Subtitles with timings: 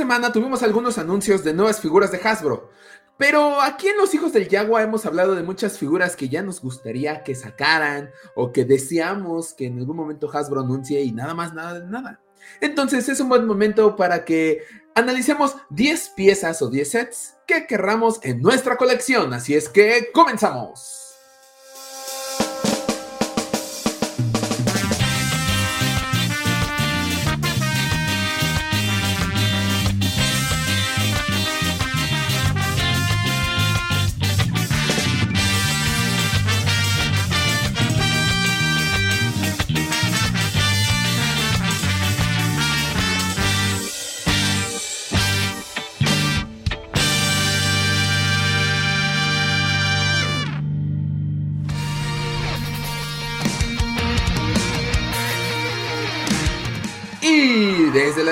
[0.00, 2.70] semana tuvimos algunos anuncios de nuevas figuras de Hasbro.
[3.18, 6.62] Pero aquí en Los Hijos del Yagua hemos hablado de muchas figuras que ya nos
[6.62, 11.52] gustaría que sacaran o que deseamos que en algún momento Hasbro anuncie y nada más,
[11.52, 12.22] nada de nada.
[12.62, 14.62] Entonces es un buen momento para que
[14.94, 19.34] analicemos 10 piezas o 10 sets que querramos en nuestra colección.
[19.34, 20.99] Así es que comenzamos.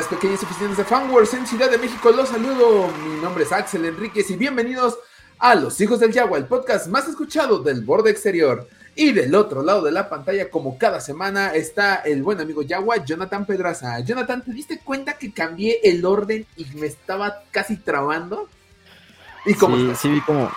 [0.08, 2.88] Pequeñas oficinas de Fanworks en Ciudad de México los saludo.
[3.04, 4.98] Mi nombre es Axel Enríquez y bienvenidos
[5.38, 8.66] a Los Hijos del Yagua, el podcast más escuchado del borde exterior.
[8.96, 13.04] Y del otro lado de la pantalla, como cada semana, está el buen amigo Yagua,
[13.04, 14.00] Jonathan Pedraza.
[14.00, 18.48] Jonathan, ¿te diste cuenta que cambié el orden y me estaba casi trabando?
[19.44, 20.50] ¿Y cómo sí, sí vi cómo,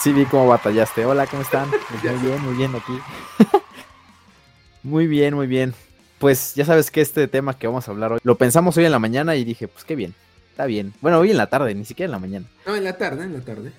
[0.00, 1.06] sí vi cómo batallaste.
[1.06, 1.68] Hola, ¿cómo están?
[2.02, 3.00] Muy bien, muy bien aquí.
[4.82, 5.87] muy bien, muy bien
[6.18, 8.92] pues ya sabes que este tema que vamos a hablar hoy, lo pensamos hoy en
[8.92, 10.14] la mañana y dije, pues qué bien,
[10.50, 10.92] está bien.
[11.00, 12.46] Bueno, hoy en la tarde, ni siquiera en la mañana.
[12.66, 13.72] No, en la tarde, en la tarde.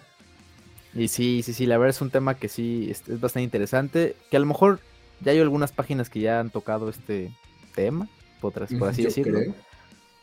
[0.93, 4.37] Y sí, sí, sí, la verdad es un tema que sí es, bastante interesante, que
[4.37, 4.79] a lo mejor
[5.21, 7.31] ya hay algunas páginas que ya han tocado este
[7.75, 8.07] tema,
[8.41, 9.39] por, por así decirlo.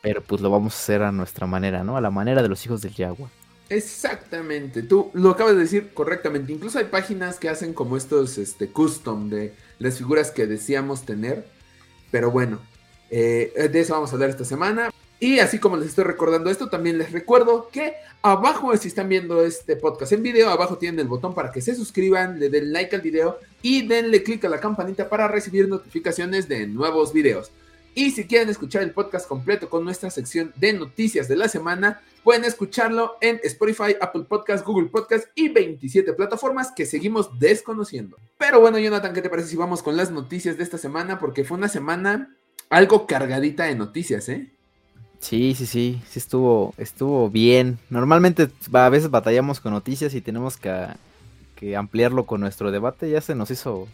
[0.03, 1.97] Pero pues lo vamos a hacer a nuestra manera, ¿no?
[1.97, 3.29] A la manera de los hijos del Yagua.
[3.69, 6.53] Exactamente, tú lo acabas de decir correctamente.
[6.53, 11.56] Incluso hay páginas que hacen como estos este, custom de las figuras que decíamos tener
[12.11, 12.61] pero bueno,
[13.11, 14.91] eh, de eso vamos a hablar esta semana.
[15.19, 19.45] Y así como les estoy recordando esto, también les recuerdo que abajo, si están viendo
[19.45, 22.95] este podcast en video, abajo tienen el botón para que se suscriban, le den like
[22.95, 27.51] al video y denle click a la campanita para recibir notificaciones de nuevos videos.
[27.99, 32.03] Y si quieren escuchar el podcast completo con nuestra sección de noticias de la semana,
[32.23, 38.19] pueden escucharlo en Spotify, Apple Podcast, Google Podcast y 27 plataformas que seguimos desconociendo.
[38.37, 41.19] Pero bueno, Jonathan, ¿qué te parece si vamos con las noticias de esta semana?
[41.19, 42.37] Porque fue una semana
[42.69, 44.53] algo cargadita de noticias, ¿eh?
[45.19, 47.79] Sí, sí, sí, sí estuvo, estuvo bien.
[47.89, 50.87] Normalmente a veces batallamos con noticias y tenemos que,
[51.55, 53.09] que ampliarlo con nuestro debate.
[53.09, 53.89] Ya se nos hizo...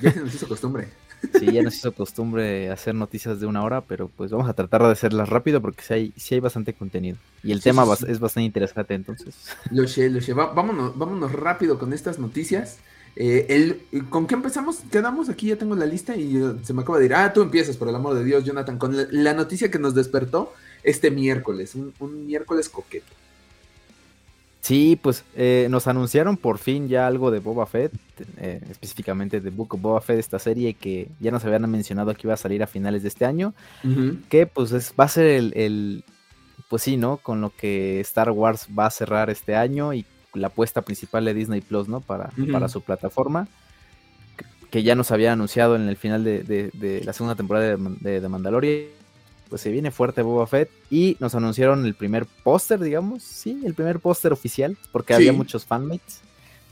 [0.00, 0.88] Ya se nos hizo costumbre.
[1.38, 4.82] Sí, ya nos hizo costumbre hacer noticias de una hora, pero pues vamos a tratar
[4.82, 7.16] de hacerlas rápido porque sí hay, sí hay bastante contenido.
[7.42, 9.34] Y el tema es bastante interesante, entonces.
[9.70, 10.32] Lo sé, lo sé.
[10.32, 12.78] vámonos, vámonos rápido con estas noticias.
[13.16, 14.80] Eh, el, ¿Con qué empezamos?
[14.90, 17.14] Quedamos aquí, ya tengo la lista y se me acaba de ir.
[17.14, 20.52] Ah, tú empiezas, por el amor de Dios, Jonathan, con la, noticia que nos despertó
[20.82, 23.12] este miércoles, un miércoles coqueto.
[24.66, 27.92] Sí, pues eh, nos anunciaron por fin ya algo de Boba Fett,
[28.38, 32.22] eh, específicamente de Book of Boba Fett, esta serie que ya nos habían mencionado que
[32.26, 33.54] iba a salir a finales de este año,
[34.28, 36.02] que pues es, va a ser el,
[36.68, 37.18] pues sí, ¿no?
[37.18, 41.34] Con lo que Star Wars va a cerrar este año y la apuesta principal de
[41.34, 42.00] Disney Plus, ¿no?
[42.00, 43.46] Para, para su plataforma,
[44.72, 49.05] que ya nos había anunciado en el final de, la segunda temporada de, de Mandalorian
[49.48, 53.74] pues se viene fuerte Boba Fett y nos anunciaron el primer póster, digamos, sí, el
[53.74, 56.20] primer póster oficial, porque había muchos fanmates,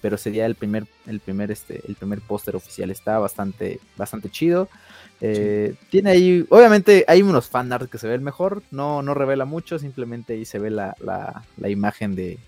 [0.00, 2.90] pero sería el primer, el primer, este, el primer póster oficial.
[2.90, 4.68] Está bastante, bastante chido.
[5.20, 9.78] Eh, tiene ahí, obviamente hay unos fanart que se ven mejor, no, no revela mucho,
[9.78, 12.38] simplemente ahí se ve la, la, imagen de,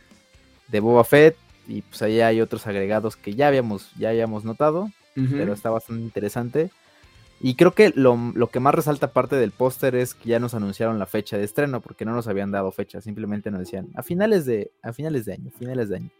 [0.68, 1.36] de Boba Fett
[1.68, 6.02] y pues ahí hay otros agregados que ya habíamos, ya habíamos notado, pero está bastante
[6.02, 6.70] interesante.
[7.40, 10.98] Y creo que lo, que más resalta parte del póster es que ya nos anunciaron
[10.98, 14.46] la fecha de estreno, porque no nos habían dado fecha, simplemente nos decían a finales
[14.46, 16.10] de, a finales de año, finales de año.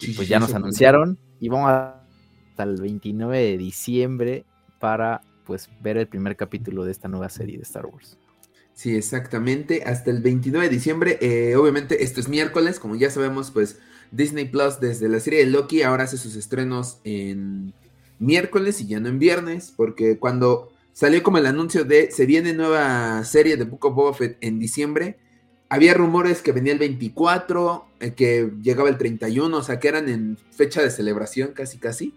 [0.00, 4.44] Y pues ya nos anunciaron y vamos hasta el 29 de diciembre
[4.80, 8.18] para pues ver el primer capítulo de esta nueva serie de Star Wars.
[8.72, 13.52] Sí, exactamente, hasta el 29 de diciembre, eh, obviamente esto es miércoles, como ya sabemos,
[13.52, 13.78] pues
[14.10, 17.72] Disney Plus desde la serie de Loki ahora hace sus estrenos en
[18.18, 22.52] miércoles y ya no en viernes, porque cuando salió como el anuncio de se viene
[22.52, 25.18] nueva serie de Book of Boba Fett en diciembre,
[25.68, 30.08] había rumores que venía el 24, eh, que llegaba el 31, o sea que eran
[30.08, 32.14] en fecha de celebración casi casi.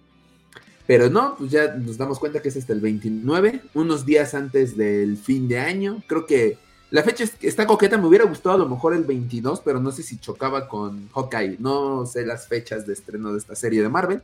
[0.85, 4.77] Pero no, pues ya nos damos cuenta que es hasta el 29, unos días antes
[4.77, 6.01] del fin de año.
[6.07, 6.57] Creo que
[6.89, 10.03] la fecha está coqueta, me hubiera gustado a lo mejor el 22, pero no sé
[10.03, 11.57] si chocaba con Hawkeye.
[11.59, 14.21] No sé las fechas de estreno de esta serie de Marvel.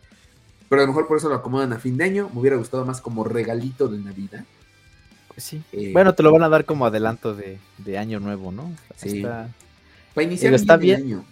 [0.70, 2.30] Pero a lo mejor por eso lo acomodan a fin de año.
[2.34, 4.46] Me hubiera gustado más como regalito de Navidad.
[5.28, 5.62] Pues sí.
[5.72, 8.72] Eh, bueno, te lo van a dar como adelanto de, año nuevo, ¿no?
[8.96, 9.22] Sí.
[9.22, 10.98] Para iniciar está bien.
[10.98, 11.26] El año.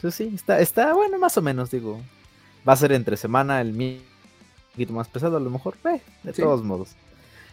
[0.00, 2.00] Pues sí, está, está bueno, más o menos, digo.
[2.68, 4.00] Va a ser entre semana el un
[4.72, 6.90] poquito más pesado, a lo mejor, eh, de todos modos.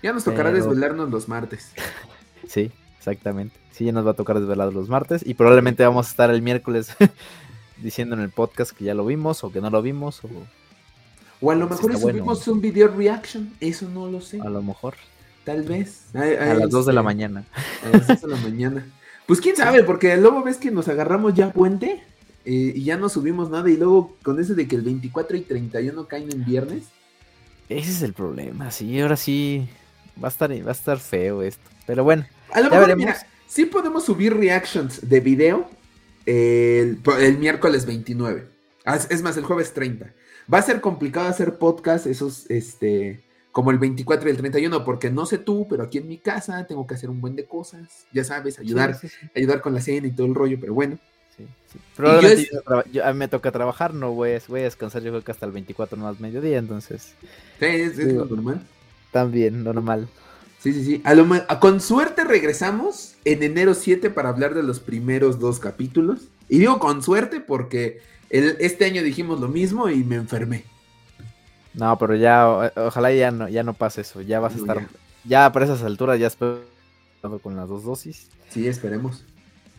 [0.02, 1.72] Ya nos tocará desvelarnos los martes.
[2.48, 3.56] sí, exactamente.
[3.72, 6.42] Sí, ya nos va a tocar desvelar los martes y probablemente vamos a estar el
[6.42, 6.96] miércoles
[7.81, 10.30] diciendo en el podcast que ya lo vimos o que no lo vimos o...
[11.44, 14.40] O a lo mejor subimos un video reaction, eso no lo sé.
[14.40, 14.95] A lo mejor.
[15.44, 16.06] Tal vez.
[16.16, 17.44] a las 2 de la este, mañana.
[17.84, 18.86] A las 2 de la mañana.
[19.28, 22.01] Pues quién sabe, porque luego ves que nos agarramos ya puente
[22.45, 25.42] eh, y ya no subimos nada y luego con ese de que el 24 y
[25.42, 26.86] 31 caen en viernes.
[27.68, 29.68] Ese es el problema, sí, ahora sí
[30.22, 31.69] va a estar, va a estar feo esto.
[31.86, 33.18] Pero bueno, a lo mejor, Mira,
[33.48, 35.69] sí podemos subir reactions de video
[36.25, 37.00] el,
[37.40, 38.45] miércoles 29.
[39.10, 40.13] Es más, el jueves 30.
[40.51, 45.12] Va a ser complicado hacer podcast esos, este, como el 24 y el 31, porque
[45.12, 48.06] no sé tú, pero aquí en mi casa tengo que hacer un buen de cosas.
[48.12, 49.00] Ya sabes, ayudar,
[49.36, 50.98] ayudar con la cena y todo el rollo, pero bueno.
[51.95, 52.50] Probablemente
[52.92, 55.31] yo, a mí me toca trabajar, no voy a, voy a descansar yo creo que
[55.31, 57.13] hasta el 24 más mediodía, entonces.
[57.60, 58.62] Sí, es, lo normal.
[59.12, 60.07] También, normal.
[60.60, 61.01] Sí, sí, sí.
[61.04, 61.28] A lo,
[61.60, 66.30] con suerte regresamos en enero 7 para hablar de los primeros dos capítulos.
[66.54, 70.66] Y digo con suerte porque el, este año dijimos lo mismo y me enfermé.
[71.74, 74.22] No, pero ya, ojalá ya no, ya no pase eso.
[74.22, 74.88] Ya vas a estar,
[75.24, 75.52] ya.
[75.52, 76.62] para esas alturas ya espero
[77.42, 78.30] con las dos dosis.
[78.50, 79.26] Sí, esperemos.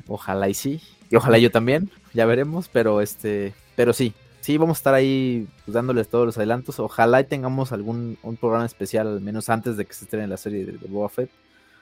[0.09, 0.83] Ojalá y sí.
[1.13, 5.47] Y ojalá yo también, ya veremos, pero este, pero sí, sí, vamos a estar ahí
[5.65, 6.81] pues, dándoles todos los adelantos.
[6.81, 10.39] Ojalá y tengamos algún un programa especial, al menos antes de que se estrene la
[10.39, 11.31] serie de, Boba Fett.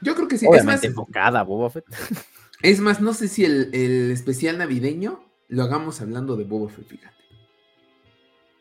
[0.03, 0.47] Yo creo que sí.
[0.53, 1.87] es más enfocada Boba Fett.
[2.63, 7.17] Es más, no sé si el, especial navideño lo hagamos hablando de Boba Fett, fíjate.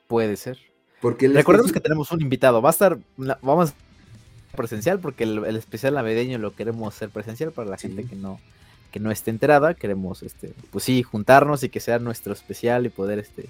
[0.07, 0.57] Puede ser.
[1.00, 2.62] Porque Recordemos que tenemos un invitado.
[2.62, 3.00] Va a estar,
[3.42, 3.74] vamos
[4.56, 8.39] presencial porque el, especial navideño lo queremos hacer presencial para la gente que no
[8.92, 12.89] que no esté enterada, queremos este pues sí juntarnos y que sea nuestro especial y
[12.89, 13.47] poder este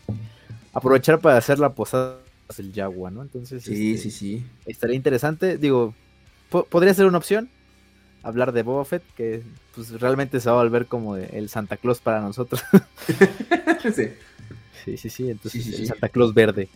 [0.72, 2.20] aprovechar para hacer la posada
[2.56, 3.24] del Yagua, ¿no?
[3.24, 4.46] Entonces, sí, este, sí, sí.
[4.68, 5.96] Estaría interesante, digo,
[6.70, 7.50] podría ser una opción
[8.24, 9.44] hablar de Boba Fett, que
[9.76, 12.62] pues realmente se va a volver como el Santa Claus para nosotros.
[13.94, 14.10] sí.
[14.86, 16.70] Sí, sí, sí, entonces el Santa Claus verde.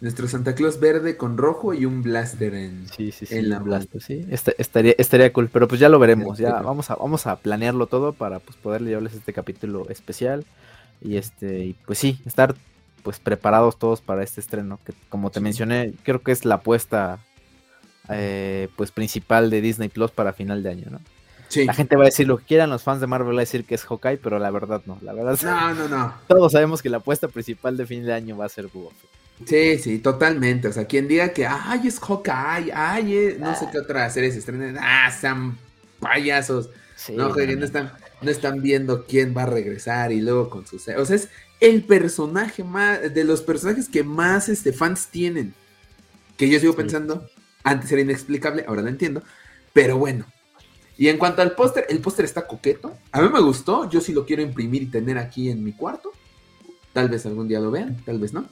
[0.00, 4.02] Nuestro Santa Claus verde con rojo y un blaster en, sí, sí, sí, la blaster,
[4.02, 4.26] sí.
[4.58, 8.12] estaría, estaría cool, pero pues ya lo veremos, ya vamos a, vamos a planearlo todo
[8.12, 10.44] para pues poderle llevarles este capítulo especial
[11.00, 12.54] y este, y pues sí, estar
[13.02, 17.20] pues preparados todos para este estreno, que como te mencioné, creo que es la apuesta
[18.08, 21.00] eh, pues principal de Disney Plus para final de año, ¿no?
[21.48, 21.64] Sí.
[21.64, 23.64] La gente va a decir lo que quieran, los fans de Marvel va a decir
[23.64, 26.14] que es Hawkeye, pero la verdad no, la verdad No, no, no.
[26.26, 28.90] Todos sabemos que la apuesta principal de fin de año va a ser Boba
[29.44, 30.68] Sí, sí, totalmente.
[30.68, 34.38] O sea, quien diga que, ay, es Hawkeye, ay, no sé qué otra serie se
[34.38, 35.58] estrena, ah, están
[36.00, 36.70] payasos.
[37.12, 37.92] no, no, están,
[38.22, 40.88] no están viendo quién va a regresar y luego con sus...
[40.88, 41.28] O sea, es
[41.60, 45.54] el personaje más, de los personajes que más este, fans tienen.
[46.36, 47.28] Que yo sigo pensando,
[47.64, 49.22] antes era inexplicable, ahora lo entiendo.
[49.72, 50.26] Pero bueno.
[50.96, 52.96] Y en cuanto al póster, el póster está coqueto.
[53.10, 56.12] A mí me gustó, yo sí lo quiero imprimir y tener aquí en mi cuarto.
[56.92, 58.46] Tal vez algún día lo vean, tal vez no.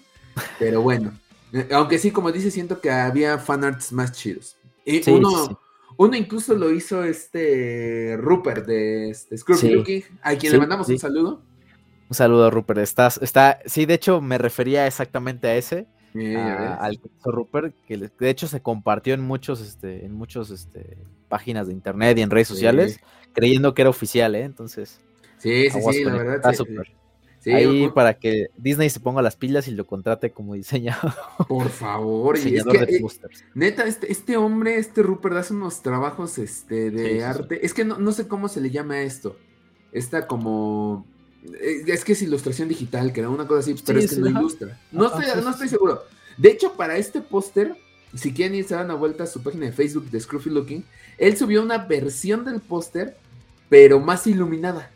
[0.59, 1.13] Pero bueno,
[1.53, 4.57] eh, aunque sí, como dice, siento que había fanarts más chidos.
[4.85, 5.61] Y uno,
[5.97, 9.37] uno incluso lo hizo este Rupert de este,
[9.73, 11.43] Looking, a quien le mandamos un saludo.
[12.09, 12.81] Un saludo, Rupert.
[12.81, 15.87] Estás, está, sí, de hecho, me refería exactamente a ese.
[16.15, 21.73] Al Rupert, que de hecho se compartió en muchos, este, en muchos este, páginas de
[21.73, 23.01] internet y en redes sociales,
[23.33, 24.43] creyendo que era oficial, ¿eh?
[24.43, 25.01] Entonces.
[25.39, 26.37] Sí, sí, sí, la verdad.
[26.37, 26.93] Está súper.
[27.47, 31.13] Ahí para que Disney se ponga las pilas y lo contrate como diseñador.
[31.49, 33.05] Por favor, y es que, eh,
[33.55, 37.65] neta, este, este, hombre, este Rupert, hace unos trabajos este, de arte.
[37.65, 39.37] Es que no, sé cómo se le llama esto.
[39.91, 41.07] Esta como.
[41.61, 44.29] Eh, es que es ilustración digital, que era una cosa así, pero es que no
[44.29, 44.79] ilustra.
[44.91, 46.03] No, estoy, no estoy seguro.
[46.37, 47.77] De hecho, para este póster,
[48.15, 50.85] si quieren irse a dar una vuelta a su página de Facebook de Scruffy Looking,
[51.19, 53.17] él subió una versión del póster,
[53.69, 54.91] pero más iluminada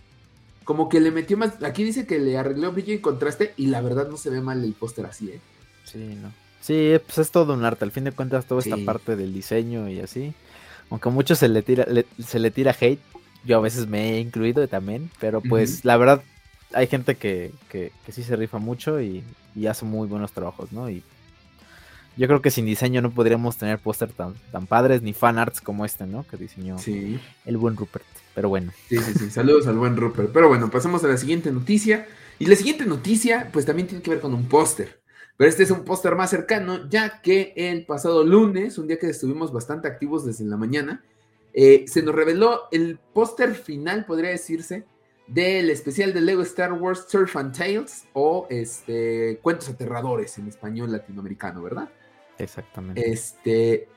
[0.67, 1.63] como que le metió más.
[1.63, 4.63] Aquí dice que le arregló brillo y contraste, y la verdad no se ve mal
[4.63, 5.41] el póster así, ¿eh?
[5.85, 6.33] Sí, no.
[6.61, 7.85] Sí, pues es todo un arte.
[7.85, 10.35] Al fin de cuentas, toda esta parte del diseño y así.
[10.91, 11.87] Aunque a muchos se le tira,
[12.19, 13.01] se le tira hate.
[13.45, 15.09] Yo a veces me he incluido también.
[15.21, 16.23] Pero pues la verdad,
[16.73, 19.23] hay gente que, que, que, sí se rifa mucho y,
[19.55, 20.91] y hace muy buenos trabajos, ¿no?
[20.91, 21.03] Y
[22.17, 25.61] yo creo que sin diseño no podríamos tener póster tan, tan padres ni fan arts
[25.61, 26.27] como este, ¿no?
[26.27, 26.77] Que diseñó
[27.45, 28.07] el buen Rupert.
[28.35, 28.73] Pero bueno.
[28.89, 29.31] Sí, sí, sí.
[29.31, 30.31] Saludos al buen Rupert.
[30.33, 32.07] Pero bueno, pasamos a la siguiente noticia.
[32.39, 35.01] Y la siguiente noticia, pues también tiene que ver con un póster.
[35.37, 39.11] Pero este es un póster más cercano, ya que el pasado lunes, un día que
[39.11, 41.05] estuvimos bastante activos desde la mañana,
[41.53, 44.87] eh, se nos reveló el póster final, podría decirse,
[45.27, 50.93] del especial de Lego Star Wars Surf and Tales o este, Cuentos Aterradores en español
[50.93, 51.89] latinoamericano, ¿verdad?
[52.39, 53.11] Exactamente.
[53.11, 53.89] Este,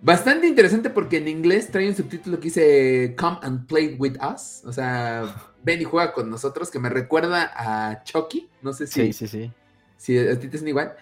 [0.00, 4.62] bastante interesante porque en inglés trae un subtítulo que dice Come and Play with Us,
[4.64, 9.12] o sea, ven y juega con nosotros, que me recuerda a Chucky, no sé si,
[9.12, 9.52] sí, sí, sí.
[9.96, 10.94] si a ti te son igual.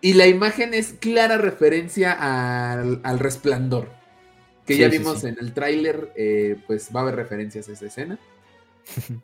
[0.00, 3.90] Y la imagen es clara referencia al, al resplandor,
[4.64, 5.28] que Sí, ya sí, vimos sí.
[5.28, 8.18] en el tráiler, eh, pues va a haber referencias a esa escena.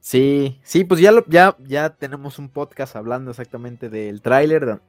[0.00, 4.80] Sí, sí, pues ya, lo- ya, ya tenemos un podcast hablando exactamente del tráiler,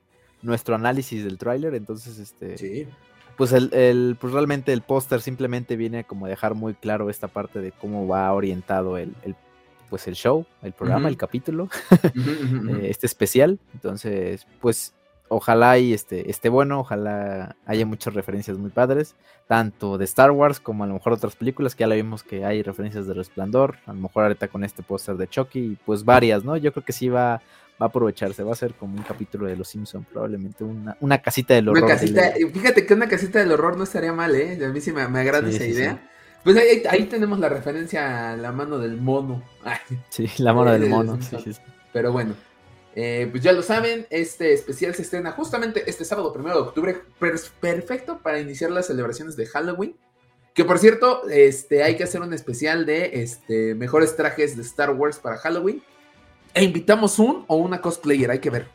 [0.41, 2.87] nuestro análisis del tráiler, entonces este, Sí.
[3.35, 7.27] pues el, el- pues realmente el póster simplemente viene como a dejar muy claro esta
[7.27, 9.35] parte de cómo va orientado el, el,
[9.89, 11.69] pues el show, el programa, el capítulo,
[12.03, 14.93] eh, este especial, entonces pues
[15.29, 19.15] ojalá y este, esté bueno, ojalá haya muchas referencias muy padres,
[19.47, 22.43] tanto de Star Wars como a lo mejor otras películas, que ya la vimos que
[22.45, 26.03] hay referencias de Resplandor, a lo mejor ahorita con este póster de Chucky, y pues
[26.03, 26.57] varias, ¿no?
[26.57, 27.41] Yo creo que sí va,
[27.81, 31.19] va a aprovecharse, va a ser como un capítulo de Los Simpson probablemente una, una
[31.21, 31.83] casita del horror.
[31.85, 34.63] Una de casita, fíjate que una casita del horror no estaría mal, ¿eh?
[34.65, 35.93] A mí sí me, me agrada Sí, esa sí, idea.
[35.93, 35.99] sí.
[36.43, 39.43] Pues ahí, ahí- tenemos la referencia a la mano del mono.
[39.63, 39.77] Ay,
[40.09, 41.19] Sí, la mano de del mono.
[41.91, 42.33] Pero bueno,
[43.01, 47.01] eh, pues ya lo saben, este especial se estrena justamente este sábado primero de octubre,
[47.19, 49.95] per- perfecto para iniciar las celebraciones de Halloween.
[50.53, 54.91] Que por cierto, este, hay que hacer un especial de este, mejores trajes de Star
[54.91, 55.81] Wars para Halloween.
[56.53, 58.67] E invitamos un o una cosplayer, hay que ver.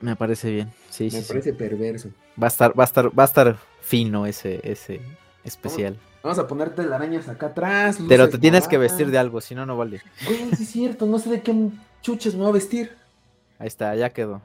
[0.00, 0.72] Me parece bien.
[0.90, 1.28] Sí, Me sí, sí.
[1.28, 2.10] parece perverso.
[2.40, 5.00] Va a estar, va a estar, va a estar fino ese, ese
[5.44, 5.96] especial.
[6.22, 7.98] Vamos a ponerte telarañas acá atrás.
[8.08, 10.02] Pero te tienes que vestir de algo, si no, no vale.
[10.26, 11.54] Güey, sí es cierto, no sé de qué
[12.02, 12.90] chuches me voy a vestir.
[13.58, 14.42] Ahí está, ya quedó.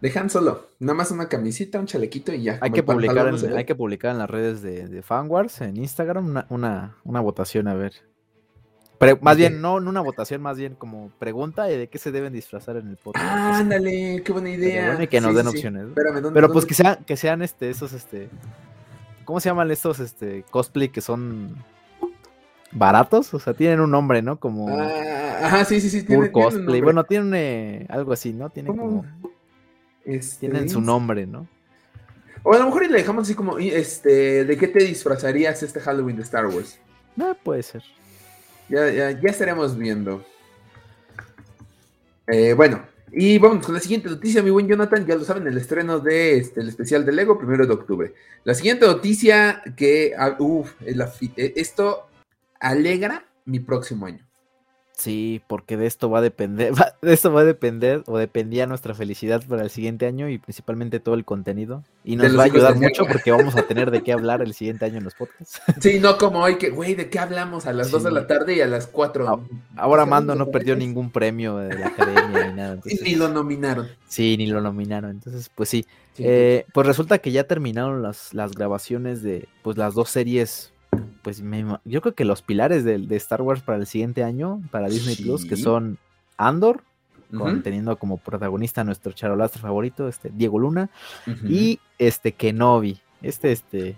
[0.00, 2.58] Dejan solo, nada más una camisita, un chalequito y ya.
[2.62, 6.26] Hay que, publicar en, hay que publicar en las redes de, de Fanwars, en Instagram,
[6.26, 7.92] una, una, una votación, a ver.
[9.22, 12.88] Más bien, no, una votación, más bien como pregunta de qué se deben disfrazar en
[12.88, 13.24] el podcast.
[13.26, 14.88] Ah, ándale, qué buena idea.
[14.88, 15.88] bueno, y que nos Sí, den sí, opciones, ¿no?
[15.88, 18.28] Espérame, ¿dónde- Pero pues que sean, que sean este, esos, este.
[19.24, 21.54] ¿Cómo se llaman estos este cosplay que son
[22.72, 23.32] baratos?
[23.34, 24.38] O sea, tienen un nombre, ¿no?
[24.38, 26.02] Como Ah, ajá, sí, sí, sí.
[26.02, 26.62] Tiene- tiene un cosplay.
[26.64, 26.82] nombre.
[26.82, 28.50] Bueno, tienen eh, algo así, ¿no?
[28.50, 29.04] Tienen como.
[30.04, 31.46] Este, Tienen su nombre, ¿no?
[32.42, 35.78] O a lo mejor y le dejamos así como, este, ¿de qué te disfrazarías este
[35.80, 36.78] Halloween de Star Wars?
[37.16, 37.82] No, puede ser.
[38.70, 40.24] Ya, ya, ya estaremos viendo.
[42.26, 45.04] Eh, bueno, y vamos con la siguiente noticia, mi buen Jonathan.
[45.04, 48.14] Ya lo saben, el estreno de este, el especial de Lego, primero de octubre.
[48.44, 52.06] La siguiente noticia que, ah, uf, la eh, esto
[52.60, 54.26] alegra mi próximo año.
[54.92, 58.66] Sí, porque de esto va a depender, va- de esto va a depender o dependía
[58.66, 61.82] nuestra felicidad para el siguiente año y principalmente todo el contenido.
[62.04, 64.84] Y nos va a ayudar mucho porque vamos a tener de qué hablar el siguiente
[64.84, 65.62] año en los podcasts.
[65.80, 67.64] Sí, no como hoy que, güey, ¿de qué hablamos?
[67.66, 67.92] A las Sí.
[67.94, 69.26] 2 de la tarde y a las 4.
[69.26, 69.40] Ah,
[69.76, 72.72] Ahora Mando no perdió ningún premio de la academia ni nada.
[72.74, 73.88] Entonces- ni lo nominaron.
[74.06, 75.12] Sí, ni lo nominaron.
[75.12, 75.86] Entonces, pues sí.
[76.12, 80.74] Sí, Eh, pues resulta que ya terminaron las, las grabaciones de pues las dos series.
[81.22, 84.62] Pues me yo creo que los pilares de, de Star Wars para el siguiente año,
[84.70, 85.98] para Disney Plus, que son
[86.38, 86.82] Andor,
[87.36, 90.90] con- teniendo como protagonista a nuestro charolastre favorito, este Diego Luna,
[91.48, 93.00] y este Kenobi.
[93.22, 93.96] Este, este.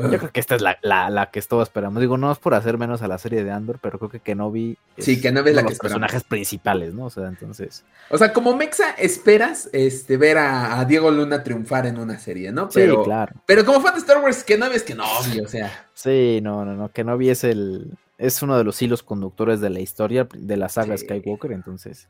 [0.00, 2.00] Yo creo que esta es la, la, la que todos esperamos.
[2.00, 4.78] Digo, no es por hacer menos a la serie de Andor, pero creo que Kenobi
[4.96, 6.00] es Sí, Kenobi es uno la de que los esperamos.
[6.00, 7.06] personajes principales, ¿no?
[7.06, 7.84] O sea, entonces.
[8.10, 12.52] O sea, como Mexa esperas este, ver a, a Diego Luna triunfar en una serie,
[12.52, 12.68] ¿no?
[12.68, 13.34] Pero, sí, claro.
[13.46, 15.86] pero como fan de Star Wars, ves que no, o sea.
[15.94, 16.88] Sí, no, no, no.
[16.90, 17.92] Kenobi es el.
[18.18, 21.04] Es uno de los hilos conductores de la historia de la saga Sí.
[21.04, 21.52] Skywalker.
[21.52, 22.08] Entonces,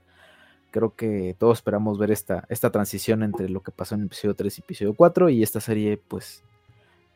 [0.71, 4.59] creo que todos esperamos ver esta, esta transición entre lo que pasó en episodio 3
[4.59, 5.31] y episodio 4.
[5.31, 6.43] Y esta serie, pues.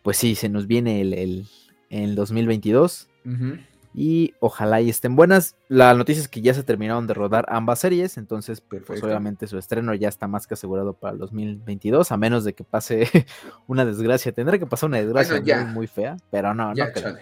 [0.06, 1.46] Pues sí, se nos viene el, el,
[1.90, 3.08] el 2022.
[3.25, 3.58] Ujú.
[3.92, 5.56] Y ojalá y estén buenas.
[5.66, 8.16] La noticia es que ya se terminaron de rodar ambas series.
[8.16, 12.12] Entonces, pues obviamente su estreno ya está más que asegurado para el 2022.
[12.12, 13.08] A menos de que pase
[13.66, 14.30] una desgracia.
[14.30, 15.64] Tendrá que pasar una desgracia Bueno, ya.
[15.64, 16.16] muy, muy fea.
[16.30, 17.16] Pero no, ya, no creo.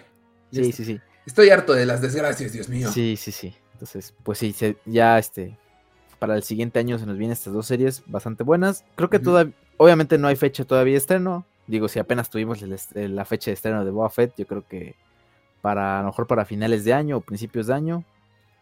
[0.51, 0.99] Sí, sí, sí.
[1.25, 2.91] Estoy harto de las desgracias, Dios mío.
[2.91, 3.55] Sí, sí, sí.
[3.73, 5.57] Entonces, pues sí, se- ya este.
[6.19, 8.85] Para el siguiente año se nos vienen estas dos series bastante buenas.
[8.95, 9.53] Creo que todavía.
[9.77, 11.45] Obviamente no hay fecha todavía de estreno.
[11.67, 14.95] Digo, si apenas tuvimos el la fecha de estreno de Boba Fett, yo creo que
[15.61, 18.03] para a lo mejor para finales de año o principios de año.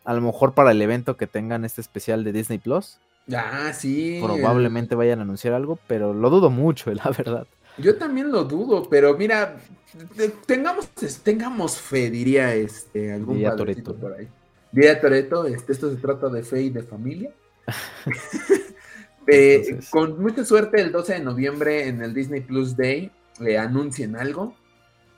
[0.05, 2.97] A lo mejor para el evento que tengan este especial de Disney Plus.
[3.33, 4.19] Ah, sí.
[4.21, 7.47] Probablemente vayan a anunciar algo, pero lo dudo mucho, la verdad.
[7.77, 9.57] Yo también lo dudo, pero mira,
[10.15, 10.89] te- tengamos,
[11.23, 13.95] tengamos fe, diría este algún Diría Toretto.
[13.95, 14.27] por ahí.
[14.71, 17.31] Diría Toreto, este, esto se trata de fe y de familia.
[19.27, 23.57] Eh, Entonces- con mucha suerte, el 12 de noviembre en el Disney Plus Day le
[23.57, 24.55] anuncien algo.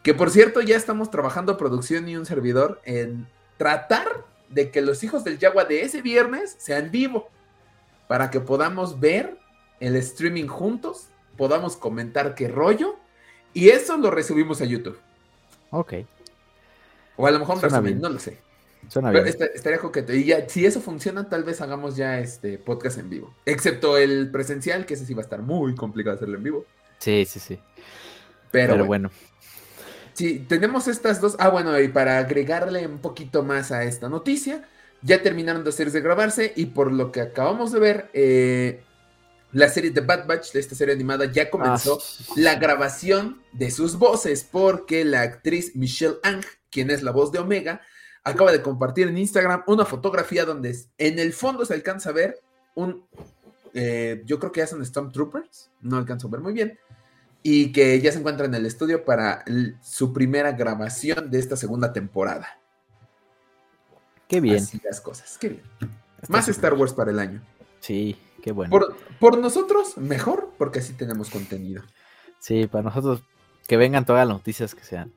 [0.04, 5.04] Que por cierto, ya estamos trabajando producción y un servidor en tratar de que los
[5.04, 7.30] hijos del Yagua de ese viernes sean vivo.
[8.08, 9.38] Para que podamos ver
[9.80, 11.08] el streaming juntos,
[11.38, 12.96] podamos comentar qué rollo.
[13.54, 15.00] Y eso lo recibimos a YouTube.
[15.72, 15.94] Ok.
[17.16, 17.58] O a lo mejor
[18.00, 18.38] no lo sé.
[18.90, 19.26] Suena bien.
[19.28, 20.14] estaría coqueto.
[20.14, 23.34] Y ya, si eso funciona, tal vez hagamos ya este podcast en vivo.
[23.46, 26.66] Excepto el presencial, que ese sí va a estar muy complicado hacerlo en vivo.
[27.00, 27.60] Sí, sí, sí.
[28.52, 29.12] Pero, bueno.
[30.14, 31.36] Sí, tenemos estas dos.
[31.40, 34.64] Ah, bueno, y para agregarle un poquito más a esta noticia,
[35.02, 38.82] ya terminaron de hacerse de grabarse y por lo que acabamos de ver, eh,
[39.52, 43.72] la serie de Bad Batch, de esta serie animada, ya comenzó ah, la grabación de
[43.72, 47.82] sus voces porque la actriz Michelle Ang, quien es la voz de Omega,
[48.26, 52.42] acaba de compartir en Instagram una fotografía donde en el fondo se alcanza a ver
[52.74, 53.06] un,
[53.74, 56.78] eh, yo creo que ya son Stormtroopers, no alcanzo a ver muy bien,
[57.44, 59.46] y que ya se encuentra en el estudio para
[59.82, 62.60] su primera grabación de esta segunda temporada.
[64.28, 64.58] Qué bien.
[64.58, 65.64] Así las cosas, qué bien.
[66.28, 67.44] Más Star Wars para el año.
[67.80, 68.72] Sí, qué bueno.
[68.72, 71.84] Por, por, nosotros, mejor, porque así tenemos contenido.
[72.40, 73.22] Sí, para nosotros,
[73.68, 75.14] que vengan todas las noticias que sean.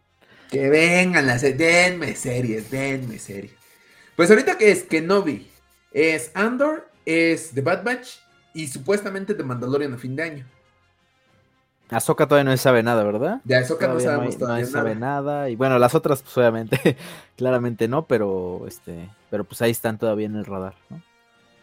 [0.50, 3.52] Que vengan las denme series, denme series.
[4.16, 5.50] Pues ahorita que es Kenobi,
[5.92, 8.18] es Andor, es The Bad Batch
[8.54, 10.46] y supuestamente The Mandalorian a fin de año.
[11.90, 13.40] Ahsoka todavía no sabe nada, ¿verdad?
[13.44, 15.48] De Ahsoka no sabemos no, todavía no sabe nada.
[15.48, 16.96] Y bueno, las otras, pues obviamente,
[17.36, 21.02] claramente no, pero este, pero pues ahí están todavía en el radar, ¿no?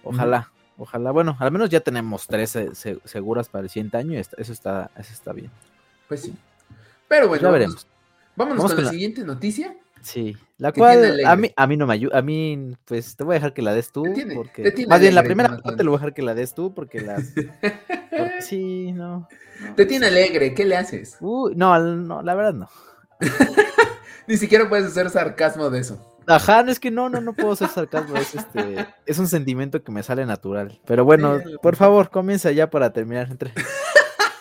[0.03, 1.11] Ojalá, ojalá.
[1.11, 2.57] Bueno, al menos ya tenemos tres
[3.05, 4.19] seguras para el siguiente año.
[4.19, 5.51] Eso está, eso está bien.
[6.07, 6.35] Pues sí.
[7.07, 7.87] Pero bueno, ya veremos.
[8.35, 9.75] Vámonos con, la, siguiente noticia.
[10.01, 13.33] Sí, la cual a mí, a mí no me ayuda, a mí pues te voy
[13.33, 14.03] a dejar que la des tú,
[14.35, 17.01] porque más bien la primera parte lo voy a dejar que la des tú, porque
[17.01, 17.33] las,
[18.39, 19.27] sí, no,
[19.75, 21.17] Te tiene alegre, ¿qué le haces?
[21.21, 22.69] Uy, no, no, la verdad no.
[24.27, 25.99] Ni siquiera puedes hacer sarcasmo de eso.
[26.27, 29.83] Ajá, no es que no, no, no puedo hacer sarcasmo, es este, es un sentimiento
[29.83, 30.79] que me sale natural.
[30.85, 33.53] Pero bueno, por favor, comienza ya para terminar entre...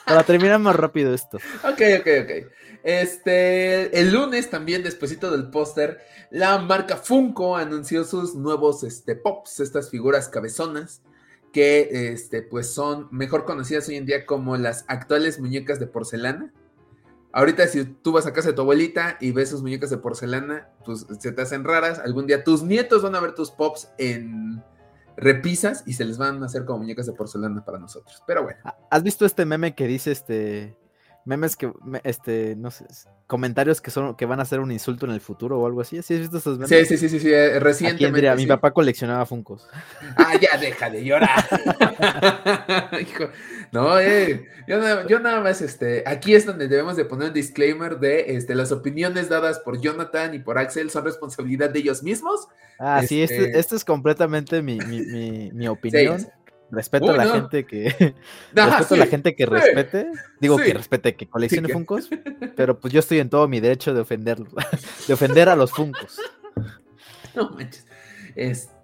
[0.06, 1.38] Para terminar más rápido esto.
[1.62, 2.52] Ok, ok, ok.
[2.82, 9.60] Este, el lunes también, despuesito del póster, la marca Funko anunció sus nuevos este, pops,
[9.60, 11.00] estas figuras cabezonas,
[11.52, 16.52] que este, pues son mejor conocidas hoy en día como las actuales muñecas de porcelana.
[17.32, 20.68] Ahorita si tú vas a casa de tu abuelita y ves sus muñecas de porcelana,
[20.84, 21.98] pues se te hacen raras.
[21.98, 24.62] Algún día tus nietos van a ver tus pops en
[25.16, 28.22] repisas y se les van a hacer como muñecas de porcelana para nosotros.
[28.27, 28.61] Pero bueno.
[28.90, 30.77] ¿Has visto este meme que dice este
[31.24, 32.84] memes que este no sé,
[33.26, 36.02] comentarios que son que van a ser un insulto en el futuro o algo así?
[36.02, 36.68] ¿Sí has visto esos memes?
[36.68, 38.34] Sí, sí, sí, sí, sí eh, recientemente.
[38.37, 39.66] Mi papá coleccionaba Funcos.
[40.16, 41.44] Ah, ya deja de llorar.
[43.72, 48.37] no, eh, yo, nada, más este, aquí es donde debemos de poner un disclaimer de
[48.37, 52.48] este las opiniones dadas por Jonathan y por Axel son responsabilidad de ellos mismos.
[52.78, 56.26] Ah, sí, este, este esto es completamente mi, mi, mi, opinión.
[56.84, 58.14] Respeto a la gente que.
[58.52, 60.10] respeto a la gente que respete.
[60.40, 62.08] Digo que respete, que coleccione Funcos.
[62.56, 64.38] Pero pues yo estoy en todo mi derecho de ofender,
[65.08, 66.20] de ofender a los Funcos.
[67.34, 67.87] No manches.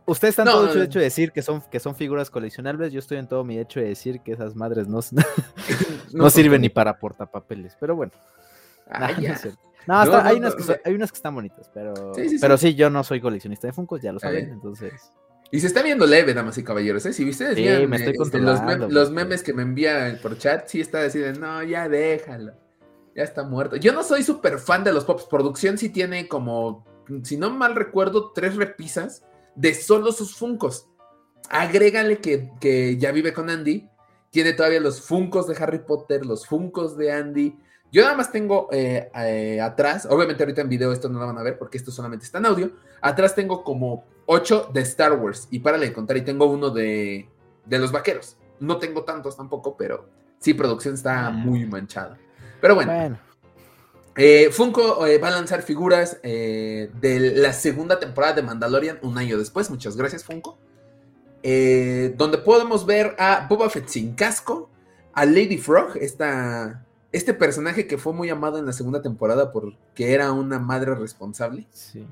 [0.07, 2.93] Ustedes están todo hecho de decir que son, que son figuras coleccionables.
[2.93, 5.01] Yo estoy en todo mi derecho de decir que esas madres no,
[6.13, 7.77] no, sirven ni para portapapeles.
[7.79, 8.13] Pero bueno.
[8.89, 13.21] no, hay, unas que hay unas que están bonitas, pero pero sí, yo no soy
[13.21, 15.13] coleccionista de Funcos, ya lo saben, entonces.
[15.53, 17.13] Y se está viendo leve, damas y caballeros, ¿eh?
[17.13, 18.61] Si viste sí, me estoy este, los,
[18.91, 22.53] los, memes que me envía por chat, sí está diciendo, no, ya déjalo.
[23.17, 23.75] Ya está muerto.
[23.77, 25.25] Yo no soy súper fan de los pops.
[25.25, 26.85] Producción sí tiene como,
[27.25, 29.25] si no mal recuerdo, tres repisas
[29.57, 30.87] de solo sus Funcos.
[31.49, 33.89] Agrégale que, que ya vive con Andy.
[34.31, 37.59] Tiene todavía los Funcos de Harry Potter, los Funcos de Andy.
[37.91, 41.39] Yo nada más tengo eh, eh, atrás, obviamente ahorita en video esto no lo van
[41.39, 42.71] a ver porque esto solamente está en audio.
[43.01, 47.29] Atrás tengo como 8 de Star Wars y para de contar y tengo uno de,
[47.67, 48.37] de los vaqueros.
[48.61, 51.31] No tengo tantos tampoco, pero sí, producción está ah.
[51.31, 52.17] muy manchada.
[52.61, 53.19] Pero bueno.
[54.17, 59.69] Eh, Funko va a lanzar figuras de la segunda temporada de Mandalorian un año después.
[59.69, 60.59] Muchas gracias, Funko.
[61.43, 64.71] donde podemos ver a Boba Fett sin casco,
[65.13, 70.13] a Lady Frog, esta este personaje que fue muy amado en la segunda temporada porque
[70.13, 71.67] era una madre responsable.
[71.73, 72.07] Sí,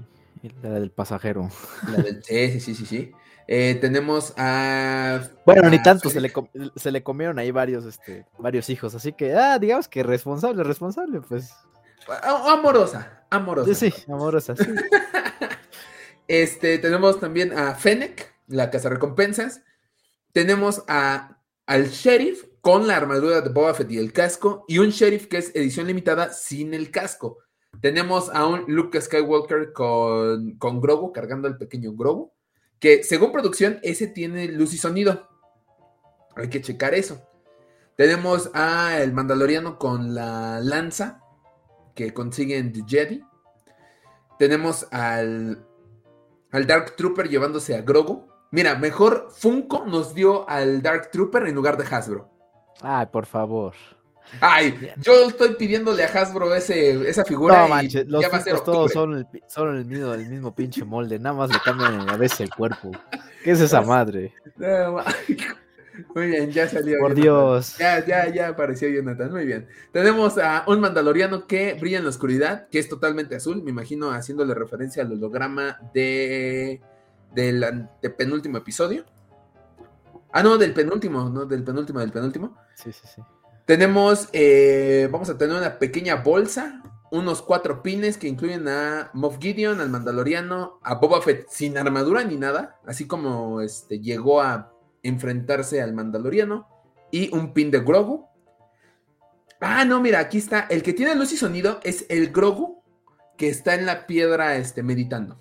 [0.62, 1.48] la del pasajero.
[1.90, 3.12] La del, sí, sí, sí, sí.
[3.50, 5.22] Eh, tenemos a.
[5.46, 6.30] Bueno, ni tanto, se le,
[6.76, 11.22] se le comieron ahí varios, este, varios hijos, así que, ah, digamos que responsable, responsable,
[11.22, 11.54] pues.
[12.22, 13.74] Amorosa, amorosa.
[13.74, 14.64] Sí, sí, amorosa, sí.
[16.28, 19.62] este, tenemos también a Fennec, la casa recompensas.
[20.32, 24.90] Tenemos a, al sheriff, con la armadura de Boba Fett y el casco, y un
[24.90, 27.38] sheriff que es edición limitada sin el casco.
[27.80, 32.32] Tenemos a un Luke Skywalker con, con Grogu, cargando al pequeño Grogu,
[32.80, 35.28] que según producción, ese tiene luz y sonido.
[36.34, 37.22] Hay que checar eso.
[37.96, 41.20] Tenemos a el Mandaloriano con la lanza
[41.94, 43.24] que consiguen The Jedi.
[44.38, 45.66] Tenemos al,
[46.52, 48.28] al Dark Trooper llevándose a Grogu.
[48.52, 52.30] Mira, mejor Funko nos dio al Dark Trooper en lugar de Hasbro.
[52.82, 53.74] Ay, por favor.
[54.40, 57.62] Ay, yo estoy pidiéndole a Hasbro ese, esa figura.
[57.62, 58.24] No, manches, los
[58.64, 62.16] todos son, el, son el, mismo, el mismo pinche molde, nada más le cambian a
[62.16, 62.90] veces el cuerpo.
[63.42, 64.34] ¿Qué es esa madre?
[66.14, 66.98] muy bien, ya salió.
[67.00, 67.76] Por Dios.
[67.78, 69.66] Ya, ya, ya apareció Jonathan, muy bien.
[69.92, 74.10] Tenemos a un mandaloriano que brilla en la oscuridad, que es totalmente azul, me imagino
[74.10, 76.80] haciéndole referencia al holograma de
[77.34, 79.04] del penúltimo episodio.
[80.32, 82.56] Ah, no, del penúltimo, no, del penúltimo, del penúltimo.
[82.74, 83.22] Sí, sí, sí.
[83.68, 89.36] Tenemos, eh, vamos a tener una pequeña bolsa, unos cuatro pines que incluyen a Moff
[89.38, 94.72] Gideon, al Mandaloriano, a Boba Fett sin armadura ni nada, así como este, llegó a
[95.02, 96.66] enfrentarse al Mandaloriano,
[97.10, 98.26] y un pin de Grogu.
[99.60, 100.60] Ah, no, mira, aquí está.
[100.60, 102.82] El que tiene luz y sonido es el Grogu
[103.36, 105.38] que está en la piedra este, meditando.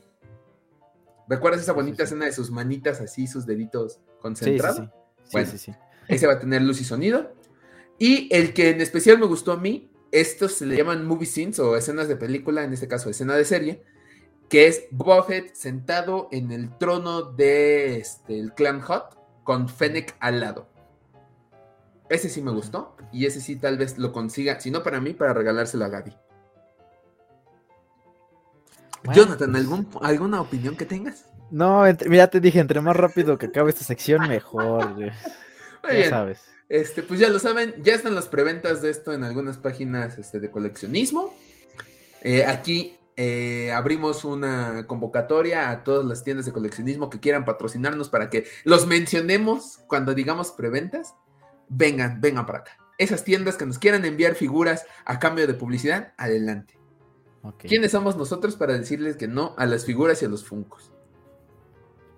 [1.30, 4.80] ¿Recuerdas esa bonita escena de sus manitas así, sus deditos concentrados?
[4.80, 5.72] Sí, sí, bueno, sí,
[6.10, 7.37] ese va a tener luz y sonido.
[8.00, 11.60] Y el que en especial me gustó a mí, estos se le llaman movie scenes
[11.60, 13.84] o escenas de película, en este caso escena de serie,
[14.50, 20.40] que es Boba sentado en el trono de este, el clan Hot con Fennec al
[20.40, 20.68] lado.
[22.10, 25.14] Ese sí me gustó y ese sí tal vez lo consiga, si no para mí,
[25.14, 26.14] para regalárselo a Gaby.
[29.14, 29.52] Jonathan,
[29.92, 30.04] pues.
[30.04, 31.26] ¿alguna opinión que tengas?
[31.50, 34.98] No, mira, te dije, entre más rápido que acabe esta sección, mejor.
[35.84, 36.57] ya sabes.
[36.70, 40.40] Este, pues ya lo saben, ya están las preventas de esto en algunas páginas este,
[40.40, 41.34] de coleccionismo.
[42.22, 48.10] Eh, aquí eh, abrimos una convocatoria a todas las tiendas de coleccionismo que quieran patrocinarnos
[48.10, 51.16] para que los mencionemos cuando digamos preventas.
[51.70, 52.78] Vengan, vengan para acá.
[52.98, 56.78] Esas tiendas que nos quieran enviar figuras a cambio de publicidad, adelante.
[57.60, 60.92] ¿Quiénes somos nosotros para decirles que no a las figuras y a los funcos?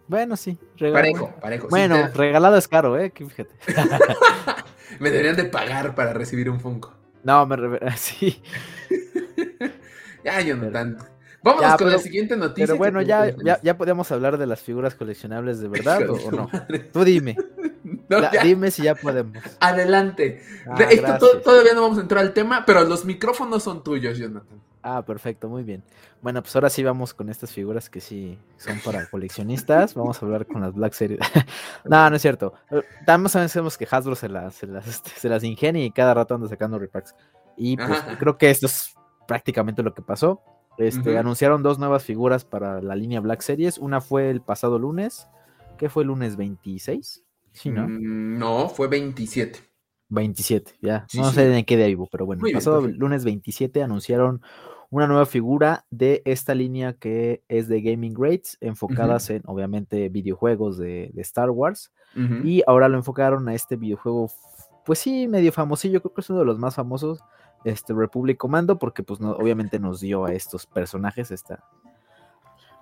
[0.10, 0.58] Bueno, sí.
[0.80, 1.68] Parejo, parejo.
[1.70, 3.14] Bueno, regalado es caro, ¿eh?
[3.16, 3.52] Fíjate.
[5.00, 6.96] me deberían de pagar para recibir un Funko.
[7.24, 7.58] No, me
[7.98, 8.42] sí.
[10.26, 10.98] ya, Jonathan.
[11.44, 12.66] Vámonos con la siguiente noticia.
[12.66, 16.50] Pero bueno, ya, ya, podemos hablar de las figuras coleccionables de verdad o, no.
[16.92, 17.38] Tú dime.
[18.44, 19.38] dime si ya podemos.
[19.60, 20.42] Adelante.
[20.68, 24.60] Ah, todavía no vamos a entrar al tema, pero los micrófonos son tuyos, Jonathan.
[24.82, 25.84] Ah, perfecto, muy bien.
[26.22, 29.94] Bueno, pues ahora sí vamos con estas figuras que sí son para coleccionistas.
[29.94, 31.20] Vamos a hablar con las Black Series.
[31.86, 32.54] no, no es cierto.
[32.72, 36.14] Eh, también sabemos que Hasbro se las, se las, este, se las ingenia y cada
[36.14, 37.14] rato anda sacando repacks.
[37.58, 38.96] Y pues creo que esto es
[39.28, 40.42] prácticamente lo que pasó.
[40.78, 43.78] Este, Anunciaron dos nuevas figuras para la línea Black Series.
[43.78, 45.28] Una fue el pasado lunes.
[45.78, 47.24] ¿Qué fue el lunes 26?
[47.52, 47.86] Sí, ¿no?
[47.86, 49.69] Mm, no, fue 27.
[50.10, 51.08] 27, ya.
[51.14, 54.42] no sé en qué día vivo, pero bueno, el pasado lunes 27 anunciaron
[54.90, 60.78] una nueva figura de esta línea que es de Gaming Grades, enfocadas en, obviamente, videojuegos
[60.78, 61.92] de, Star Wars.
[62.44, 64.32] Y ahora lo enfocaron a este videojuego,
[64.84, 67.20] pues sí, medio famosillo, creo que es uno de los más famosos,
[67.64, 71.64] este Republic Commando, porque pues no, obviamente nos dio a estos personajes esta,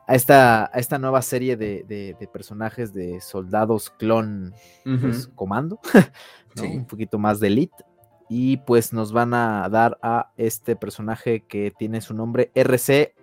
[0.07, 5.79] a esta, a esta nueva serie de, personajes de soldados clon pues, comando,
[6.63, 7.83] un poquito más de elite.
[8.29, 13.15] Y pues nos van a dar a este personaje que tiene su nombre RC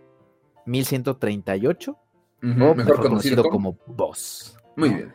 [0.67, 4.57] 1138, o mejor, conocido como Boss.
[4.77, 5.15] Muy bien.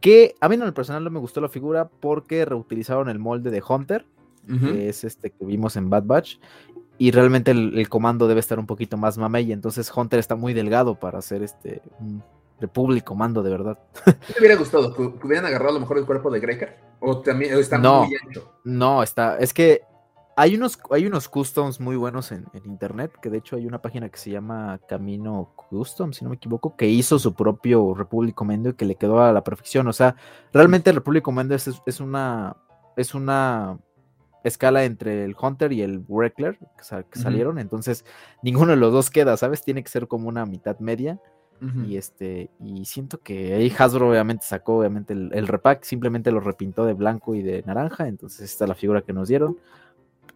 [0.00, 3.50] Que a mí en el personal no me gustó la figura porque reutilizaron el molde
[3.50, 4.04] de Hunter,
[4.48, 6.38] que es este que vimos en Bad Batch,
[6.98, 10.94] y realmente el, comando debe estar un poquito más mamey, entonces Hunter está muy delgado
[10.94, 12.22] para hacer este un
[12.60, 13.78] Republic comando de verdad.
[14.04, 14.94] ¿Qué te hubiera gustado?
[14.94, 16.78] ¿Que hubieran agarrado a lo mejor el cuerpo de Greker?
[17.00, 18.52] ¿O también está no, muy ancho?
[18.64, 19.82] No, está, es que
[20.36, 24.08] hay unos, hay unos customs muy buenos en, internet, que de hecho hay una página
[24.08, 28.70] que se llama Camino Custom, si no me equivoco, que hizo su propio Republic Commando
[28.70, 29.88] y que le quedó a la perfección.
[29.88, 30.14] O sea,
[30.52, 32.56] realmente el Republic Commando es, es una
[32.96, 33.78] es una
[34.44, 38.04] escala entre el Hunter y el Wreckler que, salieron, entonces
[38.42, 39.62] ninguno de los dos queda, ¿sabes?
[39.62, 41.20] Tiene que ser como una mitad media.
[41.86, 46.84] Y este, y siento que ahí Hasbro obviamente sacó obviamente el, repack, simplemente lo repintó
[46.84, 49.56] de blanco y de naranja, entonces esta es la figura que nos dieron.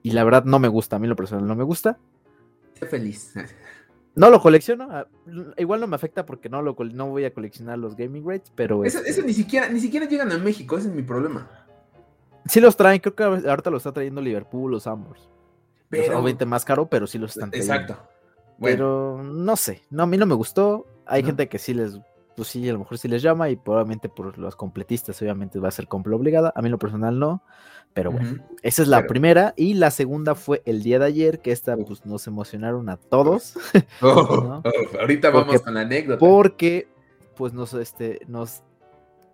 [0.05, 1.99] Y la verdad no me gusta, a mí lo personal no me gusta.
[2.75, 3.35] Estoy feliz.
[4.17, 5.07] No lo colecciono, ah,
[5.59, 8.83] igual no me afecta porque no, lo, no voy a coleccionar los gaming rates, pero...
[8.83, 11.51] Eso, eso, ni, siquiera, ni siquiera llegan a México, ese es mi problema.
[12.49, 15.29] Sí los traen, creo que ahorita lo está trayendo Liverpool, los Ambos.
[15.89, 17.75] pero, obviamente más caro, pero sí los están trayendo.
[17.75, 18.09] Exacto.
[18.61, 20.87] Pero no sé, no, a mí no me gustó.
[21.07, 21.99] Hay gente que sí les,
[22.37, 25.69] pues sí, a lo mejor sí les llama y probablemente por los completistas obviamente va
[25.69, 26.53] a ser compra obligada.
[26.57, 27.43] A mí lo personal no.
[27.93, 29.55] Pero bueno, esa es la primera.
[29.57, 33.57] Y la segunda fue el día de ayer, que esta pues nos emocionaron a todos.
[34.03, 34.09] Oh,
[34.65, 36.19] oh, ahorita vamos con la anécdota.
[36.19, 36.89] Porque
[37.37, 38.63] pues nos, este, nos,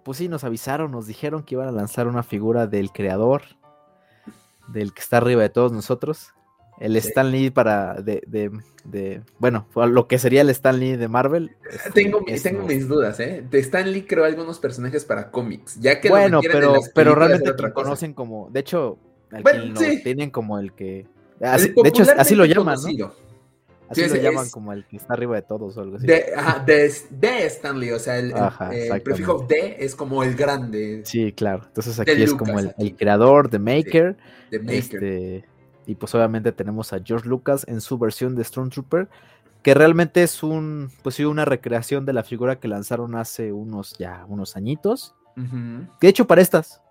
[0.05, 3.43] pues sí, nos avisaron, nos dijeron que iban a lanzar una figura del creador,
[4.69, 6.33] del que está arriba de todos nosotros.
[6.81, 8.51] El Stan Lee para de, de,
[8.85, 11.55] de, bueno, lo que sería el Stan Lee de Marvel.
[11.71, 13.45] Este, tengo, tengo mis dudas, ¿eh?
[13.49, 18.15] De Stan Lee creo algunos personajes para cómics, ya que bueno, pero, pero realmente conocen
[18.15, 18.99] como, de hecho,
[19.43, 21.07] bueno, tienen como el que,
[21.39, 23.13] de hecho así lo llaman, ¿no?
[23.93, 26.07] Así lo llaman como el que está arriba de todos o algo así.
[26.07, 28.33] De, ajá, de, Stan Lee, o sea, el,
[29.03, 31.03] prefijo de es como el grande.
[31.05, 31.63] Sí, claro.
[31.67, 34.17] Entonces aquí es como el, el, creador, The Maker.
[34.51, 34.75] The Maker.
[34.75, 35.45] Este,
[35.87, 39.09] y pues obviamente tenemos a George Lucas en su versión de Stormtrooper,
[39.63, 43.97] que realmente es un, pues sí, una recreación de la figura que lanzaron hace unos,
[43.99, 45.15] ya, unos añitos.
[46.01, 46.83] De hecho, para estas,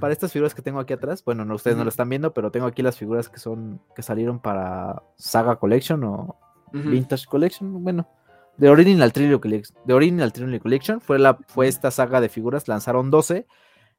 [0.00, 2.50] para estas figuras que tengo aquí atrás, bueno, no, ustedes no lo están viendo, pero
[2.50, 6.38] tengo aquí las figuras que son, que salieron para Saga Collection o
[6.72, 8.08] Vintage Collection, bueno,
[8.56, 12.68] de Original Trilogy Collection, de Original Trilogy Collection fue, la, fue esta saga de figuras,
[12.68, 13.46] lanzaron 12,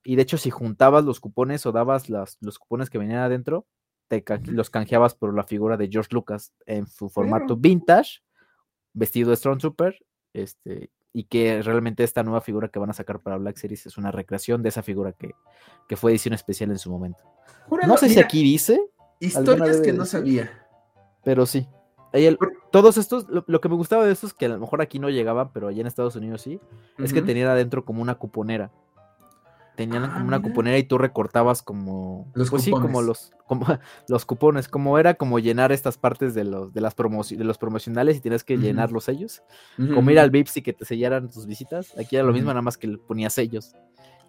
[0.03, 3.65] y de hecho si juntabas los cupones o dabas las, los cupones que venían adentro,
[4.45, 8.21] los canjeabas por la figura de George Lucas en su formato vintage,
[8.93, 9.97] vestido de Stormtrooper,
[10.33, 13.97] este, y que realmente esta nueva figura que van a sacar para Black Series es
[13.97, 15.33] una recreación de esa figura que,
[15.95, 17.17] fue edición especial en su momento.
[17.87, 18.79] no sé si aquí dice.
[19.19, 20.51] Historias que no sabía.
[21.23, 21.67] Pero sí.
[22.71, 25.51] todos estos, lo, que me gustaba de estos, que a lo mejor aquí no llegaban,
[25.53, 26.59] pero allá en Estados Unidos sí,
[26.99, 28.69] es que tenían adentro como una cuponera
[29.77, 32.85] tenían como una ah, cuponera y tú recortabas como los pues cupones.
[32.85, 33.65] como los como
[34.09, 38.17] los cupones, como era como llenar estas partes de los de las de los promocionales
[38.17, 39.43] y tienes que llenarlos ellos,
[39.77, 41.97] como ir al Vips y que te sellaran tus visitas.
[41.97, 43.73] Aquí era lo mismo, nada más que ponías sellos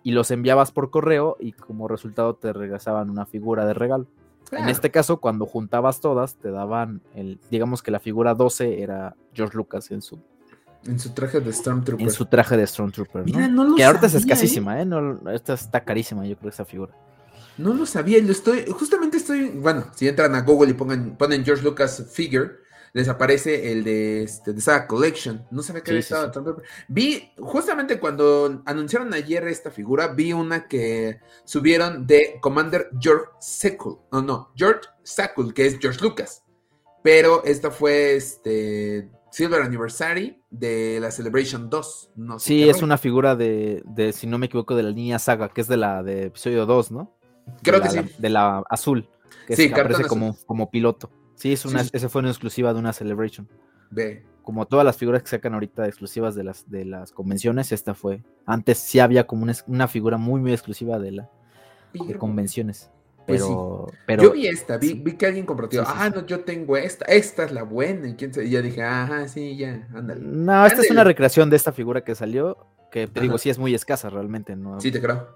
[0.04, 4.06] y los enviabas por correo y como resultado te regresaban una figura de regalo.
[4.52, 9.14] En este caso, cuando juntabas todas, te daban el, digamos que la figura 12 era
[9.34, 10.20] George Lucas en su
[10.86, 12.06] en su traje de Stormtrooper.
[12.06, 13.24] En su traje de Stormtrooper.
[13.50, 13.74] ¿no?
[13.76, 14.86] que ahorita es escasísima, ¿eh?
[14.86, 15.34] ¿eh?
[15.34, 16.92] esta está carísima, yo creo, esa figura.
[17.56, 21.44] No lo sabía, lo estoy, justamente estoy, bueno, si entran a Google y pongan, ponen
[21.44, 22.50] George Lucas Figure,
[22.92, 25.44] les aparece el de, este, de Saga Collection.
[25.50, 31.20] No sabía que había estado Vi, justamente cuando anunciaron ayer esta figura, vi una que
[31.44, 33.98] subieron de Commander George Sekul.
[34.12, 36.44] No, no, George Sakul, que es George Lucas.
[37.02, 42.12] Pero esta fue este Silver Anniversary de la Celebration 2.
[42.16, 43.82] No sí, es una figura de,
[44.14, 46.90] si no me equivoco, de la línea saga, que es de la de episodio 2,
[46.92, 47.14] ¿no?
[47.62, 48.00] Creo que sí.
[48.18, 49.08] de la azul,
[49.46, 51.10] que sí, aparece como, como piloto.
[51.34, 53.48] Sí, es una, esa fue una exclusiva de una Celebration.
[53.90, 54.24] Ve.
[54.42, 58.22] Como todas las figuras que sacan ahorita exclusivas de las, de las convenciones, esta fue.
[58.46, 61.30] Antes sí había como una, una figura muy, muy exclusiva de la
[61.92, 62.90] de convenciones.
[63.28, 63.42] Pues
[64.06, 67.52] pero, Yo vi esta, vi, que alguien compró, ah, no, yo tengo esta, esta es
[67.52, 68.08] la buena.
[68.08, 70.22] Y, quién y yo dije, ajá, sí, ya, ándale.
[70.24, 72.56] No, esta es una recreación de esta figura que salió,
[72.90, 74.56] que te digo, sí es muy escasa realmente.
[74.56, 74.80] ¿no?
[74.80, 75.28] Sí, te creo.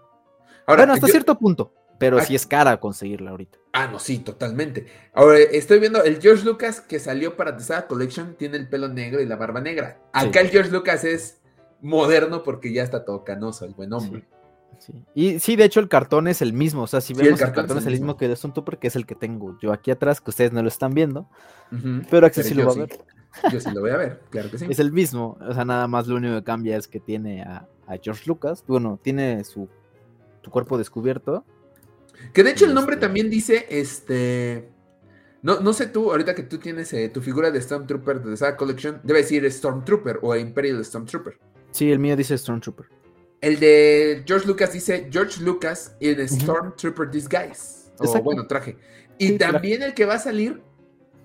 [0.66, 3.58] Ahora, bueno, hasta cierto punto, pero sí es cara conseguirla ahorita.
[3.74, 4.86] Ah, no, sí, totalmente.
[5.12, 8.88] Ahora, estoy viendo el George Lucas que salió para The Saga Collection, tiene el pelo
[8.88, 10.00] negro y la barba negra.
[10.14, 11.42] Acá el George Lucas es
[11.82, 14.24] moderno porque ya está todo canoso, el buen hombre.
[15.14, 17.78] Y sí, de hecho el cartón es el mismo, o sea, si vemos el cartón,
[17.78, 20.30] es el mismo, que de Tupper, que es el que tengo yo aquí atrás, que
[20.30, 21.28] ustedes no lo están viendo,
[22.10, 22.90] pero Axel sí lo va a ver.
[23.50, 24.66] Yo sí lo voy a ver, claro que sí.
[24.68, 27.68] Es el mismo, o sea, nada más lo único que cambia es que tiene a,
[28.02, 29.68] George Lucas, bueno, tiene su,
[30.50, 31.44] cuerpo descubierto.
[32.32, 34.70] Que de hecho el nombre este también dice, este...
[35.42, 38.56] No, no sé tú, ahorita que tú tienes eh, tu figura de Stormtrooper de Saga
[38.56, 41.36] Collection, debe decir Stormtrooper o Imperial Stormtrooper.
[41.72, 42.86] Sí, el mío dice Stormtrooper.
[43.42, 47.90] El de George Lucas dice George Lucas in Stormtrooper Disguise.
[47.98, 48.76] O bueno, traje.
[49.18, 50.62] Y también el que va a salir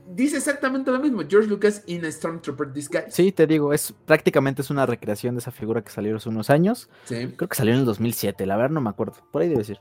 [0.08, 3.12] dice exactamente lo mismo, George Lucas in a Stormtrooper Disguise.
[3.12, 6.49] Sí, te digo, es prácticamente es una recreación de esa figura que salió hace unos
[6.49, 6.89] años.
[7.06, 7.34] Sí.
[7.36, 9.77] Creo que salió en el 2007, la verdad no me acuerdo, por ahí debe ser.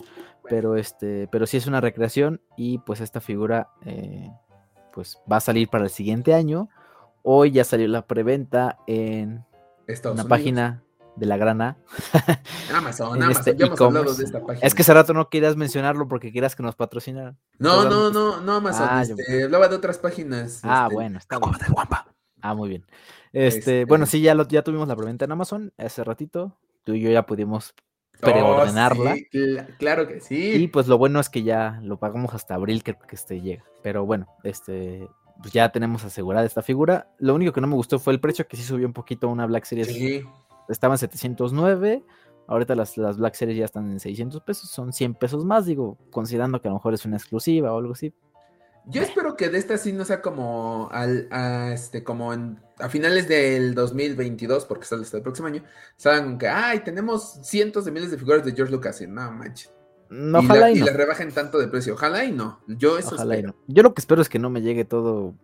[0.49, 4.31] Pero este, pero sí es una recreación y pues esta figura eh,
[4.93, 6.69] pues va a salir para el siguiente año.
[7.23, 9.45] Hoy ya salió la preventa en
[10.05, 10.83] una página
[11.17, 11.79] de la grana.
[12.75, 14.67] Amazon, Amazon, este ya hemos hablado de esta página.
[14.67, 17.39] Es que hace rato no querías mencionarlo porque quieras que nos patrocinaran.
[17.59, 20.61] No, no, no, no, Amazon, ah, este, hablaba de otras páginas.
[20.63, 21.53] Ah, este, bueno, está bien.
[22.43, 22.87] Ah, muy bien.
[23.33, 26.57] Este, bueno, sí, ya, lo, ya tuvimos la preventa en Amazon hace ratito.
[26.85, 27.75] Tú y yo ya pudimos
[28.21, 29.17] preordenarla.
[29.17, 30.53] Oh, claro que sí.
[30.55, 33.65] Y pues lo bueno es que ya lo pagamos hasta abril que, que este llega.
[33.83, 35.09] Pero bueno, este
[35.43, 37.09] pues ya tenemos asegurada esta figura.
[37.19, 39.47] Lo único que no me gustó fue el precio, que sí subió un poquito una
[39.47, 39.89] Black Series.
[39.89, 40.25] Sí.
[40.69, 42.05] Estaba en 709.
[42.49, 44.71] Ahorita las, las, Black Series ya están en 600 pesos.
[44.71, 47.93] Son 100 pesos más, digo, considerando que a lo mejor es una exclusiva o algo
[47.93, 48.15] así.
[48.89, 52.89] Yo espero que de esta sí no sea como al, a, este, como en, a
[52.89, 55.65] finales del 2022, porque sale hasta el próximo año,
[55.97, 59.01] saben que, ay, tenemos cientos de miles de figuras de George Lucas.
[59.01, 59.73] Y no manches.
[60.09, 60.87] No, ojalá y, no.
[60.87, 61.95] rebajen tanto de precio.
[61.95, 62.61] Ojalá y no.
[62.69, 63.57] Yo eso espero.
[63.67, 65.35] Yo lo que espero es que no me llegue todo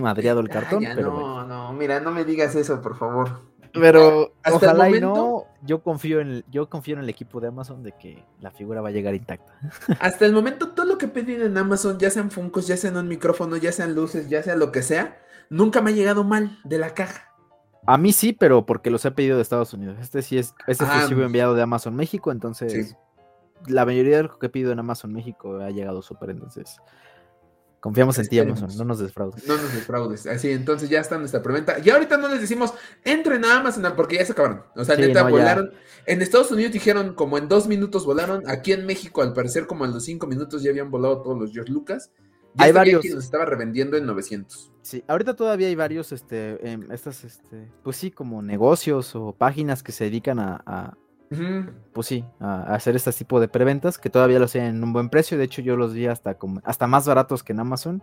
[0.00, 0.82] madreado el cartón.
[0.82, 3.40] no, no, mira, no me digas eso, por favor.
[3.74, 7.82] Pero ojalá y no, yo confío en el, yo confío en el equipo de Amazon
[7.82, 9.52] de que la figura va a llegar intacta.
[10.00, 13.08] Hasta el momento todo lo que pedí en Amazon, ya sean Funcos, ya sean un
[13.08, 15.18] micrófono, ya sean luces, ya sea lo que sea,
[15.50, 17.32] nunca me ha llegado mal de la caja.
[17.86, 19.98] A mí sí, pero porque los he pedido de Estados Unidos.
[20.00, 22.96] Este sí es, este ah, fue enviado de Amazon México, entonces
[23.66, 26.78] la mayoría de lo que pido en Amazon México ha llegado súper, entonces
[27.84, 29.46] confiamos en ti Amazon, no nos desfraudes.
[29.46, 31.76] No nos desfraudes, así, entonces ya está nuestra preventa.
[31.84, 32.72] Y ahorita no les decimos,
[33.04, 34.62] entren a Amazon porque ya se acabaron.
[34.74, 35.70] O sea, neta, volaron.
[36.06, 39.84] En Estados Unidos dijeron como en dos minutos volaron, aquí en México al parecer como
[39.84, 42.10] en los cinco minutos ya habían volado todos los George Lucas.
[42.56, 43.02] hay varios.
[43.02, 44.72] Que los estaba revendiendo en 900.
[44.80, 49.82] Sí, ahorita todavía hay varios, este, em, estas, este, pues sí, como negocios o páginas
[49.82, 50.96] que se dedican a,
[51.92, 55.08] pues sí, a, hacer este tipo de preventas que todavía lo hacen en un buen
[55.08, 55.38] precio.
[55.38, 58.02] De hecho, yo los vi hasta como, hasta más baratos que en Amazon.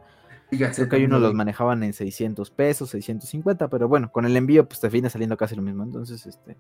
[0.49, 4.67] Creo que hay unos los manejaban en 600 pesos, 650, pero bueno, con el envío
[4.67, 5.84] pues te viene saliendo casi lo mismo.
[5.84, 6.57] Entonces, este.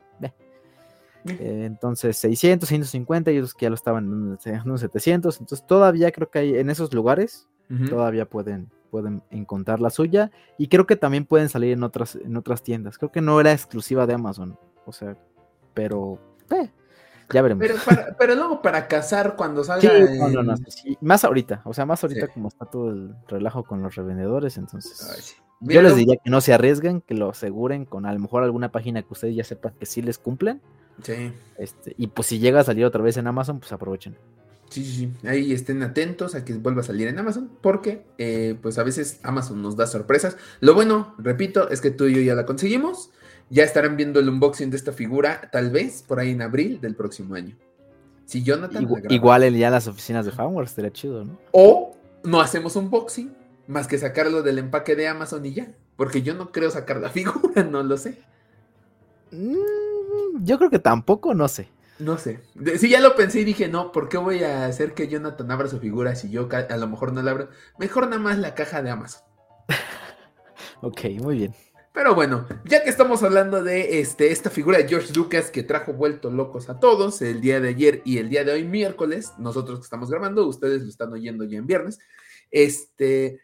[1.25, 4.13] Eh, entonces 600, 150 y otros que ya lo estaban en
[4.65, 5.39] unos 700.
[5.41, 7.49] Entonces todavía creo que hay en esos lugares,
[7.89, 12.37] todavía pueden, pueden encontrar la suya y creo que también pueden salir en otras, en
[12.37, 12.97] otras tiendas.
[12.97, 15.17] Creo que no era exclusiva de Amazon, o sea,
[15.73, 16.19] pero
[16.51, 16.71] eh,
[17.31, 17.65] ya veremos.
[18.17, 19.91] Pero, luego para cazar cuando salga.
[21.01, 25.37] Más ahorita, o sea, más ahorita como está todo el relajo con los revendedores, entonces.
[25.61, 28.71] Yo les diría que no se arriesguen, que lo aseguren con a lo mejor alguna
[28.71, 30.59] página que ustedes ya sepan que sí les cumplen.
[31.03, 31.31] Sí.
[31.57, 34.17] Este, y pues si llega a salir otra vez en Amazon, pues aprovechen.
[34.69, 35.27] Sí, sí, sí.
[35.27, 39.19] Ahí estén atentos a que vuelva a salir en Amazon, porque eh, pues a veces
[39.21, 40.37] Amazon nos da sorpresas.
[40.61, 43.11] Lo bueno, repito, es que tú y yo ya la conseguimos.
[43.51, 46.95] Ya estarán viendo el unboxing de esta figura, tal vez por ahí en abril del
[46.95, 47.57] próximo año.
[48.23, 48.87] Si Jonathan.
[49.09, 51.37] Igual, el día las oficinas de Fanwars estaría chido, ¿no?
[51.51, 53.35] O no hacemos unboxing,
[53.67, 55.67] más que sacarlo del empaque de Amazon y ya.
[55.97, 58.19] Porque yo no creo sacar la figura, no lo sé.
[59.31, 61.67] Mm, yo creo que tampoco, no sé.
[61.99, 62.39] No sé.
[62.77, 65.67] Si ya lo pensé y dije, no, ¿por qué voy a hacer que Jonathan abra
[65.67, 67.49] su figura si yo a lo mejor no la abro?
[67.77, 69.23] Mejor nada más la caja de Amazon.
[70.81, 71.53] ok, muy bien.
[71.93, 75.91] Pero bueno, ya que estamos hablando de este, esta figura de George Lucas que trajo
[75.91, 79.79] vuelto locos a todos el día de ayer y el día de hoy miércoles, nosotros
[79.79, 81.99] que estamos grabando, ustedes lo están oyendo ya en viernes.
[82.49, 83.41] Este,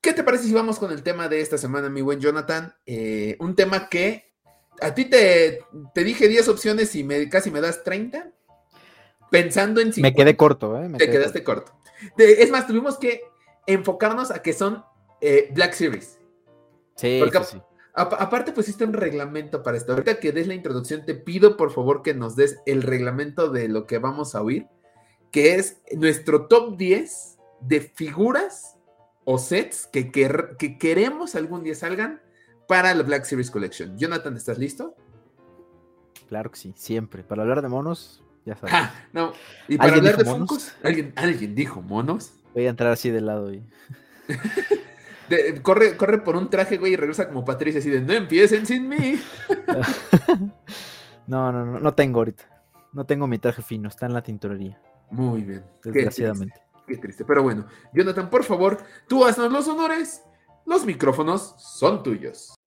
[0.00, 2.72] ¿qué te parece si vamos con el tema de esta semana, mi buen Jonathan?
[2.86, 4.32] Eh, un tema que
[4.80, 8.30] a ti te, te dije 10 opciones y me, casi me das 30.
[9.28, 9.92] Pensando en...
[9.96, 10.88] Me quedé corto, ¿eh?
[10.96, 11.72] te quedaste corto.
[12.16, 13.22] es más, tuvimos que
[13.66, 14.84] enfocarnos a que son
[15.20, 16.18] eh, Black Series.
[16.94, 17.60] Sí, sí
[17.98, 19.92] aparte pusiste un reglamento para esto.
[19.92, 23.68] Ahorita que des la introducción, te pido por favor que nos des el reglamento de
[23.68, 24.66] lo que vamos a oír,
[25.30, 28.76] que es nuestro top 10 de figuras
[29.24, 32.22] o sets que, que queremos algún día salgan
[32.66, 33.98] para la Black Series Collection.
[33.98, 34.94] Jonathan, ¿estás listo?
[36.28, 37.24] Claro que sí, siempre.
[37.24, 38.74] Para hablar de monos, ya sabes.
[39.12, 39.32] no.
[39.66, 40.72] ¿Y para hablar de monos?
[40.82, 42.32] ¿Alguien, ¿Alguien dijo monos?
[42.54, 43.62] Voy a entrar así de lado y...
[45.62, 48.88] corre, corre por un traje, güey, y regresa como Patricia, así de no empiecen sin
[48.88, 49.20] mí.
[51.26, 52.44] no, no, no, no tengo ahorita.
[52.92, 54.80] No tengo mi traje fino, está en la tintorería.
[55.10, 55.64] Muy bien.
[55.84, 56.60] Desgraciadamente.
[56.86, 60.22] Qué triste, Pero bueno, Jonathan, por favor, tú haznos los honores.
[60.64, 62.57] Los micrófonos son tuyos.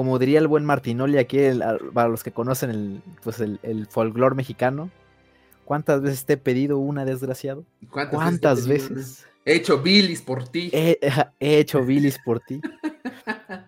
[0.00, 1.36] Como diría el buen Martinoli aquí,
[1.92, 4.88] para los que conocen el, pues el, folclore mexicano,
[5.66, 7.66] ¿cuántas veces te he pedido una, desgraciado?
[7.90, 9.26] ¿Cuántas, veces?
[9.44, 10.70] He hecho bilis por ti.
[10.72, 10.98] He,
[11.38, 12.62] hecho bilis por ti.
[13.26, 13.60] ¡Tantas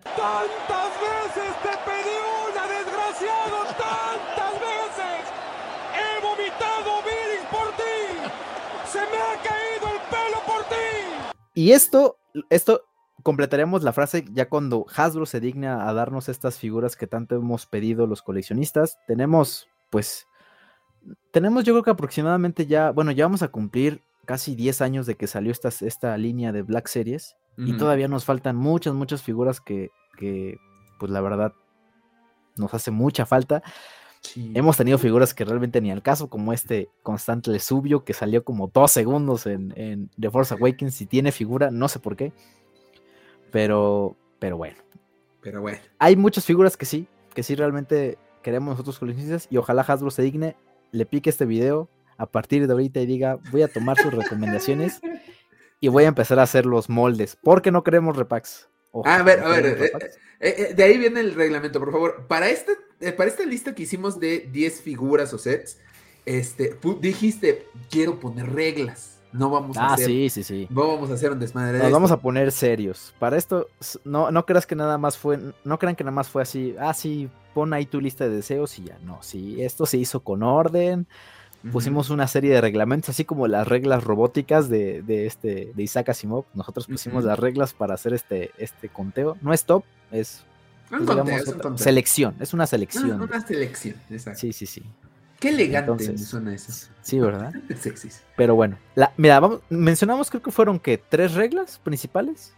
[1.04, 2.16] veces te pedí
[2.48, 3.64] una, desgraciado!
[3.76, 5.28] ¡Tantas veces!
[6.00, 7.92] ¡He vomitado bilis por ti!
[8.90, 11.30] ¡Se me ha caído el pelo por ti!
[11.52, 12.16] Y esto,
[12.48, 12.86] esto
[13.22, 17.66] completaríamos la frase ya cuando Hasbro se digna a darnos estas figuras que tanto hemos
[17.66, 18.98] pedido los coleccionistas.
[19.06, 20.26] Tenemos, pues,
[21.30, 25.16] tenemos yo creo que aproximadamente ya, bueno, ya vamos a cumplir casi 10 años de
[25.16, 29.60] que salió esta, esta línea de Black Series y todavía nos faltan muchas, muchas figuras
[29.60, 30.56] que, que,
[30.98, 31.52] pues la verdad,
[32.56, 33.62] nos hace mucha falta.
[34.54, 38.68] Hemos tenido figuras que realmente ni al caso, como este Constante Subio que salió como
[38.68, 42.32] dos segundos en, en The Force Awakens y tiene figura, no sé por qué.
[43.52, 44.76] Pero, pero bueno.
[45.40, 45.78] Pero bueno.
[45.98, 50.22] Hay muchas figuras que sí, que sí realmente queremos nosotros coleccionistas y ojalá Hasbro se
[50.22, 50.56] digne,
[50.90, 55.00] le pique este video a partir de ahorita y diga, voy a tomar sus recomendaciones
[55.80, 58.68] y voy a empezar a hacer los moldes, porque no queremos repacks.
[59.04, 59.92] a ver, a ver, eh,
[60.40, 62.26] eh, eh, de ahí viene el reglamento, por favor.
[62.28, 62.72] Para esta,
[63.16, 65.78] para esta lista que hicimos de 10 figuras o sets,
[66.24, 69.11] este, dijiste, quiero poner reglas.
[69.32, 70.06] No vamos a ah, hacer.
[70.06, 70.66] sí, sí, sí.
[70.70, 71.78] No vamos a hacer un desmadre.
[71.78, 73.14] Nos vamos a poner serios.
[73.18, 73.68] Para esto,
[74.04, 75.38] no, no creas que nada más fue.
[75.64, 76.74] No crean que nada más fue así.
[76.78, 78.98] Ah, sí, pon ahí tu lista de deseos y ya.
[79.04, 81.06] No, sí, esto se hizo con orden.
[81.70, 86.08] Pusimos una serie de reglamentos, así como las reglas robóticas de, de este, de Isaac
[86.08, 86.44] Asimov.
[86.54, 89.36] Nosotros pusimos las reglas para hacer este, este conteo.
[89.42, 90.44] No es top, es,
[90.90, 92.34] un pues, selección.
[92.40, 93.22] Es una selección.
[93.22, 94.40] una selección, exacto.
[94.40, 94.82] Sí, sí, sí.
[95.42, 96.88] Qué elegante suena eso.
[97.02, 97.52] Sí, ¿verdad?
[97.76, 98.10] Sexy.
[98.36, 98.78] Pero bueno,
[99.16, 102.54] mira, vamos, mencionamos creo que fueron que tres reglas principales.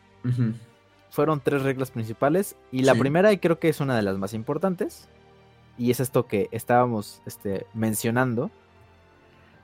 [1.09, 2.57] Fueron tres reglas principales.
[2.71, 5.09] Y la primera, y creo que es una de las más importantes,
[5.79, 8.51] y es esto que estábamos este, mencionando,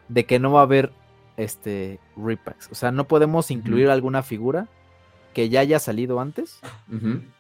[0.09, 0.91] de que no va a haber
[1.37, 2.71] este repacks.
[2.73, 4.67] O sea, no podemos incluir alguna figura
[5.33, 6.61] que ya haya salido antes.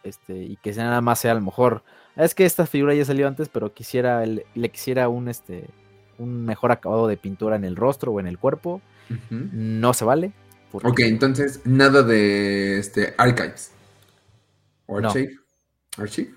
[0.02, 1.82] Este, y que nada más sea a lo mejor
[2.16, 5.68] es que esta figura ya salió antes, pero quisiera le quisiera un este
[6.18, 8.82] un mejor acabado de pintura en el rostro o en el cuerpo.
[9.30, 10.32] No se vale.
[10.72, 13.72] Ok, entonces nada de este archives.
[14.86, 15.34] Archive.
[15.96, 16.04] No.
[16.04, 16.34] Archive.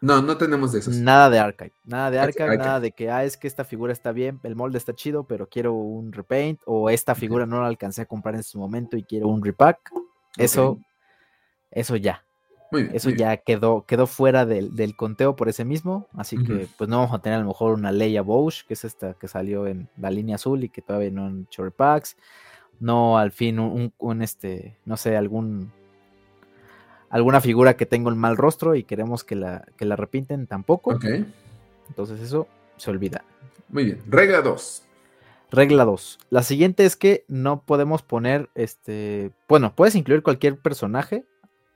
[0.00, 0.96] No, no tenemos de esos.
[0.96, 1.72] Nada de archive.
[1.84, 4.78] Nada de archive, nada de que ah, es que esta figura está bien, el molde
[4.78, 8.42] está chido, pero quiero un repaint o esta figura no la alcancé a comprar en
[8.42, 9.90] su momento y quiero un repack.
[10.36, 10.78] Eso
[11.70, 12.22] eso ya.
[12.92, 17.14] Eso ya quedó, quedó fuera del, conteo por ese mismo, así que pues no vamos
[17.14, 20.10] a tener a lo mejor una Leia Bosch, que es esta que salió en la
[20.10, 22.16] línea azul y que todavía no en Short Packs,
[22.80, 25.72] no al fin un, este, no sé, algún
[27.08, 30.98] alguna figura que tenga un mal rostro y queremos que la, que la repinten tampoco.
[31.88, 33.24] Entonces eso se olvida.
[33.68, 34.82] Muy bien, regla 2.
[35.50, 36.18] Regla 2.
[36.30, 41.24] La siguiente es que no podemos poner este, bueno, puedes incluir cualquier personaje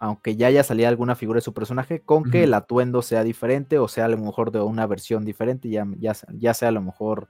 [0.00, 3.78] aunque ya haya salido alguna figura de su personaje, con que el atuendo sea diferente
[3.78, 6.80] o sea a lo mejor de una versión diferente, ya, ya, ya sea a lo
[6.80, 7.28] mejor,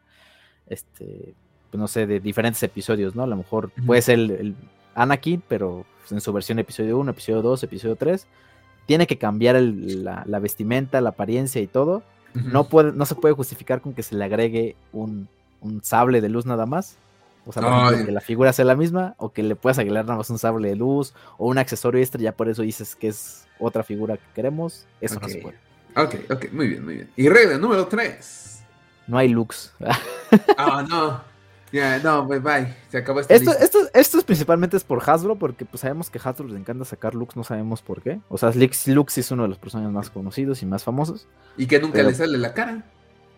[0.68, 1.35] este,
[1.71, 3.25] pues no sé, de diferentes episodios, ¿no?
[3.25, 4.55] A lo mejor puede ser el,
[4.95, 8.27] Anakin, pero en su versión episodio 1, episodio 2, episodio 3,
[8.87, 12.05] tiene que cambiar la, vestimenta, la apariencia y todo.
[12.35, 15.29] no, puede, no se puede justificar con que se le agregue un,
[15.61, 16.99] un sable de luz nada más.
[17.51, 20.31] O sea, que la figura sea la misma, o que le puedas agregar nada más
[20.31, 23.83] un sable de luz, o un accesorio extra, ya por eso dices que es otra
[23.83, 24.87] figura que queremos.
[25.01, 25.59] Eso no se puede.
[25.97, 27.11] Ok, ok, muy bien, muy bien.
[27.17, 28.63] Y regla número 3.
[29.07, 29.73] No hay looks.
[30.57, 31.21] Ah, no.
[31.73, 32.75] Ya, no, bye bye.
[32.89, 36.21] Se acabó este esto, esto, esto, es principalmente es por Hasbro, porque pues sabemos que
[36.23, 38.21] Hasbro les encanta sacar looks, no sabemos por qué.
[38.29, 41.27] O sea, Lux es uno de los personajes más conocidos y más famosos.
[41.57, 42.85] Y que nunca le sale la cara.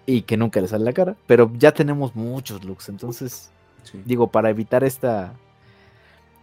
[0.05, 1.17] Y que nunca le sale la cara.
[1.27, 3.51] Pero ya tenemos muchos looks, entonces
[4.05, 5.35] Digo, para evitar esta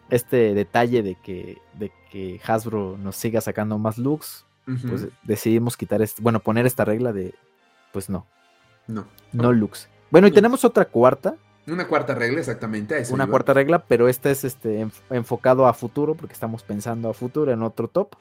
[0.10, 4.46] este detalle de que, de que Hasbro nos siga sacando más looks,
[4.88, 7.34] pues decidimos quitar este, bueno, poner esta regla de
[7.92, 8.26] pues no.
[8.88, 9.06] No.
[9.34, 9.90] No looks.
[10.12, 11.36] Bueno, y tenemos otra cuarta.
[11.68, 13.04] Una cuarta regla, exactamente.
[13.12, 17.52] una cuarta regla, pero esta es este enfocado a futuro, porque estamos pensando a futuro
[17.52, 18.16] en otro top.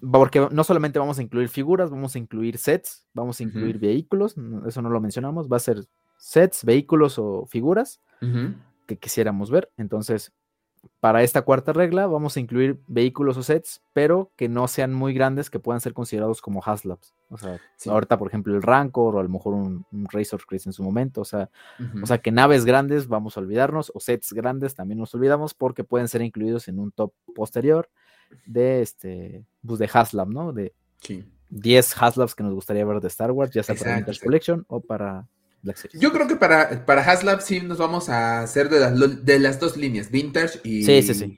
[0.00, 4.34] Porque no solamente vamos a incluir figuras, vamos a incluir sets, vamos a incluir vehículos,
[4.66, 5.84] eso no lo mencionamos, va a ser
[6.24, 8.00] sets, vehículos o figuras
[8.86, 9.70] que quisiéramos ver.
[9.76, 10.32] Entonces,
[11.00, 15.12] para esta cuarta regla vamos a incluir vehículos o sets, pero que no sean muy
[15.12, 17.12] grandes, que puedan ser considerados como Haslabs.
[17.28, 20.72] O sea, ahorita, por ejemplo, el Rancor o a lo mejor un, Razor Crest en
[20.72, 21.20] su momento.
[21.20, 21.50] O sea,
[22.02, 25.84] o sea, que naves grandes vamos a olvidarnos, o sets grandes también nos olvidamos, porque
[25.84, 27.90] pueden ser incluidos en un top posterior
[28.46, 30.54] de este, pues de Haslab, ¿no?
[30.54, 30.72] De
[31.50, 34.80] 10 Haslabs que nos gustaría ver de Star Wars, ya sea para Winter's Collection o
[34.80, 35.28] para
[35.94, 39.58] yo creo que para, para Haslab sí nos vamos a hacer de las, de las
[39.58, 40.84] dos líneas, Vintage y,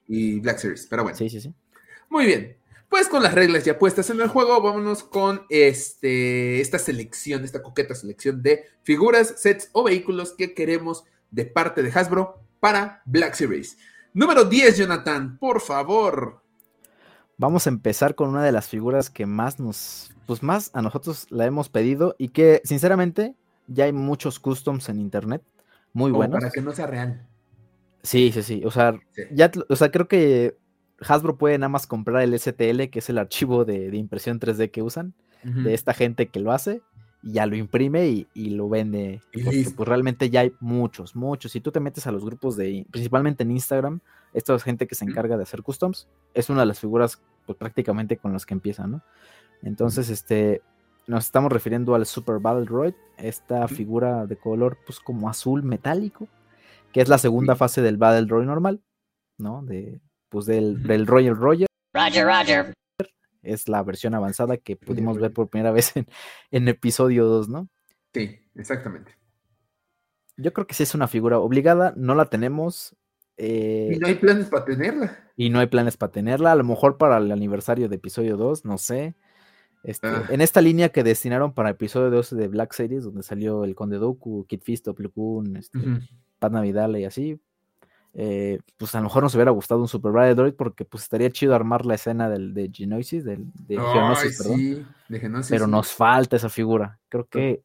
[0.08, 0.86] y Black Series.
[0.88, 1.16] Pero bueno.
[1.16, 1.54] Sí, sí, sí.
[2.08, 2.56] Muy bien.
[2.88, 7.62] Pues con las reglas ya puestas en el juego, vámonos con este, esta selección, esta
[7.62, 13.34] coqueta selección de figuras, sets o vehículos que queremos de parte de Hasbro para Black
[13.34, 13.76] Series.
[14.14, 16.40] Número 10, Jonathan, por favor.
[17.38, 21.26] Vamos a empezar con una de las figuras que más nos, pues más a nosotros
[21.28, 23.34] la hemos pedido y que sinceramente
[23.66, 25.42] ya hay muchos customs en internet
[25.92, 26.38] muy buenos.
[26.38, 27.26] Para que no sea real.
[28.02, 28.62] Sí, sí, sí.
[28.64, 29.00] O sea,
[29.32, 30.56] ya, o sea, creo que
[31.00, 34.82] Hasbro puede nada más comprar el STL, que es el archivo de, impresión 3D que
[34.82, 36.82] usan, de esta gente que lo hace,
[37.22, 39.20] y ya lo imprime y, lo vende.
[39.32, 41.52] porque, pues realmente ya hay muchos, muchos.
[41.52, 44.00] Si tú te metes a los grupos de, principalmente en Instagram,
[44.34, 47.56] esta es gente que se encarga de hacer customs, es una de las figuras pues
[47.56, 49.02] prácticamente con las que empiezan, ¿no?
[49.62, 50.62] Entonces, este,
[51.06, 56.28] nos estamos refiriendo al Super Battle Droid, esta figura de color pues como azul metálico,
[56.92, 58.82] que es la segunda fase del Battle Droid normal,
[59.38, 59.62] ¿no?
[59.62, 61.66] De, pues del, del Royal Roger.
[61.94, 62.72] Roger, Roger.
[63.42, 66.06] Es la versión avanzada que pudimos ver por primera vez en,
[66.50, 67.68] en episodio 2, ¿no?
[68.12, 69.16] Sí, exactamente.
[70.36, 72.96] Yo creo que sí es una figura obligada, no la tenemos.
[73.36, 75.30] Eh, y no hay planes para tenerla.
[75.36, 78.64] Y no hay planes para tenerla, a lo mejor para el aniversario de episodio 2,
[78.64, 79.14] no sé.
[79.86, 80.24] Este, ah.
[80.30, 83.98] En esta línea que destinaron para episodio 12 de Black Series, donde salió el Conde
[83.98, 85.12] Doku, Kid Fisto, Plo
[85.56, 85.78] este,
[86.40, 87.40] Pat Navidad y así,
[88.12, 91.30] eh, pues a lo mejor nos hubiera gustado un Super Bright Droid porque pues estaría
[91.30, 95.44] chido armar la escena del, de Genosis, del, de perdón.
[95.48, 96.98] Pero nos falta esa figura.
[97.08, 97.62] Creo que,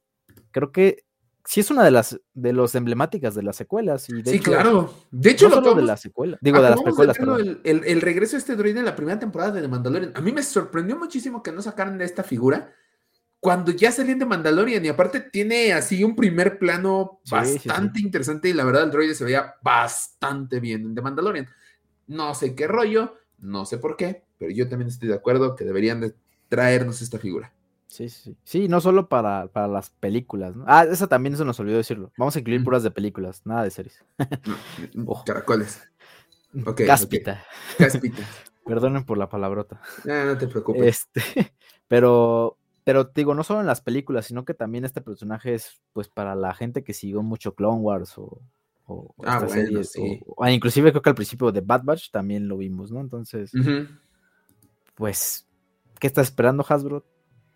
[0.51, 1.03] creo que
[1.45, 4.09] sí es una de las de los emblemáticas de las secuelas.
[4.09, 4.93] Y sí, claro.
[5.11, 6.37] De hecho, lo de la secuela.
[6.41, 7.17] Digo, de las secuelas.
[7.19, 10.13] el, el, regreso de este droide en la primera temporada de The Mandalorian.
[10.15, 12.73] A mí me sorprendió muchísimo que no sacaran de esta figura
[13.39, 14.85] cuando ya salían de Mandalorian.
[14.85, 18.49] Y aparte tiene así un primer plano bastante interesante.
[18.49, 21.47] Y la verdad, el droide se veía bastante bien en The Mandalorian.
[22.07, 25.65] No sé qué rollo, no sé por qué, pero yo también estoy de acuerdo que
[25.65, 26.13] deberían de
[26.49, 27.53] traernos esta figura.
[27.91, 28.37] Sí, sí.
[28.45, 30.55] Sí, no solo para, las películas.
[30.65, 32.13] Ah, esa también se nos olvidó decirlo.
[32.17, 34.01] Vamos a incluir puras de películas, nada de series.
[35.25, 35.81] Caracoles.
[36.65, 37.43] Okay, Cáspita.
[37.77, 38.23] Cáspita.
[38.65, 39.81] Perdonen por la palabrota.
[40.05, 40.85] No, no te preocupes.
[40.85, 41.53] Este,
[41.89, 46.07] pero, pero digo, no solo en las películas, sino que también este personaje es, pues,
[46.07, 48.41] para la gente que siguió mucho Clone Wars o,
[48.85, 52.89] o ah, series, o, inclusive creo que al principio de Bad Batch también lo vimos,
[52.89, 53.01] ¿no?
[53.01, 53.51] Entonces,
[54.95, 55.45] pues,
[55.99, 57.10] ¿qué está esperando Hasbro?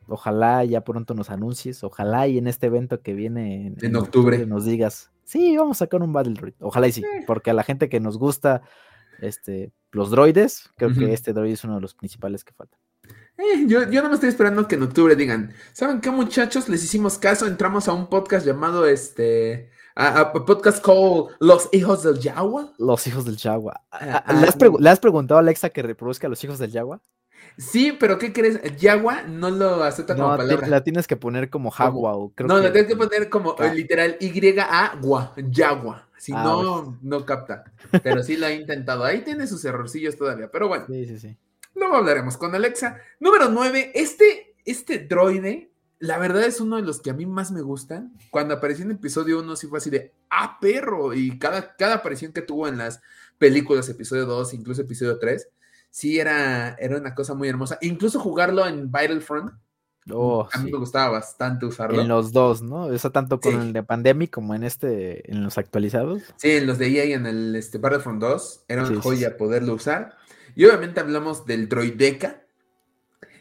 [0.07, 4.45] Ojalá ya pronto nos anuncies, ojalá y en este evento que viene en, octubre.
[4.45, 6.53] nos digas, sí, vamos a sacar un Battle Droid.
[6.59, 8.61] Ojalá y sí, porque a la gente que nos gusta
[9.21, 12.77] este, los droides, creo que este droid es uno de los principales que falta.
[13.37, 16.69] Eh, yo, yo no me estoy esperando que en octubre digan, ¿saben qué muchachos?
[16.69, 19.71] Les hicimos caso, entramos a un podcast llamado este...
[19.97, 22.73] A, podcast called Los Hijos del Yagua.
[22.77, 23.81] Los Hijos del Yagua.
[23.91, 27.01] Ah, ¿Le, has ¿Le has preguntado a Alexa que reproduzca a los Hijos del Yagua?
[27.57, 28.59] Sí, pero ¿qué crees?
[28.77, 30.67] Yagua no lo acepta como palabra.
[30.67, 32.31] La tienes que poner como Jagua.
[32.35, 36.07] Creo no, la tienes que poner como literal Y-A-Gua, Yagua.
[36.17, 37.65] Si ah, no, no capta.
[38.03, 39.03] Pero sí lo ha intentado.
[39.03, 40.49] Ahí tiene sus errorcillos todavía.
[40.51, 40.85] Pero bueno.
[40.87, 41.37] Sí, sí, sí.
[41.75, 42.97] Luego hablaremos con Alexa.
[43.19, 43.91] Número 9.
[43.93, 48.13] Este, este droide, la verdad es uno de los que a mí más me gustan.
[48.31, 51.13] Cuando apareció en episodio 1, sí fue así de, ah, perro.
[51.13, 53.01] Y cada, cada aparición que tuvo en las
[53.37, 55.49] películas, episodio 2, incluso episodio 3
[55.95, 57.77] sí era, era una cosa muy hermosa.
[57.79, 59.53] Incluso jugarlo en Battlefront.
[60.11, 62.01] Oh, a mí me gustaba bastante usarlo.
[62.01, 62.91] En los dos, ¿no?
[62.91, 66.21] Eso tanto con el de Pandemic como en este, en los actualizados.
[66.35, 68.65] Sí, en los de EA y en el este, Battlefront 2.
[68.67, 70.17] Era una joya poderlo usar.
[70.53, 72.43] Y obviamente hablamos del Droideca.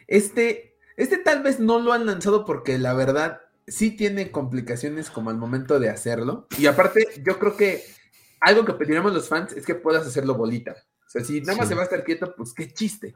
[0.07, 5.31] Este, este tal vez no lo han lanzado porque la verdad sí tiene complicaciones como
[5.31, 6.47] al momento de hacerlo.
[6.57, 7.83] Y aparte, yo creo que
[8.39, 10.77] algo que pediríamos los fans es que puedas hacerlo bolita
[11.15, 13.15] sea, si nada más se va a estar quieto, pues qué chiste.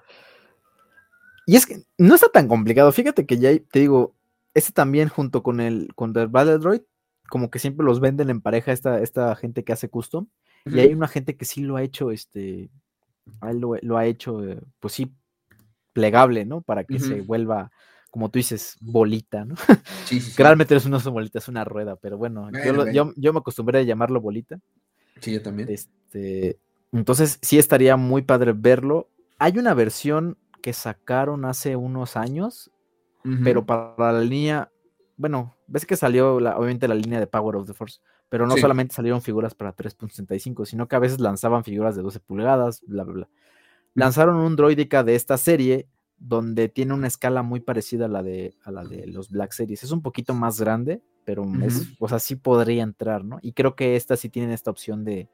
[1.46, 2.92] Y es que no está tan complicado.
[2.92, 4.14] Fíjate que ya te digo,
[4.54, 6.82] este también junto con el, con el Battle Droid,
[7.28, 10.26] como que siempre los venden en pareja esta, esta gente que hace custom.
[10.66, 12.68] Y hay una gente que sí lo ha hecho, este,
[13.40, 15.10] lo, ha hecho, eh, pues sí,
[15.94, 16.60] plegable, ¿no?
[16.60, 17.70] Para que se vuelva,
[18.10, 19.54] como tú dices, bolita, ¿no?
[20.04, 23.38] Sí, sí, Realmente es una bolita, es una rueda, pero bueno, yo, yo, yo, me
[23.38, 24.60] acostumbré a llamarlo bolita.
[25.20, 25.70] Sí, yo también.
[25.70, 26.58] Este,
[26.92, 29.08] entonces sí estaría muy padre verlo.
[29.38, 32.70] Hay una versión que sacaron hace unos años,
[33.44, 34.72] pero para la línea,
[35.16, 38.94] bueno, ves que salió obviamente la línea de Power of the Force, pero no solamente
[38.94, 43.14] salieron figuras para 3.65, sino que a veces lanzaban figuras de 12 pulgadas, bla, bla,
[43.14, 43.28] bla.
[43.94, 48.54] Lanzaron un droidica de esta serie donde tiene una escala muy parecida a la de,
[48.64, 49.82] a la de los Black Series.
[49.82, 53.38] Es un poquito más grande, pero es, o sea, sí podría entrar, ¿no?
[53.42, 55.28] Y creo que esta sí tienen esta opción de,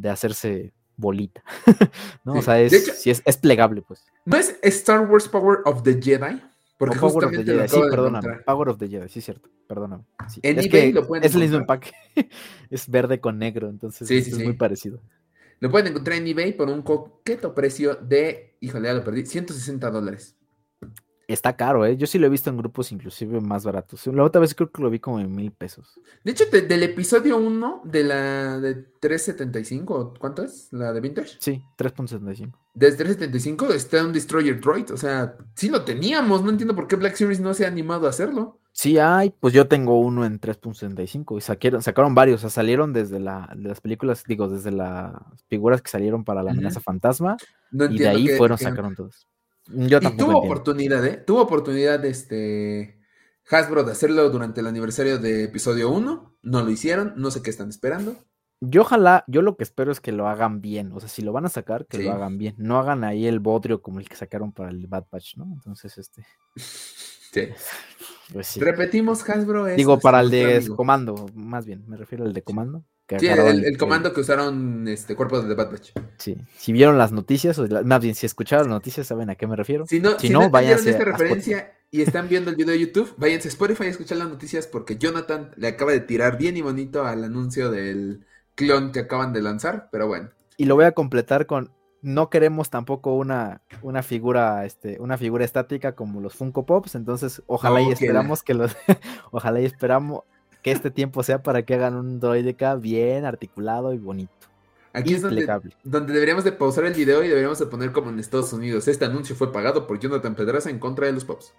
[0.00, 1.42] de hacerse bolita.
[2.24, 2.34] ¿no?
[2.34, 2.72] O sea, es,
[3.06, 4.04] es, plegable, pues.
[4.24, 6.40] ¿No es Star Wars Power of the Jedi?
[6.78, 8.38] Porque Power of the Jedi, sí, perdóname.
[8.46, 10.04] Power of the Jedi, sí, cierto, perdóname.
[10.42, 11.92] es, que es el mismo empaque.
[12.70, 15.00] es verde con negro, entonces es muy parecido.
[15.58, 19.90] Lo pueden encontrar en eBay por un coqueto precio de, híjole, ya lo perdí, 160
[19.90, 20.36] dólares.
[21.32, 21.96] Está caro, ¿eh?
[21.96, 24.04] Yo sí lo he visto en grupos inclusive más baratos.
[24.08, 26.00] La otra vez creo que lo vi como en mil pesos.
[26.24, 30.72] De hecho, del episodio 1 de la de 375, ¿cuánto es?
[30.72, 31.36] ¿La de Vintage?
[31.38, 32.52] Sí, 3.75.
[32.74, 34.92] Desde 375 está un Destroyer Droid.
[34.92, 36.42] O sea, sí lo teníamos.
[36.42, 38.58] No entiendo por qué Black Series no se ha animado a hacerlo.
[38.72, 42.92] Sí hay, pues yo tengo uno en 3.75 y sacaron, sacaron varios, o sea, salieron
[42.92, 45.12] desde la, las películas, digo, desde las
[45.48, 47.36] figuras que salieron para la amenaza fantasma
[47.72, 49.26] y de ahí fueron, sacaron todos.
[49.72, 50.32] Yo tampoco.
[50.32, 51.16] tuvo oportunidad, ¿eh?
[51.16, 53.00] Tuvo oportunidad este
[53.48, 56.38] Hasbro de hacerlo durante el aniversario de episodio 1.
[56.42, 58.16] No lo hicieron, no sé qué están esperando.
[58.60, 60.92] Yo ojalá, yo lo que espero es que lo hagan bien.
[60.92, 62.54] O sea, si lo van a sacar, que lo hagan bien.
[62.58, 65.50] No hagan ahí el bodrio como el que sacaron para el Bad Patch, ¿no?
[65.54, 66.24] Entonces, este.
[66.56, 67.48] Sí.
[68.32, 69.64] Pues Repetimos, Hasbro.
[69.64, 72.84] Digo, para el de comando, más bien, me refiero al de comando.
[73.18, 75.90] Sí, el, comando que usaron este cuerpo de The Bad Batch.
[76.18, 79.46] Sí, si vieron las noticias, o más bien, si escucharon las noticias, saben a qué
[79.46, 79.86] me refiero.
[79.86, 83.50] Si no, si, no, esta referencia y están viendo el video de YouTube, váyanse a
[83.50, 87.24] Spotify a escuchar las noticias porque Jonathan le acaba de tirar bien y bonito al
[87.24, 90.30] anuncio del clon que acaban de lanzar, pero bueno.
[90.56, 95.44] Y lo voy a completar con no queremos tampoco una, una figura, este, una figura
[95.44, 98.76] estática como los Funko Pops, entonces ojalá y esperamos que los,
[99.30, 100.22] ojalá y esperamos
[100.62, 104.32] que este tiempo sea para que hagan un droideca bien articulado y bonito.
[104.92, 105.46] Aquí es donde,
[105.84, 108.88] donde, deberíamos de pausar el video y deberíamos de poner como en Estados Unidos.
[108.88, 111.54] Este anuncio fue pagado por Jonathan Pedraza en contra de los Pops.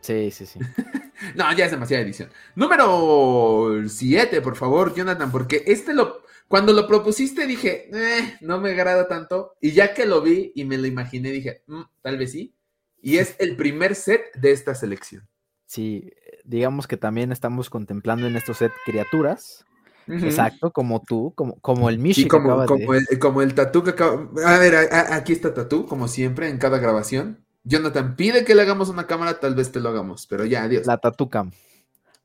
[0.00, 0.58] Sí, sí, sí.
[1.34, 2.30] no, ya es demasiada edición.
[2.54, 8.70] Número 7, por favor, Jonathan, porque este lo cuando lo propusiste dije, eh, no me
[8.70, 9.56] agrada tanto.
[9.60, 12.54] Y ya que lo vi y me lo imaginé, dije, mm, tal vez sí.
[13.00, 15.26] Y es el primer set de esta selección.
[15.74, 16.12] Sí,
[16.44, 19.64] digamos que también estamos contemplando en estos set criaturas.
[20.06, 22.28] Exacto, como tú, como, como el Mishi.
[22.28, 24.28] como, como, el, como el tatú que acaba.
[24.44, 27.44] A ver, aquí está tatú, como siempre, en cada grabación.
[27.64, 30.86] Jonathan pide que le hagamos una cámara, tal vez te lo hagamos, pero ya, adiós.
[30.86, 31.50] La Tatu Cam.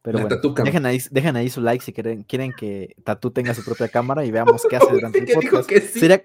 [0.04, 3.66] Pero bueno, dejen ahí, dejen ahí su like si quieren, quieren que Tatu tenga su
[3.66, 5.72] propia cámara y veamos qué hace durante el podcast.
[5.72, 6.00] sí.
[6.00, 6.24] Sería,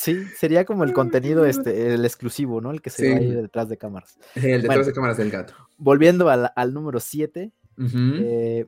[0.00, 2.70] sí, sería como el contenido este, el exclusivo, ¿no?
[2.70, 4.18] El que se va ahí detrás de cámaras.
[4.34, 5.54] El detrás de cámaras del gato.
[5.76, 8.66] Volviendo al, número 7, eh,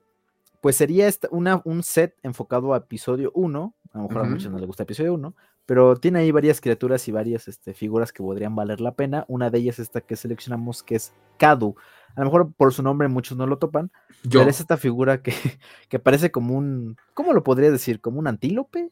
[0.61, 3.74] pues sería una, un set enfocado a episodio 1.
[3.93, 5.35] A lo mejor a muchos no les gusta episodio 1,
[5.66, 9.24] pero tiene ahí varias criaturas y varias este, figuras que podrían valer la pena.
[9.28, 11.76] Una de ellas esta que seleccionamos, que es Kadu.
[12.14, 13.91] A lo mejor por su nombre muchos no lo topan,
[14.30, 15.33] pero es esta figura que,
[15.89, 18.01] que, parece como un, ¿cómo lo podría decir?
[18.01, 18.91] ¿Como un antílope?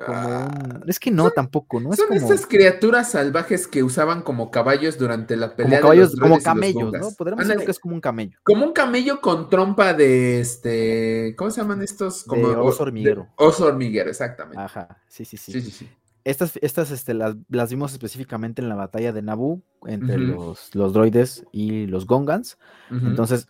[0.00, 1.92] Ah, es que no, tampoco, ¿no?
[1.92, 5.80] son estas criaturas salvajes que usaban como caballos durante la pelea.
[5.80, 7.10] Como caballos, como camellos, ¿no?
[7.16, 8.38] Podríamos decir que es como un camello.
[8.42, 11.34] Como un camello con trompa de este.
[11.36, 12.24] ¿Cómo se llaman estos?
[12.24, 13.28] Como oso hormiguero.
[13.36, 14.60] oso hormiguero, exactamente.
[14.60, 15.52] Ajá, sí, sí, sí.
[15.52, 15.90] sí, sí, sí.
[16.24, 20.92] Estas, estas este, las, las, vimos específicamente en la batalla de Naboo entre los, los,
[20.94, 22.58] droides y los Gongans.
[22.90, 23.46] Entonces,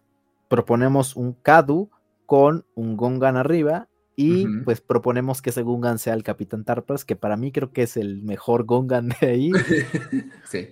[0.48, 1.88] proponemos un Kadu
[2.26, 7.16] con un Gongan arriba y pues proponemos que ese Gungan sea el Capitán Tarpas, que
[7.16, 9.52] para mí creo que es el mejor Gongan de ahí.
[10.44, 10.68] sí.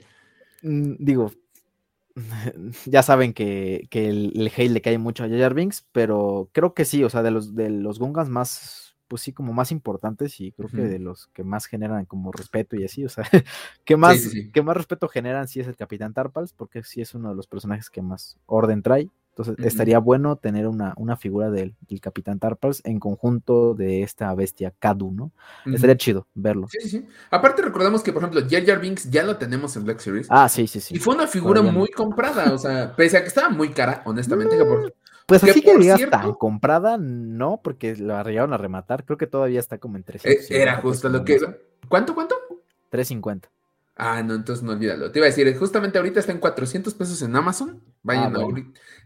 [0.62, 1.32] Mm, digo,
[2.86, 6.74] ya saben que, que el, el, hate le cae mucho a Jar Binks, pero creo
[6.74, 10.40] que sí, o sea, de los, de los Gongans más pues sí, como más importantes
[10.40, 13.24] y creo que de los que más generan como respeto y así, o sea,
[13.84, 17.28] que más, que más respeto generan si es el Capitán Tarpals, porque sí es uno
[17.28, 19.10] de los personajes que más orden trae.
[19.36, 24.74] Entonces, estaría bueno tener una, una figura del, Capitán Tarpals en conjunto de esta bestia
[24.78, 25.32] Kadu, ¿no?
[25.64, 26.66] Estaría chido verlo.
[26.68, 27.06] Sí, sí.
[27.30, 30.26] Aparte, recordamos que, por ejemplo, Jar Jar Binks ya lo tenemos en Black Series.
[30.28, 30.96] Ah, sí, sí, sí.
[30.96, 34.56] Y fue una figura muy comprada, o sea, pese a que estaba muy cara, honestamente,
[34.64, 34.94] por,
[35.26, 39.04] pues así que digas tan comprada, no, porque la arriesgaron a rematar.
[39.04, 40.50] Creo que todavía está como en 300.
[40.50, 41.38] Eh, era justo lo que.
[41.88, 42.34] ¿Cuánto, cuánto?
[42.90, 43.48] 350.
[43.96, 45.12] Ah, no, entonces no olvídalo.
[45.12, 47.82] Te iba a decir, justamente ahorita está en 400 pesos en Amazon.
[48.02, 48.46] Vayan ah,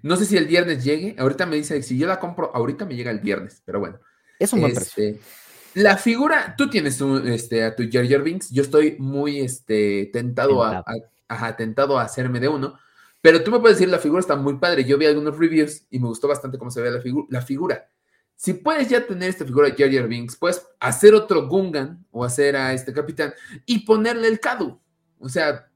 [0.03, 1.17] No sé si el viernes llegue.
[1.19, 3.99] Ahorita me dice, si yo la compro, ahorita me llega el viernes, pero bueno.
[4.39, 5.03] Es un buen precio.
[5.03, 5.21] Este,
[5.75, 8.51] la figura, tú tienes este, a tu Jar Jar Binks.
[8.51, 10.85] Yo estoy muy este, tentado, A,
[11.29, 12.79] a, tentado a hacerme de uno.
[13.21, 14.85] Pero tú me puedes decir, la figura está muy padre.
[14.85, 17.89] Yo vi algunos reviews y me gustó bastante cómo se ve la, la figura.
[18.37, 22.25] Si puedes ya tener esta figura de Jar Jar Binks, puedes hacer otro Gungan o
[22.25, 23.33] hacer a este capitán
[23.65, 24.79] y ponerle el Kadu.
[25.19, 25.71] O sea,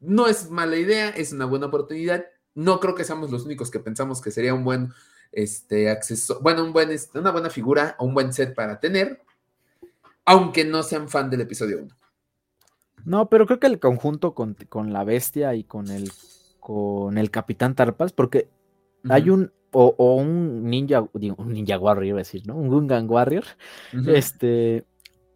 [0.00, 2.26] no es mala idea, es una buena oportunidad.
[2.54, 4.92] No creo que seamos los únicos que pensamos que sería un buen
[5.30, 9.22] este, acceso, bueno, un buen, este, una buena figura o un buen set para tener,
[10.24, 11.88] aunque no sean fan del episodio 1.
[13.04, 16.10] No, pero creo que el conjunto con, con la bestia y con el
[16.60, 18.48] con el Capitán Tarpas, porque
[19.08, 22.56] hay un, o, un ninja, un ninja warrior, iba a decir, ¿no?
[22.56, 23.44] Un Gungan warrior,
[24.06, 24.84] este,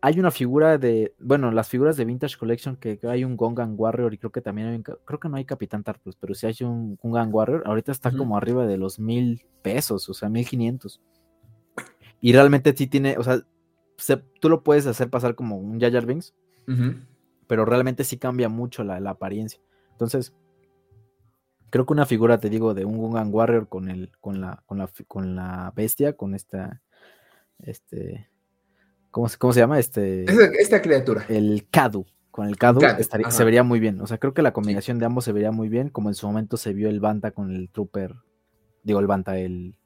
[0.05, 4.13] hay una figura de, bueno, las figuras de Vintage Collection que hay un Gongan Warrior
[4.13, 6.55] y creo que también hay un, creo que no hay Capitán Tartus, pero si hay
[6.61, 11.01] un Gungan Warrior, ahorita está como arriba de los mil pesos, o sea, mil quinientos.
[12.21, 13.41] Y realmente sí tiene, o sea,
[14.41, 16.35] tú lo puedes hacer pasar como un Jar Binks,
[17.47, 19.63] pero realmente sí cambia mucho la, apariencia.
[19.93, 20.35] Entonces,
[21.75, 24.79] creo que una figura, te digo, de un Gungan Warrior con el, con la, con
[24.79, 26.81] la, con la bestia, con esta,
[27.59, 28.29] este,
[29.11, 29.81] ¿Cómo, se llama?
[29.81, 30.25] Este.
[30.61, 31.27] Esta, criatura.
[31.29, 32.07] El Kadu.
[32.31, 32.79] Con el Kadu,
[33.29, 34.01] se vería muy bien.
[34.01, 35.89] O sea, creo que la combinación de ambos se vería muy bien.
[35.89, 38.15] Como en su momento se vio el Banta con el Trooper.
[38.85, 39.77] Digo, el Banta, el.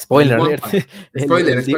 [0.00, 0.38] Spoiler
[1.12, 1.68] el, spoiler, el,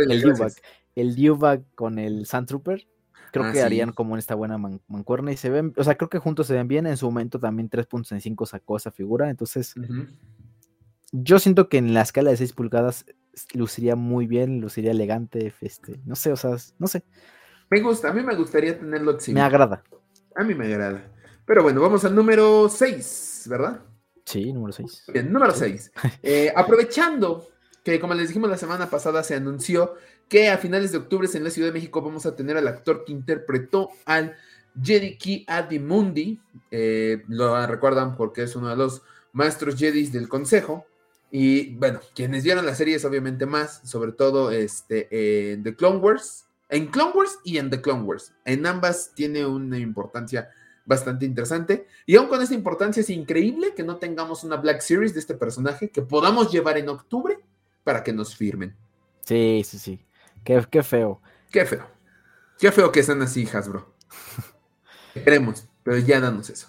[0.95, 2.87] el, con el Sand Trooper.
[3.35, 6.09] Creo ah, que harían como en esta buena mancuerna y se ven, o sea, creo
[6.09, 6.87] que juntos se ven bien.
[6.87, 9.29] En su momento también 3.5 sacó esa figura.
[9.29, 9.75] Entonces,
[11.11, 13.07] yo siento que en la escala de 6 pulgadas
[13.53, 17.03] luciría muy bien, luciría elegante, este, no sé, o sea, no sé.
[17.71, 19.19] Me gusta, a mí me gustaría tenerlo.
[19.27, 19.83] Me agrada.
[20.37, 21.11] A mí me agrada.
[21.45, 23.81] Pero bueno, vamos al número 6, ¿verdad?
[24.25, 25.07] Sí, número 6.
[25.13, 25.91] Bien, número 6.
[26.23, 27.49] Eh, aprovechando
[27.85, 29.95] que, como les dijimos la semana pasada, se anunció
[30.29, 33.05] que a finales de octubre en la Ciudad de México vamos a tener al actor
[33.05, 34.35] que interpretó al
[34.83, 36.41] Jedi Adimundi.
[36.71, 40.87] Eh, lo recuerdan porque es uno de los maestros Jedis del Consejo.
[41.31, 45.99] Y bueno, quienes vieron la serie es obviamente más, sobre todo este, en The Clone
[45.99, 48.33] Wars, en Clone Wars y en The Clone Wars.
[48.47, 50.49] En ambas tiene una importancia
[50.87, 51.87] bastante interesante.
[52.07, 55.35] Y aún con esta importancia es increíble que no tengamos una Black Series de este
[55.35, 57.39] personaje que podamos llevar en octubre
[57.85, 58.75] para que nos firmen.
[59.21, 60.05] Sí, sí, sí.
[60.43, 61.21] Qué, qué feo.
[61.51, 61.87] Qué feo.
[62.59, 63.95] Qué feo que sean así, Hasbro.
[65.13, 66.69] Queremos, pero ya danos eso.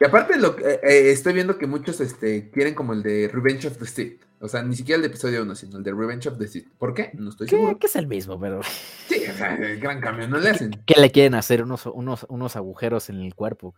[0.00, 3.66] Y aparte lo eh, eh, estoy viendo que muchos este, quieren como el de Revenge
[3.66, 4.22] of the Sith.
[4.40, 6.66] O sea, ni siquiera el de episodio 1, sino el de Revenge of the Sith.
[6.78, 7.10] ¿Por qué?
[7.12, 7.78] No estoy seguro.
[7.78, 8.60] Que es el mismo, pero.
[9.08, 10.70] Sí, o sea, el gran cambio no le hacen.
[10.86, 11.64] ¿Qué, le quieren hacer?
[11.64, 13.74] Unos, unos, unos agujeros en el cuerpo.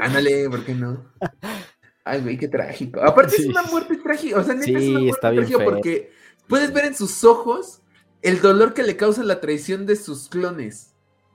[0.00, 1.04] Ándale, ¿por qué no?
[2.04, 3.00] Ay, güey, qué trágico.
[3.00, 4.38] Aparte es una muerte trágica.
[4.38, 6.12] O sea, neta es una muerte está bien trágica porque
[6.48, 7.82] puedes ver en sus ojos
[8.22, 10.92] el dolor que le causa la traición de sus clones.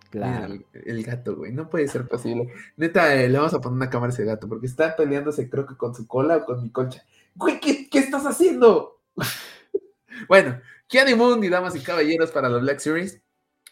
[0.09, 0.57] Claro.
[0.73, 2.53] El, gato, güey, no puede ser posible.
[2.77, 5.65] Neta, eh, le vamos a poner una cámara a ese gato, porque está peleándose, creo
[5.65, 7.05] que con su cola o con mi concha.
[7.35, 9.01] Güey, ¿qué, estás haciendo?
[10.29, 13.21] bueno, Kiani Mundi, damas y caballeros, para la Black Series.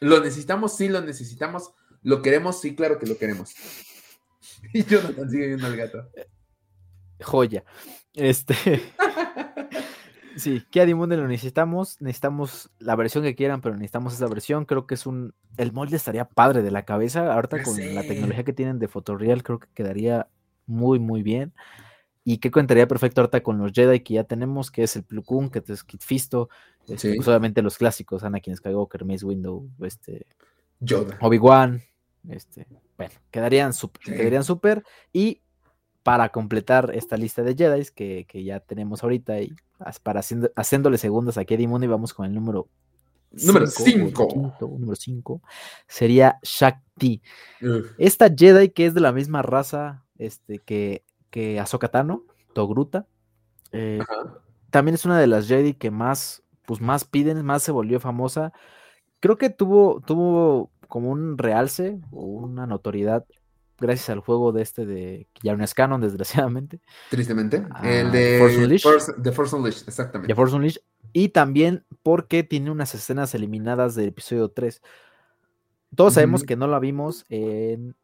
[0.02, 0.76] ¿Lo necesitamos?
[0.76, 1.72] Sí, lo necesitamos.
[2.04, 2.60] ¿Lo queremos?
[2.60, 3.56] Sí, claro que lo queremos.
[4.74, 6.10] y yo no sigue viendo al gato.
[7.22, 7.63] Joya.
[8.13, 8.55] Este.
[10.38, 12.01] Sí, que Adimunde lo necesitamos.
[12.01, 14.66] Necesitamos la versión que quieran, pero necesitamos esa versión.
[14.66, 15.34] Creo que es un.
[15.57, 17.34] El molde estaría padre de la cabeza.
[17.34, 20.28] Ahorita con la tecnología que tienen de Fotoreal, creo que quedaría
[20.66, 21.53] muy, muy bien.
[22.26, 25.49] Y que contaría perfecto ahorita con los Jedi que ya tenemos, que es el Plukun,
[25.49, 26.49] que es Kit Fisto,
[26.88, 30.26] este, pues, obviamente los clásicos, Anakin Skywalker, Mace Window, este,
[31.22, 31.82] Obi-Wan,
[32.30, 34.84] este, bueno, quedarían súper, quedarían súper.
[35.13, 35.43] Y
[36.06, 39.56] para completar esta lista de Jedi que, que ya tenemos ahorita y
[40.03, 42.70] para haciendo, haciéndole segundas a Keddy y vamos con el número
[43.32, 44.56] Número 5.
[44.62, 45.41] Número 5
[45.88, 47.24] sería Shakti.
[47.97, 53.08] Esta Jedi que es de la misma raza este, que, que Ahsoka Tano, Togruta.
[53.72, 53.97] Eh,
[54.70, 58.53] también es una de las Jedi que más, pues más piden, más se volvió famosa.
[59.22, 63.26] Creo que tuvo, tuvo como un realce o una notoriedad
[63.80, 66.80] gracias al juego de este de que ya no es canon, desgraciadamente.
[67.09, 67.65] Tristemente.
[67.71, 69.15] Ah, el de Force Unleashed.
[69.17, 70.28] de Force Unleashed, exactamente.
[70.28, 70.82] De Force Unleashed.
[71.13, 74.82] Y también porque tiene unas escenas eliminadas del episodio 3.
[75.95, 77.95] Todos sabemos que no la vimos en,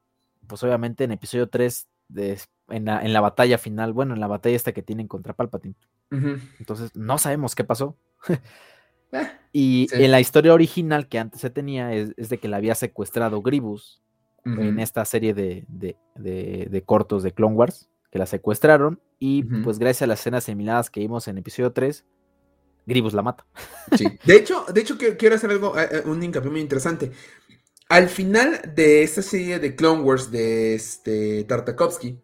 [0.48, 4.28] pues obviamente en episodio 3, de, en, la, en, la, batalla final, bueno, en la
[4.28, 5.76] batalla esta que tienen contra Palpatine.
[6.60, 7.98] Entonces, no sabemos qué pasó.
[9.14, 12.56] Eh, y en la historia original que antes se tenía es, es, de que la
[12.56, 14.02] había secuestrado Gribus
[14.46, 20.08] en esta serie de, cortos de Clone Wars, que la secuestraron, y pues gracias a
[20.08, 22.06] las escenas eliminadas que vimos en episodio 3,
[22.86, 23.46] Gribus la mata.
[23.98, 24.06] Sí.
[24.26, 27.12] De hecho, de hecho quiero hacer algo, eh, eh, un hincapié muy interesante.
[27.90, 32.22] Al final de esta serie de Clone Wars de este Tartakovsky,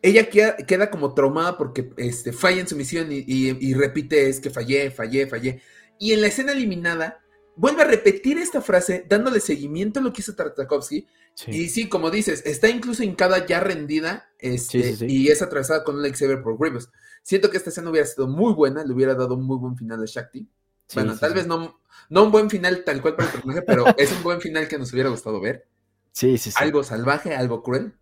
[0.00, 4.50] ella queda, como traumada porque este, falla en su misión y, y, repite es que
[4.50, 5.62] fallé, fallé, fallé.
[5.98, 7.23] Y en la escena eliminada,
[7.56, 11.06] vuelve a repetir esta frase dándole seguimiento a lo que hizo Tartakovsky
[11.48, 16.02] y sí, como dices, está incluso hincada ya rendida este, y es atravesada con un
[16.02, 16.90] lightsaber por Grievous.
[17.22, 20.02] Siento que esta escena hubiera sido muy buena, le hubiera dado un muy buen final
[20.02, 20.46] a Shakti.
[20.94, 24.12] bueno, tal vez no, no un buen final tal cual para el personaje, pero es
[24.12, 25.66] un buen final que nos hubiera gustado ver.
[26.12, 26.56] Sí, sí, sí.
[26.60, 27.94] Algo salvaje, algo cruel.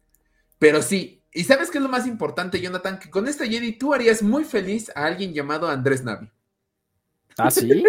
[0.58, 2.98] Pero sí, y ¿sabes qué es lo más importante, Jonathan?
[2.98, 6.30] Que con esta Jedi tú harías muy feliz a alguien llamado Andrés Navi.
[7.38, 7.82] ¿Ah, sí?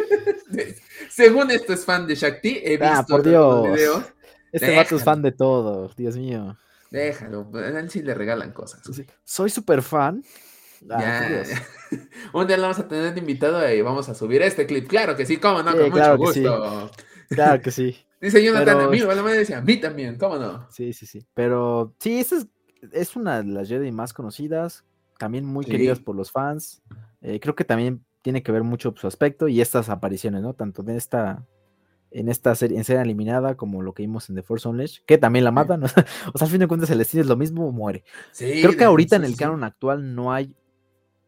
[1.10, 3.64] Según esto es fan de Shakti, he visto ah, por los Dios.
[3.76, 4.04] videos.
[4.52, 4.84] Este Déjalo.
[4.84, 6.58] vato es fan de todo, Dios mío.
[6.92, 8.82] Déjalo, a él sí le regalan cosas.
[9.24, 10.24] Soy súper fan.
[10.90, 11.28] Ah, Ya.
[11.28, 11.54] por.
[12.34, 14.88] Un día lo vamos a tener de invitado y vamos a subir este clip.
[14.88, 16.42] Claro que sí, cómo no, Sí, con mucho claro sí.
[16.42, 16.92] gusto.
[17.30, 17.98] Claro que sí.
[18.22, 20.68] Dice Jonathan, Pero- a mí, la madre decía, a mí también, cómo no.
[20.72, 21.26] Sí, sí, sí.
[21.34, 22.48] Pero sí, esta es,
[22.92, 24.86] es una de las Jedi más conocidas,
[25.18, 25.72] también muy Sí.
[25.72, 26.82] queridas por los fans.
[27.22, 30.54] Eh, creo que también tiene que ver mucho su aspecto y estas apariciones, ¿no?
[30.56, 31.46] Tanto en esta,
[32.10, 35.20] en esta serie, en serie eliminada como lo que vimos en The Force Unleashed, que
[35.20, 35.82] también la matan.
[35.82, 35.86] ¿no?
[36.34, 38.04] o sea, al fin de cuentas el destino es lo mismo, muere.
[38.32, 39.44] Sí, Creo que de- ahorita sí, en el sí, sí.
[39.44, 40.56] canon actual no hay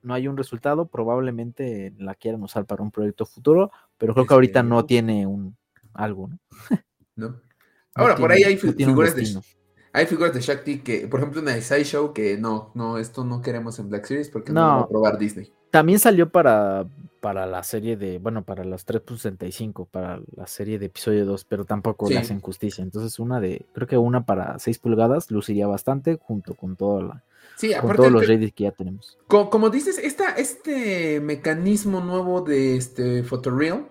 [0.01, 4.33] no hay un resultado, probablemente la quieran usar para un proyecto futuro, pero creo que
[4.35, 5.57] ahorita no tiene un
[5.93, 6.37] algo, ¿no?
[7.15, 7.27] ¿no?
[7.97, 9.41] No Ahora, por ahí hay no figuras de.
[9.95, 13.41] Hay figuras de Shakti que, por ejemplo, una de Sideshow que no, no, esto no
[13.41, 14.81] queremos en Black Series porque no, lo va No.
[14.83, 15.51] a probar Disney.
[15.71, 16.85] También salió para,
[17.19, 21.65] para la serie de, bueno, para los 3.65, para la serie de episodio 2, pero
[21.65, 22.13] tampoco Sí.
[22.13, 22.81] le hacen justicia.
[22.83, 27.23] Entonces, una de, creo que una para 6 pulgadas luciría bastante junto con toda la,
[27.57, 29.17] Sí, con aparte, todos los que- que ya tenemos.
[29.27, 33.87] co- como, dices, esta, este mecanismo nuevo de este Photoreal,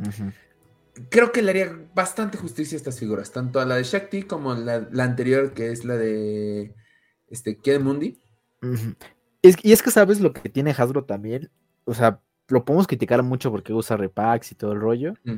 [0.00, 0.32] Ujú.
[1.10, 4.54] Creo que le haría bastante justicia a estas figuras, tanto a la de Shakti como
[4.54, 6.74] la, la anterior, que es la de
[7.28, 8.18] este Mundi.
[9.42, 11.50] Es- y es que sabes lo que tiene Hasbro también,
[11.84, 15.36] o sea, lo podemos criticar mucho porque usa repacks y todo el rollo, Mm.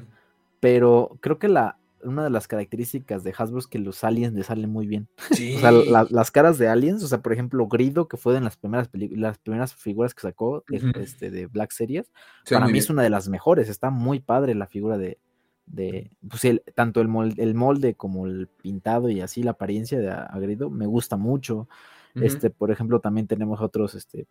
[0.61, 4.43] pero creo que la, una de las características de Hasbro es que los aliens le
[4.43, 5.09] salen muy bien.
[5.31, 5.55] Sí.
[5.57, 8.41] O sea, la- las caras de aliens, o sea, por ejemplo, Grido, que fue de
[8.43, 10.99] las primeras las primeras figuras que sacó de, Ujú.
[11.01, 12.11] este, de Black Series,
[12.51, 12.83] para mí bien.
[12.85, 15.19] es una de las mejores, está muy padre la figura de,
[15.67, 19.99] de pues el- tanto el molde, el molde como el pintado y así la apariencia
[19.99, 21.69] de a- a Grido, me gusta mucho.
[22.15, 24.27] Este, por ejemplo, también tenemos otros, este,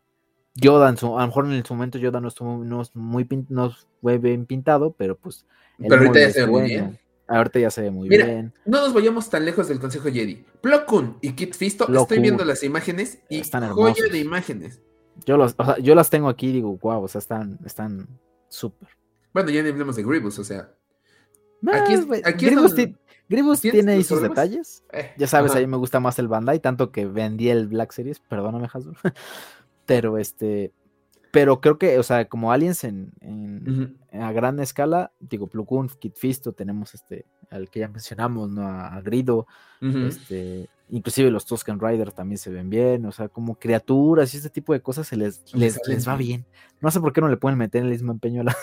[0.56, 3.26] Yoda, en su- a lo mejor en su momento Yoda no estuvo, no es muy
[3.26, 5.46] pin- no fue bien pintado, pero pues
[5.80, 7.00] Pero ahorita ya se ve muy bien.
[7.28, 8.54] Ahorita ya se ve muy Mira, bien.
[8.66, 10.46] No nos vayamos tan lejos del Consejo Jedi.
[10.62, 14.82] Plo Koon y Kit Fisto, Plo estoy viendo las imágenes y Están joya de imágenes.
[15.26, 18.08] Yo, los, o sea, yo las tengo aquí y digo, wow, o sea, están están
[18.50, 18.90] súper.
[19.34, 20.72] Bueno, ya ni hablemos de Grievous, o sea.
[21.72, 24.36] Aquí es- güey, aquí es Grievous, donde tiene ahí sus problemas.
[24.50, 24.84] detalles.
[24.92, 25.60] eh, Ya sabes, ajá.
[25.60, 28.96] a mí me gusta más el Bandai, tanto que vendí el Black Series, perdóname, Hasbro.
[29.86, 30.72] Pero este,
[31.32, 33.12] pero creo que, o sea, como aliens en,
[34.14, 38.68] a gran escala, digo, Plo Koon, Kit Fisto, tenemos este, al que ya mencionamos, ¿no?
[38.68, 39.48] A, Grido,
[39.82, 44.50] este, inclusive los Tusken Riders también se ven bien, o sea, como criaturas y este
[44.50, 46.46] tipo de cosas se les, Les les, va bien.
[46.82, 48.58] No sé por qué no le pueden meter el mismo empeño a, la-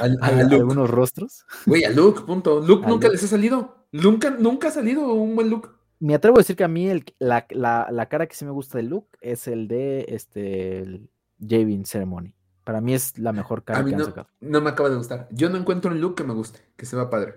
[0.00, 0.54] Al- a a Luke.
[0.56, 1.44] algunos rostros.
[1.66, 2.60] Güey, a Luke, punto.
[2.60, 3.16] Luke nunca Luke.
[3.16, 3.86] les ha salido.
[3.92, 5.68] Nunca, nunca ha salido un buen Luke.
[6.00, 8.50] Me atrevo a decir que a mí el, la, la- la cara que sí me
[8.50, 11.10] gusta de Luke es el de este el
[11.40, 12.34] Javin Ceremony.
[12.64, 14.28] Para mí es la mejor cara A mí que han no, sacado.
[14.40, 15.28] no me acaba de gustar.
[15.32, 17.34] Yo no encuentro un look que me guste, que se vea padre.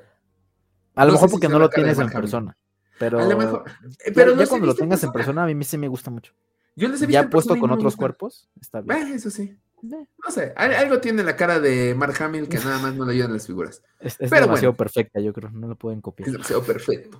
[0.96, 2.58] A lo no mejor porque no lo tienes en persona.
[3.00, 3.64] Pero, A lo mejor.
[3.68, 5.44] eh, ya- Pero ya, no se cuando lo tengas en persona.
[5.44, 6.34] a mí sí me gusta mucho.
[6.76, 9.08] Yo les he visto Ya puesto con otros cuerpos, está bien.
[9.08, 9.58] Eh, eso sí.
[9.84, 13.12] No sé, al- algo tiene la cara de Mark Hamill que nada más no le
[13.14, 13.82] ayudan las figuras.
[14.00, 14.78] Es, es Pero demasiado bueno.
[14.78, 15.50] perfecta, yo creo.
[15.52, 16.28] No lo pueden copiar.
[16.28, 17.20] Es demasiado perfecto.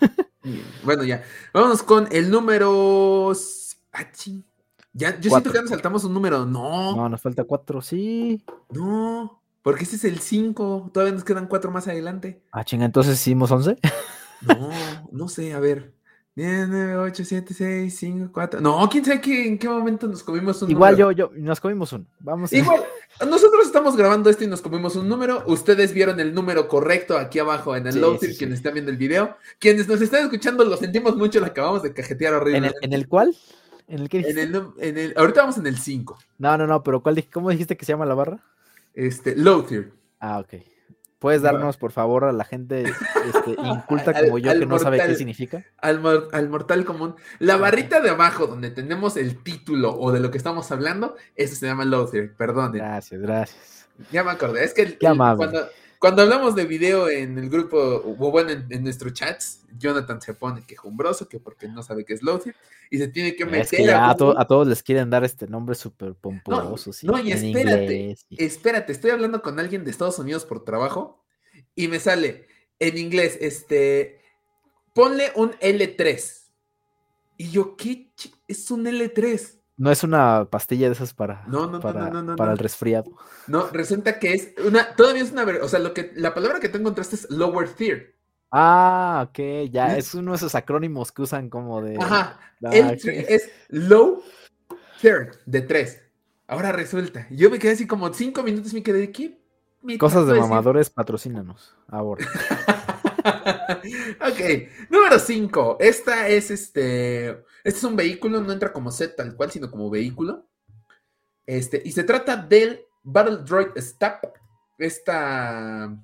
[0.84, 1.24] Bueno, ya.
[1.54, 3.32] Vámonos con el número.
[3.92, 4.44] Ah, ching.
[4.92, 6.44] Ya, yo siento que ya nos saltamos un número.
[6.44, 8.44] No, No, nos falta cuatro, sí.
[8.70, 9.40] no.
[9.62, 10.90] Porque ese es el 5.
[10.92, 12.42] Todavía nos quedan cuatro más adelante.
[12.52, 13.78] Ah, chinga, entonces hicimos 11.
[14.46, 14.70] No,
[15.12, 15.92] no sé, a ver.
[16.36, 18.60] 10, 9, 8, 7, 6, 5, 4.
[18.60, 21.12] No, quién sabe qué- en qué momento nos comimos un Igual número.
[21.12, 22.06] yo, yo, nos comimos uno.
[22.18, 22.82] Vamos a- Igual,
[23.30, 25.44] nosotros estamos grabando esto y nos comimos un número.
[25.46, 28.90] Ustedes vieron el número correcto aquí abajo en el Sí, load sí, quienes están viendo
[28.90, 29.36] el video.
[29.60, 32.58] Quienes nos están escuchando, lo sentimos mucho, lo acabamos de cajetear horrible.
[32.58, 33.36] ¿En el, ¿En el cual?
[33.86, 36.18] ¿En el que En el, num- en el- ahorita vamos en el 5.
[36.38, 38.40] No, no, no, pero ¿cuál, ¿cómo dijiste que se llama la barra?
[38.92, 39.92] Este, low tier.
[40.18, 40.54] Ah, ok.
[41.24, 44.78] ¿Puedes darnos, por favor, a la gente este, inculta Al- como yo al que no
[44.78, 45.64] sabe qué significa?
[45.78, 47.14] Al, mor- al mortal común.
[47.38, 51.54] La barrita de abajo, donde tenemos el título o de lo que estamos hablando, eso
[51.54, 52.34] se llama tier.
[52.34, 52.72] Perdonen.
[52.74, 53.88] Gracias, gracias.
[54.12, 54.64] Ya me acordé.
[54.64, 55.66] Es que el- el- cuando,
[56.04, 60.34] cuando hablamos de video en el grupo, o bueno, en, en nuestros chats, Jonathan se
[60.34, 62.54] pone quejumbroso, que porque no sabe qué es Lothir,
[62.90, 64.42] y se tiene que meter Es que ya a, to- Google.
[64.42, 66.92] a todos les quieren dar este nombre súper pomposo.
[66.92, 71.24] sí, no, y espérate, inglés, Espérate, estoy hablando con alguien de Estados Unidos por trabajo,
[71.74, 72.48] y me sale
[72.78, 74.20] en inglés, este,
[74.92, 76.42] ponle un L3.
[77.38, 78.12] Y yo, ¿qué?
[78.46, 79.58] Es un L3.
[79.76, 83.10] No es una pastilla de esas para, No, para, no, el resfriado.
[83.48, 86.68] No, resulta que es una, todavía es una, o sea, lo que, la palabra que
[86.68, 88.14] tú encontraste es lower tier.
[88.52, 91.96] Ah, ok, ya, es uno de esos acrónimos que usan como de...
[92.00, 92.98] Ajá, Ah, El
[93.28, 94.22] es low
[95.00, 96.02] third de 3.
[96.46, 97.26] Ahora resulta.
[97.30, 99.38] Yo me quedé así como 5 minutos y me quedé, ¿qué
[99.98, 101.74] Cosas de mamadores, patrocínanos.
[101.88, 102.26] Ahora.
[103.24, 105.78] ok, número 5.
[105.80, 107.28] Esta es este.
[107.64, 110.46] Este es un vehículo, no entra como set tal cual, sino como vehículo.
[111.46, 114.32] Este, y se trata del Battle Droid Stab.
[114.76, 115.96] Esta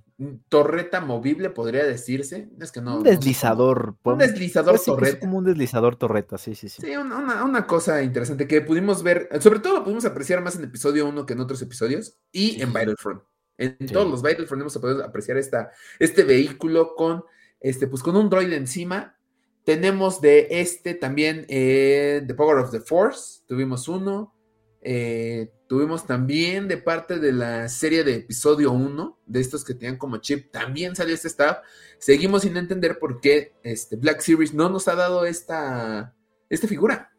[0.48, 2.50] torreta movible, podría decirse.
[2.60, 2.98] Es que no.
[2.98, 3.96] Un deslizador.
[4.02, 5.16] un deslizador torreta.
[5.16, 6.82] Es como un deslizador torreta, sí, sí, sí.
[6.82, 11.08] Sí, una, cosa interesante que pudimos ver, sobre todo lo pudimos apreciar más en episodio
[11.08, 13.22] 1 que en otros episodios y en Battlefront.
[13.61, 17.24] En todos los Battlefront hemos podido apreciar esta, este vehículo con,
[17.61, 19.16] este, pues con un droid encima.
[19.64, 24.34] Tenemos de este también eh, The Power of the Force, tuvimos uno.
[24.82, 29.98] Eh, tuvimos también de parte de la serie de episodio 1, de estos que tenían
[29.98, 31.58] como chip, también salió este staff.
[31.98, 36.14] Seguimos sin entender por qué este Black Series no nos ha dado esta,
[36.48, 37.12] esta figura.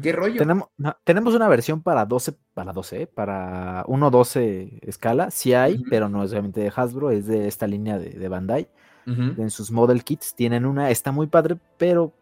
[0.00, 0.38] ¿Qué rollo?
[0.38, 0.68] Tenemos,
[1.04, 6.30] tenemos una versión para 12, para 12, para 1.12 escala, sí hay, pero no es
[6.30, 8.68] obviamente de Hasbro, es de esta línea de, Bandai.
[9.06, 12.12] En sus model kits tienen una, está muy padre, pero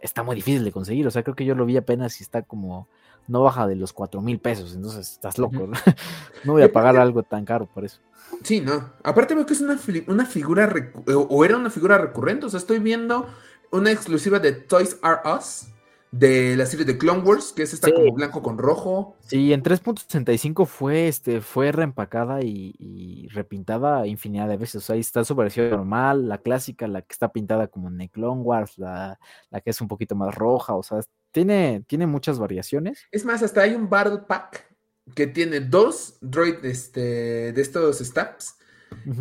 [0.00, 1.06] está muy difícil de conseguir.
[1.06, 2.88] O sea, creo que yo lo vi apenas y está como,
[3.28, 5.68] no baja de los 4 mil pesos, entonces estás loco.
[6.44, 8.00] no voy a pagar algo tan caro por eso.
[8.42, 8.90] Sí, no.
[9.04, 10.72] Aparte veo que es una, una figura,
[11.06, 13.26] o era una figura recurrente, o sea, estoy viendo
[13.70, 15.68] una exclusiva de Toys R Us
[16.12, 19.16] de la serie de Clone Wars, que es esta como blanco con rojo.
[19.26, 24.76] Sí, en 3.65 fue, este, fue reempacada y, repintada infinidad de veces.
[24.76, 28.08] O sea, ahí está su versión normal, la clásica, la que está pintada como en
[28.08, 29.18] Clone Wars, la,
[29.50, 30.74] la, que es un poquito más roja.
[30.74, 31.00] O sea,
[31.32, 33.06] tiene, tiene muchas variaciones.
[33.10, 34.66] Es más, hasta hay un Battle Pack
[35.14, 38.56] que tiene dos droid este, de estos stabs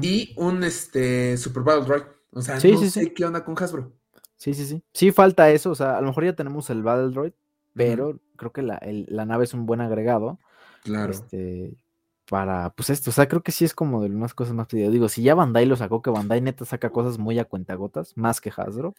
[0.02, 2.04] y un este, Super Battle Droid.
[2.32, 3.94] O sea, no sé qué onda con Hasbro.
[4.46, 4.84] Sí, sí, sí.
[4.94, 7.32] Sí falta eso, o sea, a lo mejor ya tenemos el Battle Droid,
[7.74, 8.80] pero creo que la,
[9.26, 10.38] nave es un buen agregado.
[10.84, 11.12] Claro.
[11.12, 11.74] Este,
[12.30, 14.94] para, pues esto, o sea, creo que sí es como de unas cosas más pedidas.
[14.94, 18.40] Digo, si ya Bandai lo sacó, que Bandai neta saca cosas muy a cuentagotas, más
[18.40, 18.94] que Hasbro.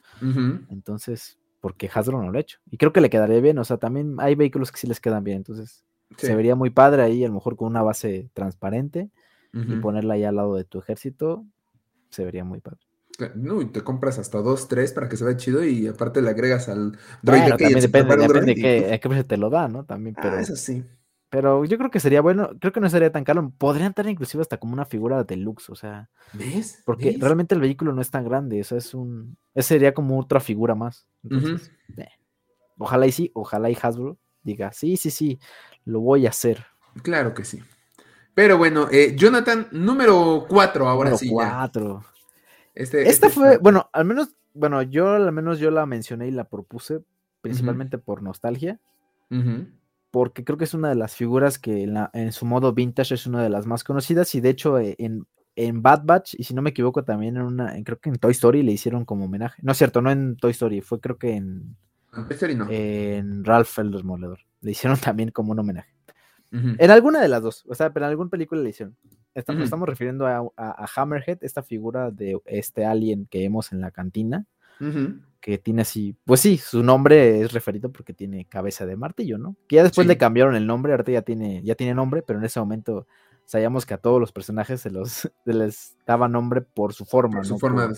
[0.69, 2.59] Entonces, porque Hasbro no lo ha hecho.
[2.73, 5.23] Y creo que le quedaría bien, o sea, también hay vehículos que sí les quedan
[5.23, 5.85] bien, entonces
[6.17, 9.11] se vería muy padre ahí, a lo mejor con una base transparente
[9.53, 11.47] y ponerla ahí al lado de tu ejército,
[12.11, 12.86] se vería muy padre.
[13.35, 16.31] No, y te compras hasta dos, tres para que se vea chido y aparte le
[16.31, 19.85] agregas al droid también depende, depende de qué, qué te lo da, ¿no?
[19.85, 20.39] También, ah, pero.
[20.39, 20.85] eso sí.
[21.29, 23.53] Pero yo creo que sería bueno, creo que no sería tan caro.
[23.59, 26.09] Podrían tener inclusive hasta como una figura deluxe, o sea.
[26.33, 26.83] ¿Ves?
[26.85, 29.37] Porque realmente el vehículo no es tan grande, eso es un.
[29.55, 31.07] Ese sería como otra figura más.
[31.25, 32.07] Entonces, eh,
[32.79, 35.41] Ojalá y sí, ojalá y Hasbro diga, sí, sí, sí,
[35.85, 36.65] lo voy a hacer.
[37.03, 37.63] Claro que sí.
[38.35, 41.31] Pero bueno, eh, Jonathan, número cuatro, ahora número sí.
[41.31, 42.05] Cuatro.
[42.77, 46.31] Este, Esta este fue, bueno, al menos, bueno, yo al menos yo la mencioné y
[46.31, 47.01] la propuse
[47.41, 48.79] principalmente por nostalgia.
[50.11, 53.43] Porque creo que es una de las figuras que en, su modo vintage es una
[53.43, 54.35] de las más conocidas.
[54.35, 57.43] Y de hecho, eh, en, en Bad Batch, y si no me equivoco, también en
[57.43, 59.61] una, creo que en Toy Story le hicieron como homenaje.
[59.63, 61.77] No es cierto, no en Toy Story, fue creo que en.
[62.71, 64.41] En Ralph el Desmoledor.
[64.61, 65.95] Le hicieron también como un homenaje.
[66.53, 68.97] En alguna de las dos, o sea, pero en alguna película le hicieron.
[69.37, 74.47] Estamos, estamos refiriendo a, Hammerhead, esta figura de este alien que vemos en la cantina,
[75.41, 79.55] que tiene así, pues sí, su nombre es referido porque tiene cabeza de martillo, ¿no?
[79.69, 82.47] Que ya después le cambiaron el nombre, ahorita ya tiene, ya tiene nombre, pero en
[82.47, 83.07] ese momento
[83.45, 87.59] sabíamos que a todos los personajes se, los, les daba nombre por su forma, ¿no?
[87.59, 87.91] forma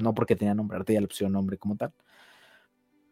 [0.00, 1.92] no porque tenía nombre, ahorita ya le pusieron nombre como tal.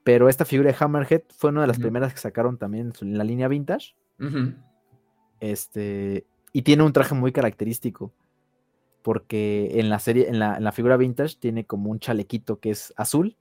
[0.04, 3.24] Pero esta figura de Hammerhead fue una de las primeras que sacaron también en la
[3.24, 3.96] línea vintage.
[5.40, 8.12] Este, y tiene un traje muy característico.
[9.02, 13.36] Porque en la serie, en la, figura vintage, tiene como un chalequito que es azul.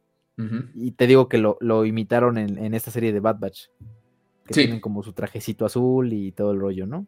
[0.74, 3.68] Y te digo que lo, imitaron en, esta serie de Bad Batch.
[4.46, 7.06] Que tienen como su trajecito azul y todo el rollo, ¿no?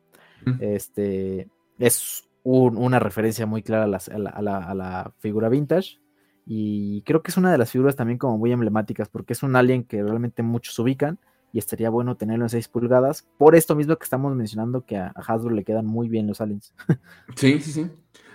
[0.60, 1.50] Este
[1.80, 4.42] es una referencia muy clara a
[4.76, 6.00] la, figura vintage.
[6.46, 9.56] Y creo que es una de las figuras también como muy emblemáticas, porque es un
[9.56, 11.20] alien que realmente muchos ubican
[11.54, 13.28] y estaría bueno tenerlo en 6 pulgadas.
[13.38, 16.74] Por esto mismo que estamos mencionando que a, Hasbro le quedan muy bien los aliens.
[17.36, 17.92] Sí, sí, sí.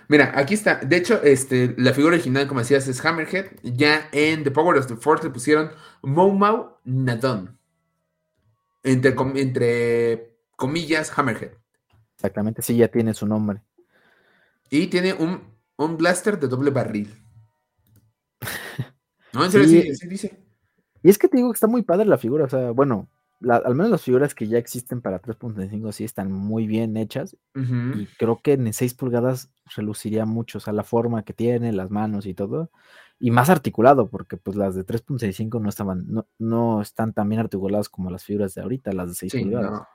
[0.07, 0.77] Mira, aquí está.
[0.77, 3.47] De hecho, este, la figura original, como decías, es Hammerhead.
[3.61, 5.69] Ya en The Power of the Force le pusieron
[6.01, 7.59] Mau Mau Nadon.
[8.83, 11.51] Entre, entre comillas, Hammerhead.
[12.15, 13.61] Exactamente, sí, ya tiene su nombre.
[14.69, 15.41] Y tiene un,
[15.75, 17.13] un blaster de doble barril.
[19.31, 20.48] No, en serio, sí, sí dice.
[21.03, 23.07] Y es que te digo que está muy padre la figura, o sea, bueno,
[23.47, 28.05] al menos las figuras que ya existen para 3.5 sí están muy bien hechas y
[28.17, 32.25] creo que en 6 pulgadas reluciría mucho, o sea, la forma que tiene, las manos
[32.25, 32.69] y todo,
[33.17, 37.39] y más articulado, porque pues las de 3.65 no estaban, no, no están tan bien
[37.39, 39.71] articuladas como las figuras de ahorita, las de 6 pulgadas.
[39.73, 39.89] Ah,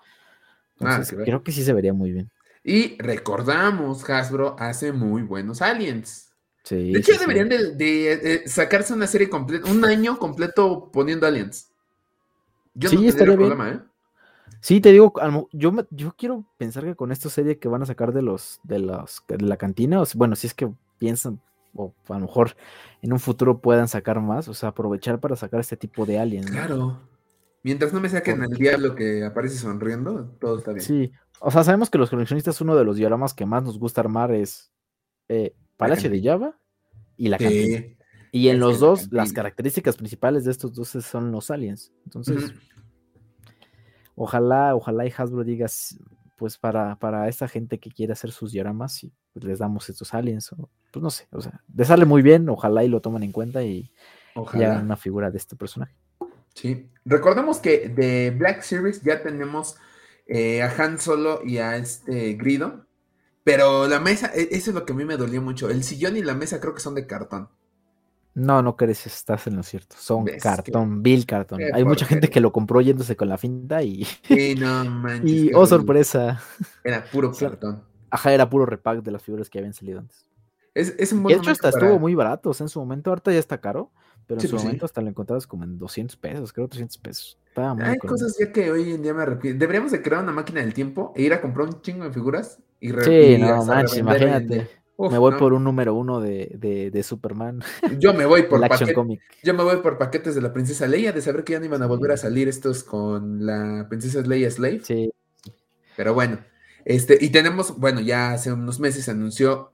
[0.80, 2.30] Entonces, creo que sí se vería muy bien.
[2.62, 6.33] Y recordamos, Hasbro hace muy buenos aliens.
[6.64, 7.20] Sí, de hecho, sí, sí.
[7.20, 11.70] deberían de, de, de sacarse una serie completa, un año completo poniendo aliens.
[12.74, 13.36] Yo no tendría bien.
[13.36, 13.80] problema, ¿eh?
[14.60, 15.12] Sí, te digo,
[15.52, 18.78] yo, yo quiero pensar que con esta serie que van a sacar de los de
[18.78, 21.38] los de la cantina, o bueno, si es que piensan,
[21.74, 22.56] o a lo mejor
[23.02, 26.46] en un futuro puedan sacar más, o sea, aprovechar para sacar este tipo de aliens.
[26.46, 26.52] ¿no?
[26.52, 27.00] Claro.
[27.62, 30.82] Mientras no me saquen al diablo que aparece sonriendo, todo está bien.
[30.82, 34.00] Sí, o sea, sabemos que los coleccionistas uno de los dioramas que más nos gusta
[34.00, 34.72] armar es
[35.28, 36.58] eh, Palacio de Java
[37.16, 37.78] y la cantina.
[37.78, 37.96] Sí.
[38.32, 41.92] Y en es los la dos, las características principales de estos dos son los aliens.
[42.04, 42.52] Entonces,
[44.16, 45.98] ojalá, ojalá y Hasbro digas,
[46.36, 50.12] pues para, para esta gente que quiere hacer sus dioramas, y pues, les damos estos
[50.14, 53.22] aliens, o, pues no sé, o sea, les sale muy bien, ojalá y lo tomen
[53.22, 53.92] en cuenta y, y
[54.34, 54.72] Ojalá.
[54.72, 55.94] hagan una figura de este personaje.
[56.54, 56.88] Sí.
[57.04, 59.76] Recordemos que de Black Series ya tenemos
[60.26, 62.86] eh, a Han Solo y a este Grido.
[63.44, 65.68] Pero la mesa, e- eso es lo que a mí me dolió mucho.
[65.70, 67.48] El sillón y la mesa creo que son de cartón.
[68.34, 69.94] No, no crees, estás en lo cierto.
[69.98, 71.58] Son cartón, bill cartón.
[71.58, 75.30] qué Hay mucha gente que lo compró yéndose con la finta y, Y no manches.
[75.30, 75.66] y oh horrible.
[75.68, 76.42] sorpresa.
[76.82, 77.84] Era puro cartón.
[78.10, 80.28] Ajá, era puro repack de las figuras que habían salido antes.
[80.74, 82.68] Es, es un Y buen de hecho hasta para- estuvo muy barato, o sea, en
[82.68, 83.92] su momento, ahorita ya está caro,
[84.26, 84.66] pero Sí, en su pues sí.
[84.68, 87.38] momento hasta lo encontrabas como en 200 pesos, creo 300 pesos.
[87.48, 89.60] Estaba muy Hay cosas ya que hoy en día me arrepiento.
[89.60, 92.58] Deberíamos de crear una máquina del tiempo e ir a comprar un chingo de figuras
[92.80, 94.68] y Sí, y no manches, imagínate.
[94.96, 95.38] Uf, me voy no.
[95.38, 97.60] por un número uno de, de, de Superman,
[97.98, 99.20] Yo me voy por el Action paquete- Comic.
[99.42, 101.82] Yo me voy por paquetes de la princesa Leia, de saber que ya no iban
[101.82, 104.80] a volver a salir estos con la princesa Leia Slave.
[104.84, 105.10] Sí,
[105.96, 106.38] Pero bueno,
[106.84, 109.72] este, y tenemos, bueno, ya hace unos meses se anunció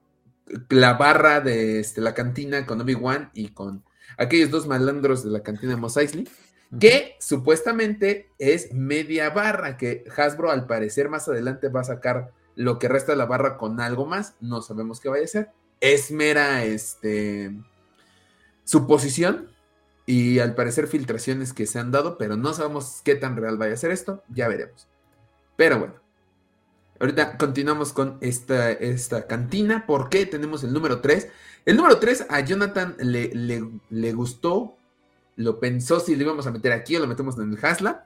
[0.70, 3.84] la barra de este, la cantina con Obi-Wan y con
[4.20, 6.28] aquellos dos malandros de la cantina de Mos Eisley,
[6.78, 12.78] que supuestamente es media barra, que Hasbro al parecer más adelante va a sacar lo
[12.78, 15.50] que resta de la barra con algo más, no sabemos qué vaya a ser.
[15.80, 17.50] Es mera, este,
[18.64, 19.48] suposición
[20.04, 23.72] y al parecer filtraciones que se han dado, pero no sabemos qué tan real vaya
[23.72, 24.86] a ser esto, ya veremos.
[25.56, 25.94] Pero bueno,
[27.00, 31.28] ahorita continuamos con esta, esta cantina, porque tenemos el número 3.
[31.64, 34.76] El número 3 a Jonathan le, le, le gustó,
[35.36, 38.04] lo pensó si lo íbamos a meter aquí o lo metemos en el Haslab.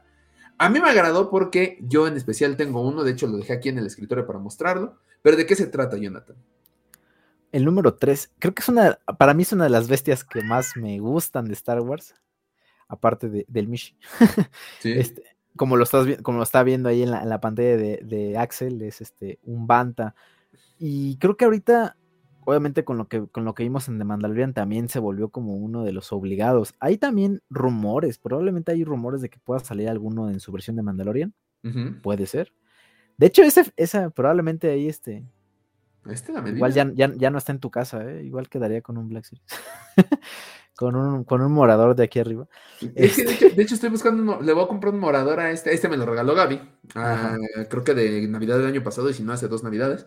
[0.59, 3.69] A mí me agradó porque yo en especial tengo uno, de hecho lo dejé aquí
[3.71, 4.99] en el escritorio para mostrarlo.
[5.23, 6.37] Pero ¿de qué se trata, Jonathan?
[7.53, 10.43] El número 3, creo que es una, para mí es una de las bestias que
[10.43, 12.15] más me gustan de Star Wars,
[12.89, 13.97] aparte de- del Mishi.
[14.81, 14.93] Sí.
[14.93, 15.23] Este,
[15.57, 18.37] como lo estás como lo está viendo ahí en la, en la pantalla de, de
[18.37, 20.15] Axel, es este un Banta.
[20.81, 21.97] Y creo que ahorita,
[22.47, 25.57] obviamente, con lo que con lo que vimos en The Mandalorian, también se volvió como
[25.57, 26.75] uno de los obligados.
[26.81, 30.83] Hay también rumores, probablemente hay rumores de que pueda salir alguno en su versión de
[30.83, 31.35] Mandalorian.
[32.03, 32.53] Puede ser.
[33.17, 35.25] De hecho, ese, esa probablemente ahí este.
[36.07, 36.57] Este la medida.
[36.59, 38.25] Igual ya, ya, ya no está en tu casa, ¿eh?
[38.25, 39.47] Igual quedaría con un Black Series.
[40.77, 42.47] con, un, con un morador de aquí arriba.
[42.95, 45.01] Es que de Este- hecho, de hecho estoy buscando, un le voy a comprar un
[45.01, 46.61] morador a este, este me lo regaló Gaby,
[46.97, 47.39] ah,
[47.71, 50.07] creo que de Navidad del año pasado y si no hace dos Navidades,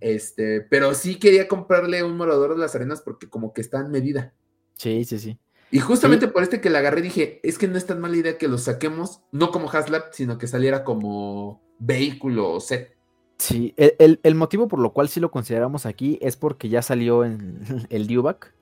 [0.00, 3.90] este, pero sí quería comprarle un morador de las arenas porque como que está en
[3.90, 4.34] medida.
[4.76, 5.38] Sí, sí, sí.
[5.70, 8.38] Y justamente por este que la agarré dije, es que no es tan mala idea
[8.38, 12.96] que lo saquemos, no como Haslab, sino que saliera como vehículo o set.
[13.38, 16.82] Sí, el, el- el motivo por lo cual sí lo consideramos aquí es porque ya
[16.82, 17.60] salió en
[17.90, 18.54] el Dewback,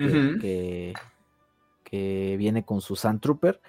[0.00, 0.94] que, Ujú, que,
[1.84, 3.60] que viene con su Sand Trooper,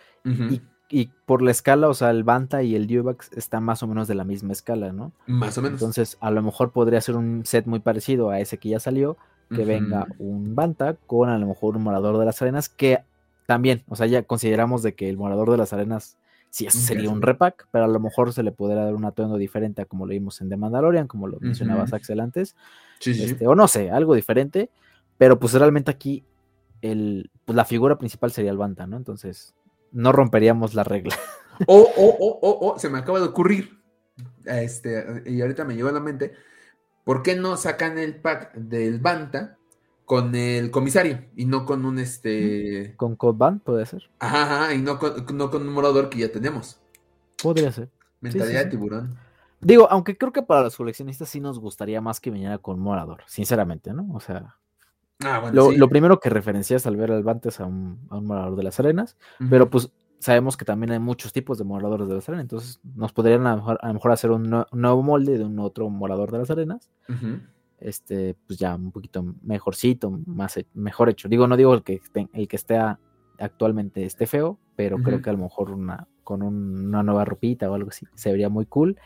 [0.47, 3.87] y, y por la escala, o sea, el Banta y el Dewback están más o
[3.87, 5.13] menos de la misma escala, ¿no?
[5.25, 5.81] Más o menos.
[5.81, 9.17] Entonces, a lo mejor podría ser un set muy parecido a ese que ya salió,
[9.53, 12.99] que venga un Banta con a lo mejor un Morador de las Arenas, que
[13.47, 16.17] también, o sea, ya consideramos de que el Morador de las Arenas
[16.49, 19.37] sí eso sería un repack, pero a lo mejor se le podrá dar un atuendo
[19.37, 21.95] diferente a como lo vimos en The Mandalorian, como lo mencionabas Ujú.
[21.95, 22.55] Axel antes,
[22.99, 23.31] Sí, sí, sí.
[23.31, 24.69] este, o no sé, algo diferente,
[25.17, 26.23] pero pues realmente aquí
[26.81, 28.97] el, pues la figura principal sería el Banta, ¿no?
[28.97, 29.53] Entonces,
[29.91, 31.15] no romperíamos la regla.
[31.67, 33.79] O, o, o, o, o, se me acaba de ocurrir,
[34.45, 36.33] este, y ahorita me llegó a la mente,
[37.03, 39.57] ¿por qué no sacan el pack del Banta
[40.05, 44.73] con el comisario y no con un, este, Con Code Band puede ser, ajá, ajá,
[44.73, 46.81] y no con, no con un morador que ya tenemos?
[47.41, 47.89] podría ser.
[48.21, 48.65] Mentalidad sí.
[48.65, 49.17] de tiburón.
[49.59, 53.23] Digo, aunque creo que para los coleccionistas sí nos gustaría más que viniera con Morador,
[53.27, 54.07] sinceramente, ¿no?
[54.13, 54.57] O sea,
[55.25, 55.77] Ah, bueno, lo, sí.
[55.77, 58.79] lo primero que referencias al ver al Bantes a un, a un Morador de las
[58.79, 59.49] Arenas, Ujú.
[59.49, 63.11] pero pues sabemos que también hay muchos tipos de Moradores de las Arenas, entonces nos
[63.13, 65.57] podrían a lo mejor, a lo mejor hacer un, nue- un nuevo molde de un
[65.59, 66.89] otro Morador de las Arenas,
[67.79, 71.27] este, pues ya un poquito mejorcito, más mejor hecho.
[71.27, 71.99] Digo, no digo el que
[72.33, 72.99] el que esté a-
[73.39, 77.69] actualmente esté feo, pero creo que a lo mejor una, con un- una nueva ropita
[77.71, 78.97] o algo así se vería muy cool.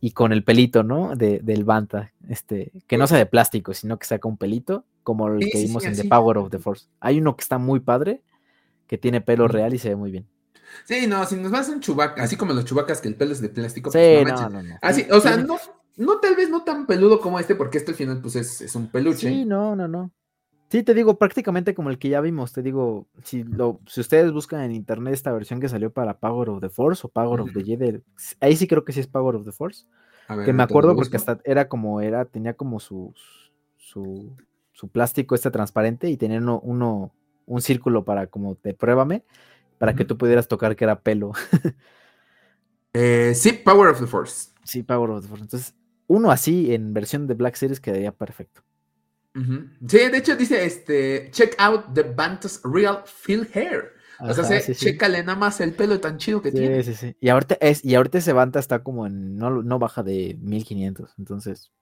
[0.00, 1.16] y con el pelito, ¿no?
[1.16, 5.28] De, del Banta, este, que no sea de plástico, sino que saca un pelito, como
[5.28, 6.86] el que vimos en The Power of the Force.
[7.00, 8.20] Hay uno que está muy padre,
[8.86, 10.28] que tiene pelo real y se ve muy bien.
[10.84, 13.32] Sí, no, si nos vas a un chubaca, así como los chubacas que el pelo
[13.32, 15.56] es de plástico, pues sí, no, no, no, Así, o sea, no,
[15.96, 18.74] no tal vez no tan peludo como este, porque este al final pues es, es
[18.74, 19.30] un peluche.
[19.30, 20.10] Sí, no, no, no.
[20.70, 24.30] Sí, te digo, prácticamente como el que ya vimos, te digo, si lo, si ustedes
[24.30, 27.54] buscan en internet esta versión que salió para Power of the Force o Power of
[27.54, 28.02] the Jedi,
[28.40, 29.86] ahí sí creo que sí es Power of the Force.
[30.44, 33.14] que me acuerdo porque hasta era como, era, tenía como su,
[33.78, 34.36] su,
[34.78, 37.12] su plástico este transparente y tenía uno, uno,
[37.46, 39.24] un círculo para como te pruébame,
[39.76, 41.32] para que tú pudieras tocar que era pelo.
[42.92, 44.50] eh, sí, Power of the Force.
[44.62, 45.42] Sí, Power of the Force.
[45.42, 45.74] Entonces,
[46.06, 48.62] uno así en versión de Black Series quedaría perfecto.
[49.34, 53.94] Sí, de hecho dice, este, check out the Bantus Real Field Hair.
[54.20, 56.84] o sea, sí, chécale nada más el pelo tan chido que tiene.
[56.84, 57.16] Sí, sí, sí.
[57.20, 61.14] Y ahorita, es, y ahorita ese Banta está como en, no, no baja de 1500,
[61.18, 61.72] entonces...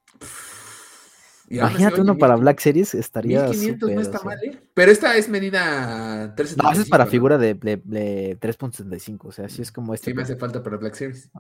[1.49, 4.61] Imagínate uno para Black Series, estaría 1500 no está mal, ¿eh?
[4.75, 6.63] Pero esta es medida 3.75.
[6.63, 10.11] No, esa es para figura de, de, de 3.75, o sea, así es como este.
[10.11, 11.31] Sí me hace falta para Black Series.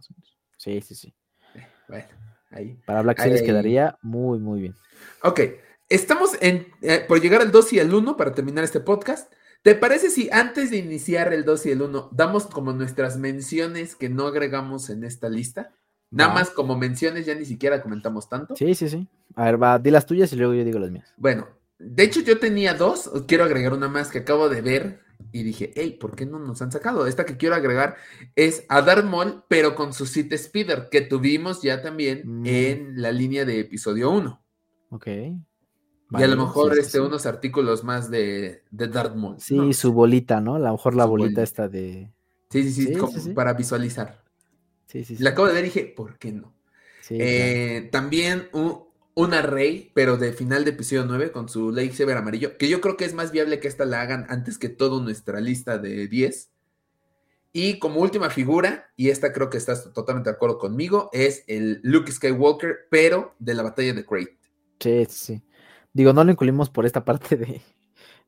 [0.56, 1.14] Sí, sí, sí.
[1.54, 2.06] Eh, bueno,
[2.50, 2.78] ahí.
[2.86, 4.74] Para Black Series quedaría muy, muy bien.
[5.22, 5.40] Ok,
[5.88, 9.32] Estamos en, eh, por llegar al 2 y el 1 para terminar este podcast.
[9.62, 13.94] ¿Te parece si antes de iniciar el 2 y el 1 damos como nuestras menciones
[13.94, 15.76] que no agregamos en esta lista?
[16.10, 18.56] Nada más como menciones, ya ni siquiera comentamos tanto.
[18.56, 19.08] Sí, sí, sí.
[19.34, 21.12] A ver, va, di las tuyas y luego yo digo las mías.
[21.16, 25.00] Bueno, de hecho yo tenía dos, quiero agregar una más que acabo de ver
[25.32, 27.06] y dije, hey, ¿por qué no nos han sacado?
[27.06, 27.96] Esta que quiero agregar
[28.34, 29.06] es a Darth
[29.48, 32.46] pero con su City Speeder, que tuvimos ya también mm.
[32.46, 34.42] en la línea de episodio 1.
[34.90, 35.08] Ok
[36.10, 39.40] y a lo mejor este, unos artículos más de, de Dartmouth.
[39.40, 40.54] Sí, su bolita, ¿no?
[40.54, 42.12] A lo mejor la bolita, está de.
[42.50, 44.22] Sí, sí, sí, para visualizar.
[45.04, 46.54] Sí, sí, La acabo de ver y dije, ¿por qué no?
[47.10, 52.56] Eh, también un, un, array, pero de final de episodio 9 con su lightsaber amarillo,
[52.58, 55.40] que yo creo que es más viable que esta la hagan antes que toda nuestra
[55.40, 56.50] lista de 10.
[57.52, 61.80] Y como última figura, y esta creo que estás totalmente de acuerdo conmigo, es el
[61.82, 64.38] Luke Skywalker, pero de la batalla de Crate.
[64.80, 65.42] Sí, sí.
[65.92, 67.62] Digo, no lo incluimos por esta parte de.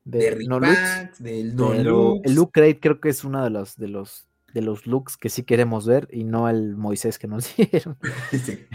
[0.05, 3.89] De, no looks, del no El look crate creo que es uno de los, de
[3.89, 7.97] los de los looks que sí queremos ver y no el Moisés que nos dieron.
[8.31, 8.65] Sí.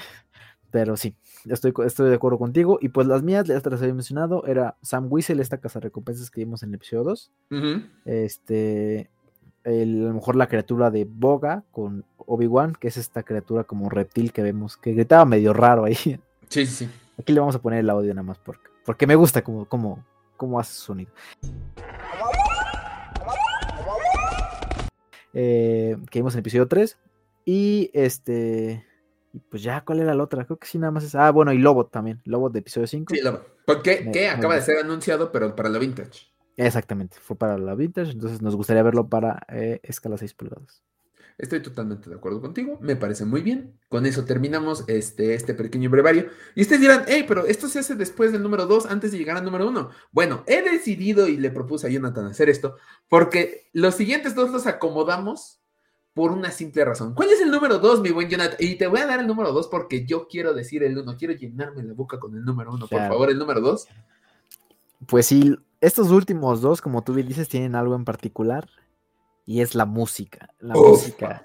[0.70, 1.14] Pero sí,
[1.44, 2.78] estoy, estoy de acuerdo contigo.
[2.80, 6.32] Y pues las mías, ya te las había mencionado, era Sam Whistle, esta casa recompensas
[6.32, 7.32] que vimos en el episodio 2.
[8.04, 9.08] Este,
[9.64, 14.32] a lo mejor la criatura de Boga con Obi-Wan, que es esta criatura como reptil
[14.32, 15.96] que vemos, que gritaba medio raro ahí.
[16.48, 16.90] Sí, sí, sí.
[17.18, 20.04] Aquí le vamos a poner el audio nada más porque, porque me gusta cómo, cómo,
[20.36, 21.10] cómo hace su sonido.
[25.34, 26.98] Eh, que vimos en el episodio 3.
[27.44, 28.84] Y este.
[29.32, 30.44] Y pues ya, ¿cuál era la otra?
[30.44, 31.14] Creo que sí, nada más es.
[31.14, 32.22] Ah, bueno, y Lobot también.
[32.24, 33.14] Lobot de episodio 5.
[33.14, 33.46] Sí, Lobot.
[33.66, 36.26] Porque que acaba de ser anunciado, pero para la Vintage.
[36.56, 38.12] Exactamente, fue para la Vintage.
[38.12, 40.82] Entonces nos gustaría verlo para eh, escala 6 pulgadas.
[41.36, 43.76] Estoy totalmente de acuerdo contigo, me parece muy bien.
[43.88, 46.28] Con eso terminamos este, este pequeño brevario.
[46.54, 49.36] Y ustedes dirán, hey, pero esto se hace después del número 2, antes de llegar
[49.36, 49.90] al número 1.
[50.12, 52.76] Bueno, he decidido y le propuse a Jonathan hacer esto,
[53.08, 55.60] porque los siguientes dos los acomodamos
[56.12, 57.14] por una simple razón.
[57.14, 58.56] ¿Cuál es el número 2, mi buen Jonathan?
[58.60, 61.34] Y te voy a dar el número 2 porque yo quiero decir el 1, quiero
[61.34, 62.86] llenarme la boca con el número 1.
[62.86, 63.88] Por favor, el número 2.
[65.08, 68.68] Pues sí, estos últimos dos, como tú bien dices, tienen algo en particular
[69.46, 70.50] y es la música.
[70.58, 71.44] La música,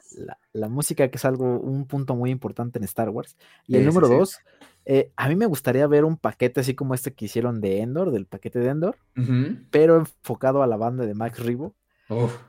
[0.53, 3.35] la, música que es algo, un punto muy importante en Star Wars.
[3.67, 4.39] Y el número dos,
[4.85, 8.11] eh, a mí me gustaría ver un paquete así como este que hicieron de Endor,
[8.11, 8.97] del paquete de Endor,
[9.69, 11.75] pero enfocado a la banda de Max Ribo,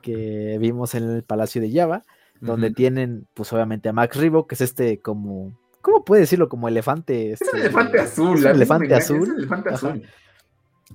[0.02, 2.04] que vimos en el Palacio de Java,
[2.40, 6.48] donde tienen, pues obviamente a Max Ribo, que es este como, ¿cómo puede decirlo?
[6.48, 7.32] Como elefante.
[7.32, 8.38] es un este, elefante azul.
[8.38, 9.22] Es un elefante azul.
[9.22, 10.02] Es un elefante azul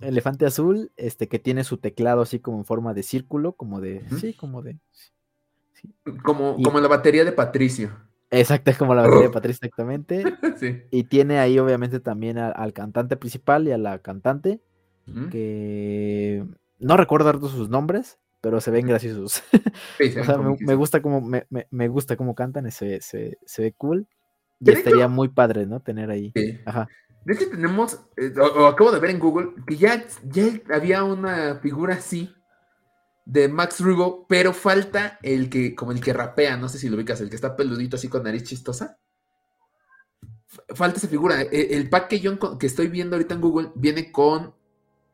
[0.01, 4.03] elefante azul, este que tiene su teclado así como en forma de círculo, como de,
[4.19, 4.77] sí, como de,
[6.23, 7.91] como, como la batería de Patricio.
[8.31, 10.23] Exacto, es como la batería de Patricio, exactamente.
[10.91, 14.61] Y tiene ahí obviamente también al cantante principal y a la cantante,
[15.31, 16.43] que
[16.79, 19.43] no recuerdo todos sus nombres, pero se ven graciosos.
[20.59, 24.07] me, gusta como, me, gusta cómo cantan, se, se, se ve cool.
[24.59, 25.81] Y estaría muy padre, ¿no?
[25.81, 26.33] Tener ahí.
[26.65, 26.87] Ajá.
[27.25, 31.55] De hecho, tenemos, eh, o, acabo de ver en Google, que ya, ya había una
[31.55, 32.31] figura así
[33.25, 36.95] de Max Rubo, pero falta el que, como el que rapea, no sé si lo
[36.95, 38.99] ubicas, el que está peludito así con nariz chistosa.
[40.75, 41.41] Falta esa figura.
[41.41, 44.53] E, el, pack que yo que estoy viendo ahorita en Google viene con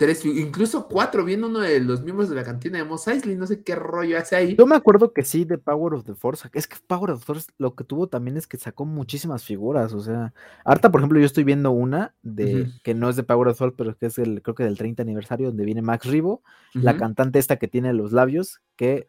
[0.01, 3.45] tres, incluso cuatro, viendo uno de los miembros de la cantina de Mos Eisley, no
[3.45, 4.55] sé qué rollo hace ahí.
[4.55, 6.49] Yo me acuerdo que sí, de Power of the Force.
[6.53, 9.93] Es que Power of the Force lo que tuvo también es que sacó muchísimas figuras.
[9.93, 10.33] O sea,
[10.65, 13.57] ahorita, por ejemplo, yo estoy viendo una de que no es de Power of the
[13.59, 16.41] Force, pero que es el, creo que del 30 aniversario, donde viene Max Rivo,
[16.73, 19.05] la cantante esta que tiene los labios, que,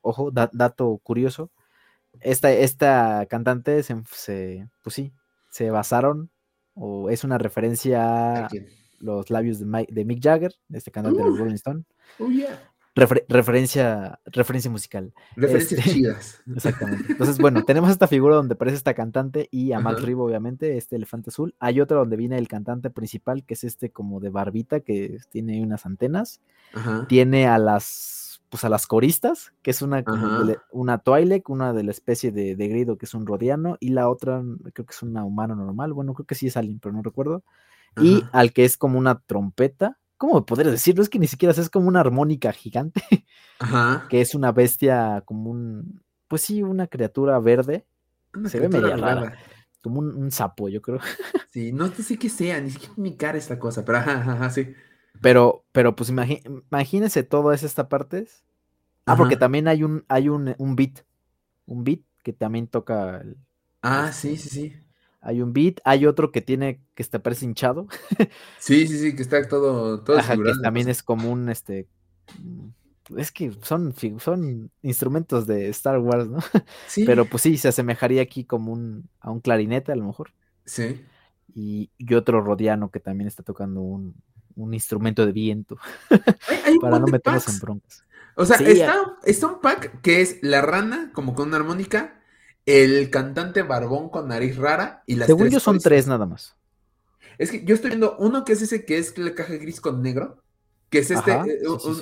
[0.00, 1.52] ojo, dato curioso,
[2.20, 3.94] esta, esta cantante se,
[4.82, 5.12] pues sí,
[5.50, 6.30] se basaron,
[6.74, 8.48] o es una referencia
[9.02, 11.82] los labios de, de Mick Jagger, este cantante de Rolling Stone.
[12.18, 12.62] Oh, yeah.
[12.94, 15.12] referencia, referencia musical.
[15.36, 16.42] Referencias este, chidas.
[16.54, 17.12] Exactamente.
[17.12, 20.96] Entonces, bueno, tenemos esta figura donde aparece esta cantante y a Max Ribo, obviamente, este
[20.96, 21.54] elefante azul.
[21.58, 25.62] Hay otra donde viene el cantante principal, que es este como de barbita, que tiene
[25.62, 26.40] unas antenas.
[27.08, 30.04] Tiene a las pues a las coristas, que es una,
[30.72, 34.10] una Twi'lek, una de la especie de, de, grido que es un rodiano, y la
[34.10, 34.42] otra
[34.74, 37.44] creo que es una humano normal, bueno, creo que sí es alguien, pero no recuerdo
[38.00, 39.98] y al que es como una trompeta.
[40.16, 41.02] ¿Cómo podría decirlo?
[41.02, 43.02] Es que ni siquiera es como una armónica gigante,
[44.08, 47.86] que es una bestia como un, pues sí, una criatura verde.
[48.46, 49.36] Se ve media rara.
[49.82, 51.00] Como un, sapo, yo creo.
[51.50, 54.72] Sí, no sé qué sea, ni siquiera mi cara esta cosa, pero ajá, sí.
[55.20, 58.26] Pero, pero pues imagínese todo es esta parte.
[59.04, 61.04] Ah, porque también hay un, hay un, un beat.
[61.66, 63.20] Un beat que también toca.
[63.20, 63.36] El,
[63.82, 64.76] ah, sí, sí, sí.
[65.22, 67.86] Hay un beat, hay otro que tiene, que está parece hinchado.
[68.58, 71.86] sí, sí, sí, que está todo, todo Ajá, que también es como un, este,
[72.42, 72.68] mm,
[73.16, 76.38] es que son, son instrumentos de Star Wars, ¿no?
[76.88, 77.04] Sí.
[77.04, 80.32] Pero pues sí, se asemejaría aquí como un, a un clarinete a lo mejor.
[80.64, 81.04] Sí.
[81.54, 84.14] Y, otro rodiano que también está tocando un,
[84.72, 85.78] instrumento de viento.
[86.80, 88.04] para no meternos en broncas.
[88.34, 92.21] O sea, está, está un pack que es la rana, como con una armónica,
[92.66, 96.56] el cantante barbón con nariz rara y las Según yo son tres nada más.
[97.38, 100.02] Es que yo estoy viendo uno que es ese que es la caja gris con
[100.02, 100.42] negro,
[100.90, 101.58] que es este, eh,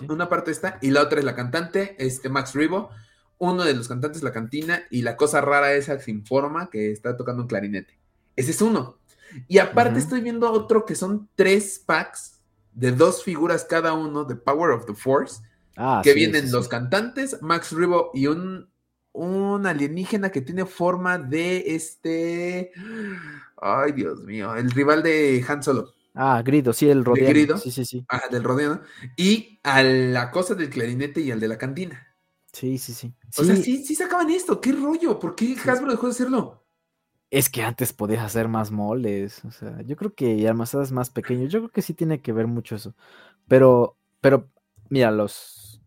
[0.09, 2.91] una parte está, y la otra es la cantante, este Max Ribo,
[3.39, 7.16] uno de los cantantes la cantina, y la cosa rara esa sin forma que está
[7.16, 7.99] tocando un clarinete.
[8.37, 8.99] Ese es uno.
[9.47, 12.41] Y aparte estoy viendo otro que son tres packs
[12.73, 15.41] de dos figuras cada uno de Power of the Force,
[15.77, 18.69] ah, que vienen los cantantes, Max Ribo y un
[19.12, 22.73] un alienígena que tiene forma de este.
[23.61, 25.95] Ay, Dios mío, el rival de Han Solo.
[26.15, 27.28] Ah, Grido, sí, el Rodiano.
[27.31, 27.59] Grido.
[27.59, 28.05] Sí, sí, sí.
[28.09, 28.81] Ah, del Rodiano.
[29.16, 32.07] Y a la cosa del clarinete y al de la cantina.
[32.53, 33.15] Sí, sí, sí.
[33.39, 34.61] O sea, sí, sí sacaban esto.
[34.61, 35.19] ¿Qué rollo?
[35.19, 36.65] ¿Por qué Hasbro dejó de hacerlo?
[37.31, 39.45] Es que antes podías hacer más moldes.
[39.45, 41.53] O sea, yo creo que y almacenas más pequeños.
[41.53, 42.95] Yo creo que sí tiene que ver mucho eso.
[43.47, 44.49] Pero, pero,
[44.89, 45.81] mira, los.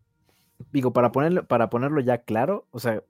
[0.72, 3.02] Digo, para ponerlo, para ponerlo ya claro, o sea,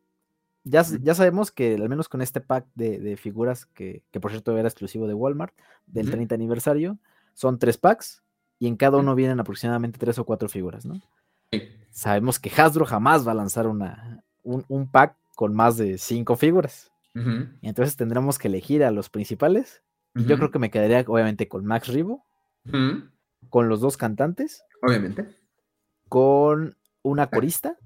[0.65, 0.83] ya,
[1.15, 5.15] sabemos que al menos con este pack de, figuras, que, por cierto era exclusivo de
[5.15, 5.55] Walmart,
[5.87, 6.99] del 30 aniversario,
[7.35, 8.23] son tres packs
[8.59, 11.01] y en cada uno vienen aproximadamente tres o cuatro figuras, ¿no?
[11.91, 16.91] Sabemos que Hasbro jamás va a lanzar una, un, pack con más de cinco figuras.
[17.15, 19.83] Y entonces tendremos que elegir a los principales.
[20.17, 22.25] Y yo creo que me quedaría obviamente con Max Ribo,
[23.51, 24.65] con los dos cantantes.
[24.83, 25.29] Obviamente.
[26.09, 27.77] Con una corista.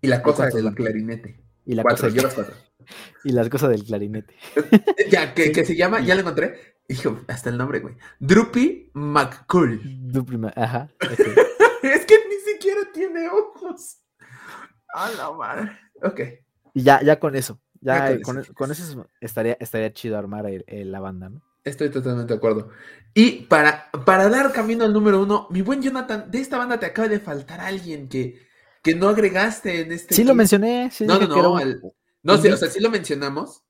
[0.00, 1.43] Y la cosa del clarinete.
[1.66, 2.08] Y la cosa
[3.24, 4.34] Y las cosas del clarinete.
[5.10, 6.76] ya, que, se llama, ya lo encontré.
[6.88, 7.96] Hijo, hasta el nombre, güey.
[8.18, 9.80] Droopy McCool.
[10.12, 10.90] Droopy, ajá.
[11.00, 14.02] es que ni siquiera tiene ojos.
[14.92, 15.78] A la madre.
[16.02, 16.20] Ok.
[16.74, 17.60] Y ya, ya con eso.
[17.80, 18.38] Ya, con,
[18.70, 19.08] eso.
[19.20, 21.42] estaría, estaría chido armar la banda, ¿no?
[21.64, 22.70] Estoy totalmente de acuerdo.
[23.14, 26.86] Y para, para dar camino al número uno, mi buen Jonathan, de esta banda te
[26.86, 28.43] acaba de faltar alguien que
[28.84, 30.14] que no agregaste en este.
[30.14, 30.90] Sí, lo mencioné.
[31.00, 31.60] no, no, no.
[32.22, 33.64] no sé, o sea, sí lo mencionamos,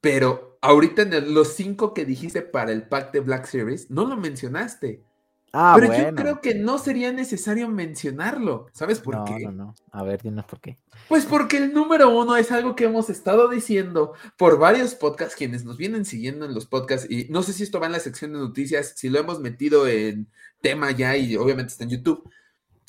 [0.00, 4.16] pero ahorita en los cinco que dijiste para el pack de Black Series, no lo
[4.16, 5.04] mencionaste.
[5.52, 8.68] Ah, pero yo creo que no sería necesario mencionarlo.
[8.72, 9.40] ¿Sabes por qué?
[9.40, 9.74] No, no, no.
[9.90, 10.78] A ver, dinos por qué.
[11.08, 15.64] Pues porque el número uno es algo que hemos estado diciendo por varios podcasts, quienes
[15.64, 18.32] nos vienen siguiendo en los podcasts, y no sé si esto va en la sección
[18.32, 20.28] de noticias, si lo hemos metido en
[20.62, 22.30] tema ya y obviamente está en YouTube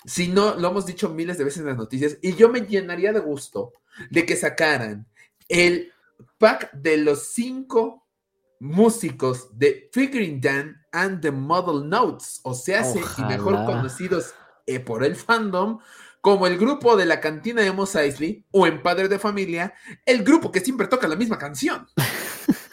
[0.05, 3.13] si no, lo hemos dicho miles de veces en las noticias, y yo me llenaría
[3.13, 3.73] de gusto
[4.09, 5.07] de que sacaran
[5.47, 5.91] el
[6.37, 8.07] pack de los cinco
[8.59, 12.85] músicos de Figuring Dan and the Model Notes, o sea,
[13.17, 14.33] y mejor conocidos
[14.67, 15.79] eh, por el fandom,
[16.21, 19.73] como el grupo de la cantina de Mos Eisley o en Padre de Familia,
[20.05, 21.87] el grupo que siempre toca la misma canción.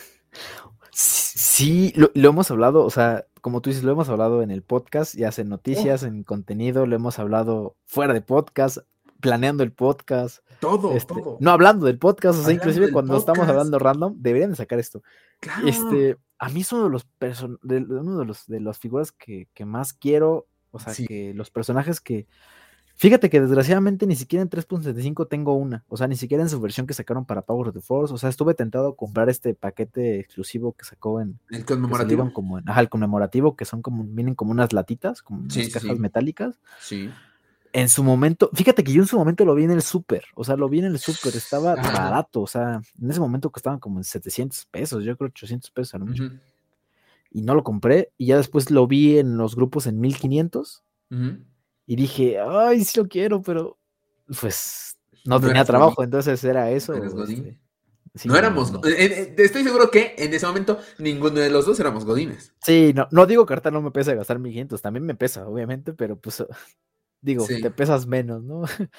[1.58, 5.14] Sí, lo, hemos hablado, o sea, como tú dices, lo hemos hablado en el podcast,
[5.14, 8.80] ya sea en noticias, en contenido, lo hemos hablado fuera de podcast,
[9.20, 10.40] planeando el podcast.
[10.60, 11.38] Todo, este, todo.
[11.40, 15.02] No hablando del podcast, o sea, inclusive cuando estamos hablando random, deberían de sacar esto.
[15.64, 17.06] Este, a mí es uno de los
[17.62, 22.02] de, uno de los de las figuras que, más quiero O sea, que los personajes
[22.02, 22.26] que.
[22.98, 25.84] Fíjate que desgraciadamente ni siquiera en 3.75 tengo una.
[25.88, 28.12] O sea, ni siquiera en su versión que sacaron para Power of the Force.
[28.12, 31.38] O sea, estuve tentado a comprar este paquete exclusivo que sacó en.
[31.48, 32.32] El conmemorativo.
[32.32, 34.02] Como ajá, el conmemorativo, que son como.
[34.02, 36.58] Vienen como unas latitas, como unas cajas metálicas.
[36.80, 37.08] Sí.
[37.72, 40.42] En su momento, fíjate que yo en su momento lo vi en el súper, o
[40.42, 43.98] sea, lo vi en el súper, estaba barato, o sea, en ese momento costaban como
[44.00, 46.30] en 700 pesos, yo creo 800 pesos a lo mucho
[47.30, 48.10] y no lo compré.
[48.16, 50.82] Y ya después lo vi en los grupos en 1500
[51.88, 53.78] y dije, ay, sí lo quiero, pero
[54.38, 56.92] pues no tenía trabajo, entonces era eso.
[56.92, 57.58] Este,
[58.26, 62.04] no éramos, eh, eh, estoy seguro que en ese momento ninguno de los dos éramos
[62.04, 62.52] godines.
[62.62, 65.94] Sí, no, no digo que ahorita no me pesa gastar 1500, también me pesa, obviamente,
[65.94, 66.44] pero pues
[67.22, 68.64] digo, te pesas menos, ¿no?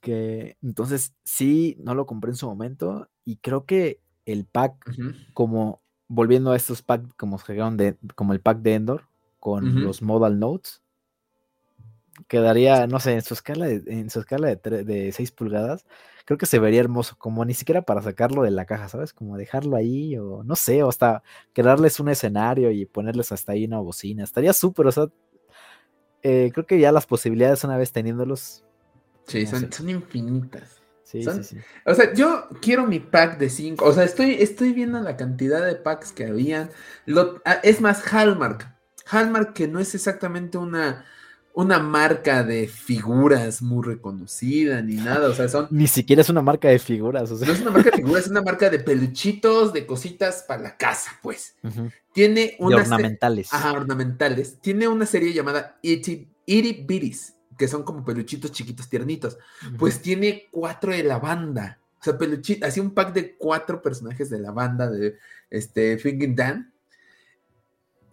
[0.00, 4.74] que entonces sí, no lo compré en su momento y creo que el pack,
[5.32, 7.38] como volviendo a estos packs como,
[7.76, 9.08] de, como el pack de Endor
[9.38, 10.82] con los modal notes,
[12.28, 15.84] quedaría, no sé, en su escala de, en su escala de, de 6 pulgadas,
[16.24, 19.12] creo que se vería hermoso, como ni siquiera para sacarlo de la caja, ¿sabes?
[19.12, 21.22] Como dejarlo ahí, o no sé, o hasta
[21.52, 24.24] crearles un escenario y ponerles hasta ahí una bocina.
[24.24, 25.06] Estaría súper, o sea,
[26.22, 28.64] eh, creo que ya las posibilidades una vez teniéndolos.
[29.26, 30.82] Sí, son infinitas.
[31.04, 31.58] Sí, sí, sí.
[31.84, 33.84] O sea, yo quiero mi pack de 5.
[33.84, 36.70] O sea, estoy, estoy viendo la cantidad de packs que habían.
[37.04, 38.74] Lo, ah, es más, Hallmark.
[39.08, 41.04] Hallmark que no es exactamente una,
[41.56, 45.30] una marca de figuras muy reconocida ni nada.
[45.30, 45.68] O sea, son.
[45.70, 47.30] Ni siquiera es una marca de figuras.
[47.30, 50.76] No es una marca de figuras, es una marca de peluchitos, de cositas para la
[50.76, 51.56] casa, pues.
[52.12, 52.82] Tiene unas.
[52.82, 53.54] ornamentales.
[53.54, 54.58] Ajá, ornamentales.
[54.60, 59.38] Tiene una serie llamada Itty, Itty Bitties que son como peluchitos chiquitos tiernitos.
[59.78, 61.80] Pues tiene cuatro de la banda.
[61.98, 65.16] O sea, peluchito, así un pack de cuatro personajes de la banda de
[65.48, 66.70] este Thinking Dan.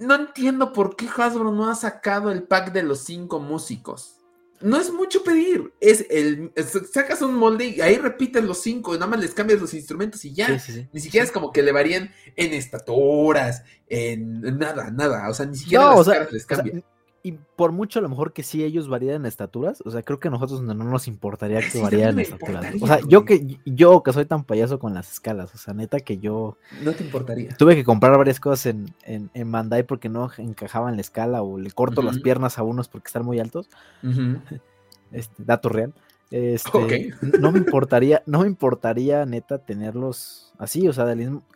[0.04, 4.18] No entiendo por qué Hasbro no ha sacado el pack de los cinco músicos.
[4.60, 5.74] No es mucho pedir.
[5.80, 6.52] Es el.
[6.92, 10.24] sacas un molde y ahí repites los cinco, y nada más les cambias los instrumentos
[10.26, 10.50] y ya.
[10.92, 15.30] Ni siquiera es como que le varían en estaturas, en nada, nada.
[15.30, 16.84] O sea, ni siquiera las les cambian
[17.26, 20.20] y por mucho a lo mejor que sí ellos varían en estaturas, o sea, creo
[20.20, 22.66] que a nosotros no, nos importaría que varían en estaturas.
[22.82, 26.02] O sea, yo que yo que soy tan payaso con las escalas, o sea, neta
[26.02, 27.56] que yo no te importaría.
[27.56, 31.58] Tuve que comprar varias cosas en, en, en Bandai porque no encajaban la escala o
[31.58, 33.70] le corto las piernas a unos porque están muy altos.
[35.14, 35.94] este, dato real.
[36.36, 41.06] Este, no me importaría, no me importaría neta tenerlos así, o sea,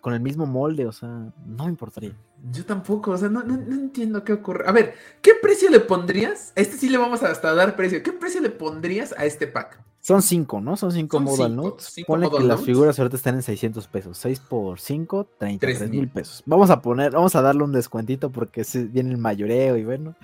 [0.02, 2.14] con el mismo molde, o sea, no me importaría.
[2.52, 4.66] Yo tampoco, o sea, no, entiendo qué ocurre.
[4.68, 4.94] A ver,
[5.24, 6.54] ¿qué precio le pondrías?
[6.56, 8.04] A este sí le vamos a hasta dar precio.
[8.04, 9.82] ¿Qué precio le pondrías a este pack?
[10.00, 10.78] Son cinco, ¿no?
[10.78, 11.96] Son cinco modal notes.
[12.06, 14.16] Pone que las figuras ahorita están en 600 pesos.
[14.20, 16.44] 6 por 5, 33 mil pesos.
[16.46, 20.16] Vamos a poner, vamos a darle un descuentito porque viene el mayoreo y bueno.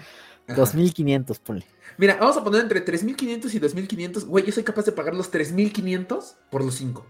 [0.47, 1.65] 2500, ponle.
[1.97, 4.25] Mira, vamos a poner entre 3500 y 2500.
[4.25, 7.05] Güey, yo soy capaz de pagar los 3500 por los 5.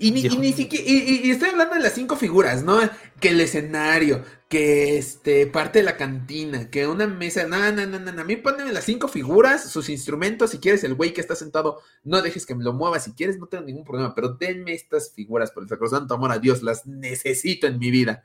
[0.00, 2.80] Y ni, siquiera, y, estoy hablando de las cinco figuras, ¿no?
[3.20, 7.98] Que el escenario, que este, parte de la cantina, que una mesa, no, no, no,
[7.98, 11.34] no, a mí pónganme las cinco figuras, sus instrumentos, si quieres el güey que está
[11.34, 14.72] sentado, no dejes que me lo mueva, si quieres no tengo ningún problema, pero denme
[14.72, 18.24] estas figuras por el sacrosanto amor a Dios, las necesito en mi vida.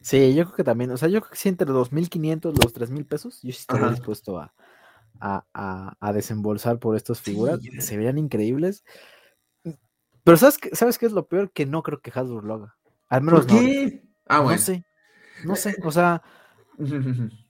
[0.00, 2.72] Sí, yo creo que también, o sea, yo creo que sí entre los 1500, los
[2.72, 4.52] 3000 pesos, yo sí estaría dispuesto a,
[5.20, 8.84] a, desembolsar por estas figuras, se verían increíbles.
[10.24, 11.52] Pero ¿sabes qué, ¿sabes qué es lo peor?
[11.52, 12.76] Que no creo que Hasbro lo haga.
[13.08, 14.02] Al menos ¿Por qué?
[14.26, 14.58] Ah, bueno.
[14.58, 14.84] No sé,
[15.44, 16.22] no sé, o sea,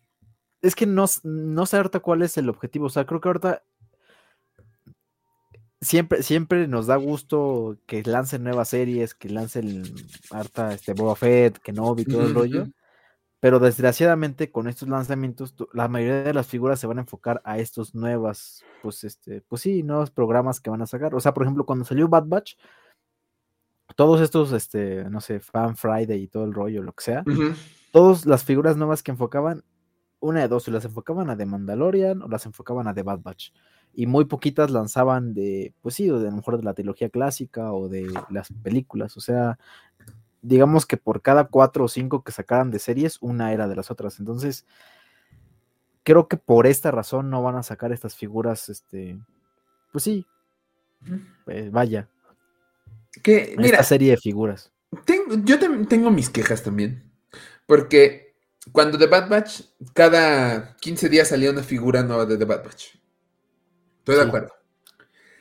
[0.61, 3.63] es que no, no sé ahorita cuál es el objetivo, o sea, creo que ahorita
[5.81, 9.83] siempre, siempre nos da gusto que lancen nuevas series, que lancen
[10.31, 12.67] harta este Boba Fett, que no todo el rollo.
[13.39, 17.59] Pero desgraciadamente con estos lanzamientos, la mayoría de las figuras se van a enfocar a
[17.59, 21.15] estos nuevas, pues este, pues sí, nuevos programas que van a sacar.
[21.15, 22.55] O sea, por ejemplo, cuando salió Bad Batch,
[23.95, 27.25] todos estos, este, no sé, Fan Friday y todo el rollo, lo que sea,
[27.93, 29.63] todas las figuras nuevas que enfocaban,
[30.19, 33.21] una de dos, si las enfocaban a The Mandalorian o las enfocaban a The Bad
[33.21, 33.51] Batch
[33.97, 37.73] y muy poquitas lanzaban de, pues sí, de a lo mejor de la trilogía clásica
[37.73, 39.59] o de las películas, o sea,
[40.43, 43.91] digamos que por cada cuatro o cinco que sacaran de series, una era de las
[43.91, 44.67] otras, entonces
[46.03, 49.19] creo que por esta razón no van a sacar estas figuras, este,
[49.93, 50.27] pues sí,
[51.47, 52.07] pues vaya,
[53.23, 54.71] que mira, esta serie de figuras.
[55.07, 57.11] Tengo, yo tengo mis quejas también,
[57.65, 58.37] porque
[58.73, 59.63] cuando The Bad Batch,
[59.95, 63.06] cada 15 días salía una figura nueva de The Bad Batch.
[64.07, 64.53] Estoy de acuerdo.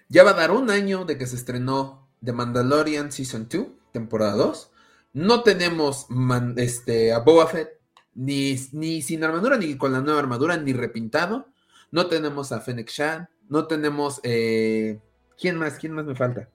[0.09, 4.33] Ya va a dar un año de que se estrenó The Mandalorian Season 2, temporada
[4.33, 4.71] 2.
[5.13, 6.07] No tenemos
[6.55, 7.79] este, a Boba Fett.
[8.15, 11.45] Ni, ni sin armadura, ni con la nueva armadura, ni repintado.
[11.91, 13.29] No tenemos a Fennec Shan.
[13.49, 14.19] No tenemos.
[14.23, 14.99] Eh,
[15.39, 15.77] ¿Quién más?
[15.77, 16.49] ¿Quién más me falta?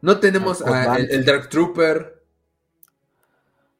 [0.00, 2.22] No tenemos a, el, Dark Trooper.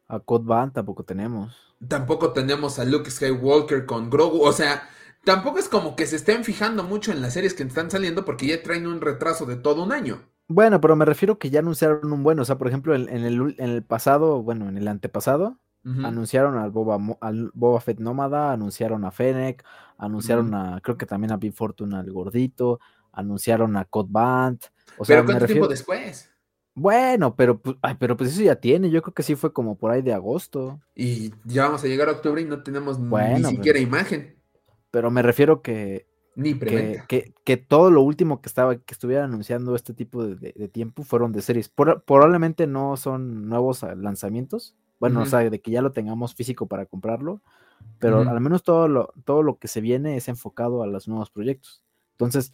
[0.09, 1.55] A Code Van tampoco tenemos.
[1.87, 4.43] Tampoco tenemos a Luke Skywalker con Grogu.
[4.43, 4.89] O sea,
[5.25, 8.47] tampoco es como que se estén fijando mucho en las series que están saliendo porque
[8.47, 10.23] ya traen un retraso de todo un año.
[10.49, 12.43] Bueno, pero me refiero que ya anunciaron un bueno.
[12.43, 16.71] O sea, por ejemplo, en, el, en el, pasado, bueno, en el antepasado, anunciaron al
[16.71, 19.65] Boba, al Boba Fett Nómada, anunciaron a Fennec,
[19.97, 22.81] anunciaron a, creo que también a Big Fortune, al gordito,
[23.13, 24.61] anunciaron a Code Band.
[24.97, 26.31] O sea, pero ¿cuánto tiempo después?
[26.75, 28.89] Bueno, pero, pues, pero pues eso ya tiene.
[28.91, 30.81] Yo creo que sí fue como por ahí de agosto.
[30.95, 34.38] Y ya vamos a llegar a octubre y no tenemos ni siquiera imagen.
[34.91, 36.07] Pero me refiero que
[36.39, 41.03] ni que, que, todo lo último que estaba, que estuviera anunciando este tipo de, tiempo
[41.03, 41.69] fueron de series.
[41.69, 44.77] probablemente no son nuevos lanzamientos.
[45.01, 47.43] Bueno, o sea, de que ya lo tengamos físico para comprarlo.
[47.99, 51.29] Pero al menos todo lo, todo lo que se viene es enfocado a los nuevos
[51.31, 51.83] proyectos.
[52.13, 52.53] Entonces,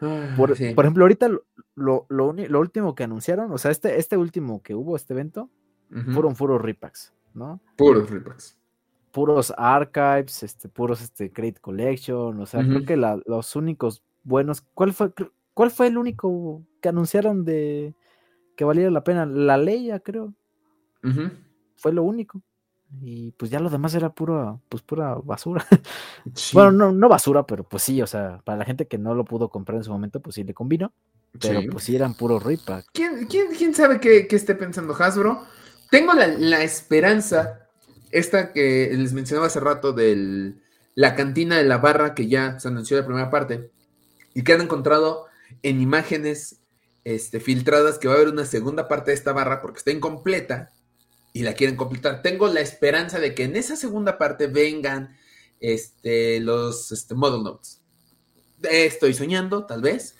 [0.00, 1.28] ah, por, ejemplo, ahorita
[1.76, 5.48] lo, lo, último que anunciaron, o sea, este, este último que hubo, este evento,
[6.12, 7.60] fueron puros repacks, ¿no?
[7.76, 8.58] Puros repacks
[9.12, 14.92] puros archives, este, puros este, Create Collection, o sea, creo que los únicos buenos, ¿cuál
[14.92, 15.12] fue,
[15.54, 17.94] ¿cuál fue el único que anunciaron de
[18.56, 19.26] que valiera la pena?
[19.26, 20.34] La Leia, creo.
[21.76, 22.40] Fue lo único.
[23.00, 25.64] Y pues ya lo demás era pura, pues pura basura.
[26.52, 29.24] Bueno, no, no basura, pero pues sí, o sea, para la gente que no lo
[29.24, 30.92] pudo comprar en su momento, pues sí le convino.
[31.40, 32.84] Pero pues sí eran puro ripa.
[32.92, 35.42] ¿Quién, quién, sabe qué, esté pensando Hasbro?
[35.90, 37.61] Tengo la, la esperanza
[38.12, 40.54] esta que les mencionaba hace rato de
[40.94, 43.70] la cantina de la barra que ya se anunció la primera parte
[44.34, 45.26] y que han encontrado
[45.62, 46.60] en imágenes
[47.04, 50.70] este, filtradas que va a haber una segunda parte de esta barra porque está incompleta
[51.32, 52.22] y la quieren completar.
[52.22, 55.16] Tengo la esperanza de que en esa segunda parte vengan
[55.60, 57.80] este, los este, model notes.
[58.62, 60.16] Estoy soñando, tal vez.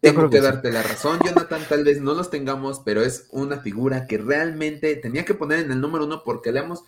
[0.00, 1.62] Tengo que, darte la razón, Jonathan.
[1.68, 5.72] Tal vez no los tengamos, pero es una figura que realmente tenía que poner en
[5.72, 6.84] el número uno porque le hemos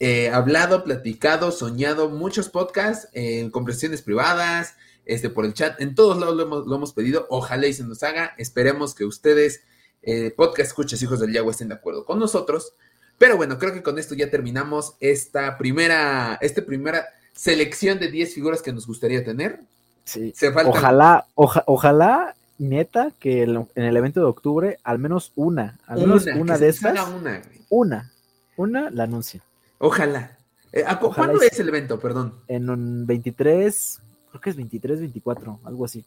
[0.00, 4.74] eh, hablado, platicado, soñado muchos podcasts en conversaciones privadas,
[5.06, 8.34] este, por el chat, en todos lados lo hemos, pedido, ojalá y se nos haga,
[8.38, 9.62] esperemos que ustedes,
[10.02, 12.72] eh, podcast escuchas hijos del Yagua, estén de acuerdo con nosotros,
[13.18, 18.34] pero bueno, creo que con esto ya terminamos esta primera, esta primera selección de 10
[18.34, 19.60] figuras que nos gustaría tener.
[20.04, 20.34] Sí.
[20.66, 26.58] Ojalá, ojalá, neta, que en el evento de octubre, al menos una, al menos una,
[26.58, 28.12] de esas, una, una,
[28.56, 29.42] una la anuncia.
[29.84, 30.38] Ojalá.
[30.72, 30.82] Eh,
[31.14, 32.00] ¿Cuándo es el evento?
[32.00, 32.34] Perdón.
[32.48, 34.00] En un 23,
[34.30, 36.04] creo que es 23, 24, algo así,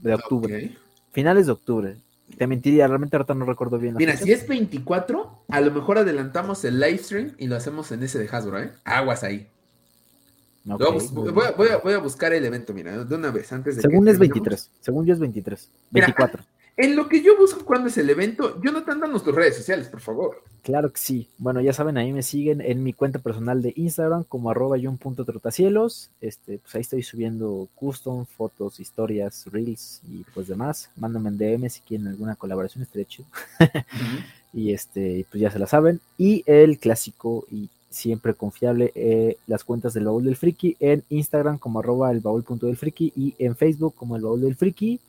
[0.00, 0.76] de octubre.
[1.12, 1.96] Finales de octubre.
[2.36, 3.96] Te mentiría, realmente ahorita no recuerdo bien.
[3.96, 8.02] Mira, si es 24, a lo mejor adelantamos el live stream y lo hacemos en
[8.02, 8.72] ese de Hasbro, ¿eh?
[8.84, 9.46] Aguas ahí.
[10.64, 15.06] voy, a, buscar el evento, mira, de una vez, antes de Según es 23, según
[15.06, 16.42] yo es 23, 24.
[16.78, 20.00] En lo que yo busco cuándo es el evento, Jonathan, danos tus redes sociales, por
[20.00, 20.44] favor.
[20.62, 21.26] Claro que sí.
[21.36, 24.76] Bueno, ya saben, ahí me siguen en mi cuenta personal de Instagram como arroba
[25.26, 26.10] trotacielos.
[26.20, 30.88] Este, pues ahí estoy subiendo custom, fotos, historias, reels y pues demás.
[30.94, 33.24] Mándame en DM si quieren alguna colaboración, estrecho.
[34.52, 36.00] y este, pues ya se la saben.
[36.16, 41.58] Y el clásico y siempre confiable, eh, las cuentas del baúl del friki en Instagram
[41.58, 45.00] como arroba el baúl punto del friki y en Facebook como el baúl del friki.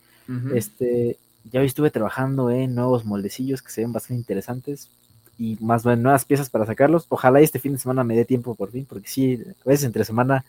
[0.53, 4.89] Este, ya hoy estuve trabajando en nuevos moldecillos que se ven bastante interesantes
[5.37, 7.05] y más bien nuevas piezas para sacarlos.
[7.09, 10.03] Ojalá este fin de semana me dé tiempo por fin, porque sí, a veces entre
[10.03, 10.43] semana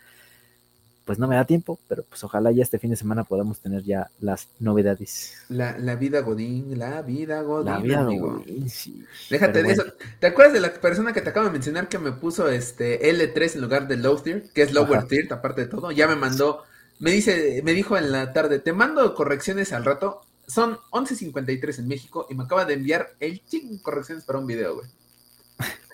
[1.05, 3.83] pues no me da tiempo, pero pues ojalá ya este fin de semana podamos tener
[3.83, 5.35] ya las novedades.
[5.49, 7.67] La, vida Godín, la vida Godín.
[7.67, 9.05] La vida Godín, sí.
[9.29, 9.85] Déjate de eso.
[10.21, 13.57] ¿Te acuerdas de la persona que te acabo de mencionar que me puso este L3
[13.57, 15.91] en lugar de Low Tier, que es Lower Tier, aparte de todo?
[15.91, 16.63] Ya me mandó,
[17.01, 20.21] me dice, me dijo en la tarde, te mando correcciones al rato
[20.51, 24.77] son 11.53 en México y me acaba de enviar el ching correcciones para un video,
[24.77, 24.89] güey.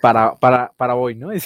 [0.01, 1.33] Para, para, para hoy, ¿no?
[1.33, 1.41] y,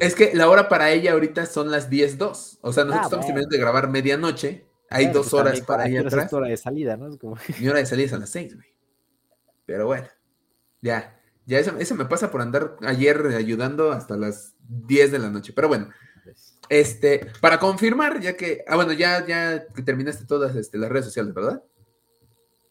[0.00, 2.58] es que la hora para ella ahorita son las 10.02.
[2.60, 4.66] O sea, nosotros ah, estamos terminando de grabar medianoche.
[4.90, 6.32] Hay dos pues horas para ella atrás.
[6.32, 7.08] hora de salida, ¿no?
[7.60, 8.68] Mi hora de salida es a las 6, güey.
[9.66, 10.06] Pero bueno,
[10.80, 11.18] ya.
[11.46, 15.52] Ya eso, eso me pasa por andar ayer ayudando hasta las 10 de la noche.
[15.54, 15.88] Pero bueno,
[16.68, 21.34] este, para confirmar, ya que, ah, bueno, ya, ya terminaste todas este, las redes sociales,
[21.34, 21.62] ¿verdad?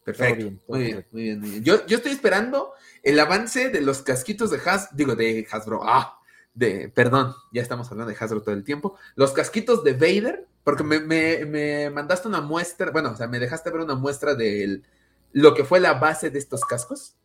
[0.04, 0.52] Perfecto.
[0.68, 4.60] muy, bien, muy bien, muy bien, Yo, estoy esperando el avance de los casquitos de
[4.64, 5.80] Has, digo, de Hasbro.
[5.82, 6.20] Ah,
[6.52, 8.98] de, perdón, ya estamos hablando de Hasbro todo el tiempo.
[9.16, 13.80] Los casquitos de Vader, porque me, mandaste una muestra, bueno, o sea, me dejaste ver
[13.80, 14.82] una muestra de
[15.32, 17.16] lo que fue la base de estos cascos.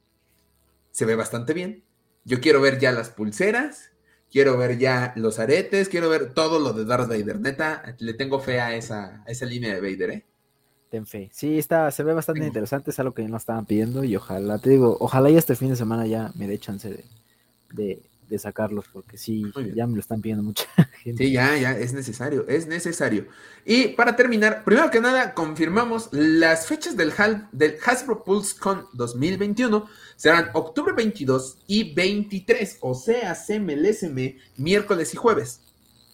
[0.91, 1.83] Se ve bastante bien.
[2.23, 3.91] Yo quiero ver ya las pulseras.
[4.31, 7.39] quiero ver ya los aretes, quiero ver todo lo de Darth Vader.
[7.39, 10.28] Neta, le tengo fe a esa, esa línea de Vader, ¿eh?
[10.89, 11.29] Ten fe.
[11.31, 14.71] Sí, está, se ve bastante interesante, es algo que nos estaban pidiendo y ojalá, te
[14.71, 16.89] digo, ojalá ya este fin de semana ya me dé chance
[17.71, 19.43] de, de, sacarlos, porque sí,
[19.75, 20.65] ya me lo están pidiendo mucha
[21.03, 21.25] gente.
[21.25, 23.27] Sí, ya, ya, es necesario, es necesario.
[23.65, 27.13] Y para terminar, primero que nada, confirmamos las fechas del,
[27.51, 35.17] del Hasbro Pulse Con 2021 serán octubre 22 y 23, o sea, CMLSM, miércoles y
[35.17, 35.61] jueves.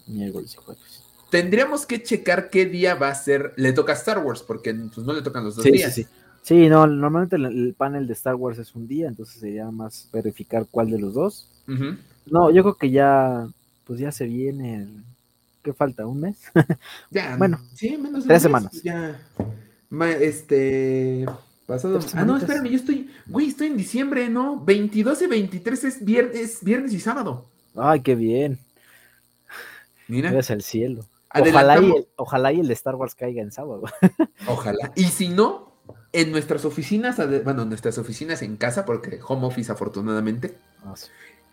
[0.08, 0.95] Miércoles y jueves.
[1.30, 3.54] Tendríamos que checar qué día va a ser.
[3.58, 5.94] Le toca a Star Wars, porque pues, no le tocan los dos días.
[5.94, 6.10] Sí, sí.
[6.44, 10.66] sí, no, normalmente el, panel de Star Wars es un día, entonces sería más verificar
[10.70, 11.50] cuál de los dos.
[12.28, 13.48] No, yo creo que ya,
[13.86, 14.88] pues ya se viene.
[15.64, 16.06] ¿Qué falta?
[16.06, 16.38] ¿Un mes?
[17.10, 18.72] ya, bueno, sí, menos de tres semanas.
[18.84, 19.20] Ya,
[20.20, 21.26] este,
[21.66, 22.00] Pasado.
[22.14, 23.10] Ah, no, espérame, yo estoy.
[23.26, 24.64] Güey, estoy en diciembre, ¿no?
[24.64, 27.50] 22 y 23 es viernes, viernes y sábado.
[27.76, 28.60] Ay, qué bien.
[30.08, 30.30] Mira.
[30.30, 31.06] Eres el cielo.
[31.36, 33.84] Ojalá y, el, ojalá y el de Star Wars caiga en sábado.
[34.48, 34.91] Ojalá.
[34.95, 35.72] Y si no,
[36.14, 40.57] en nuestras oficinas, bueno, nuestras oficinas en casa, porque home office afortunadamente.
[40.86, 40.95] Ah,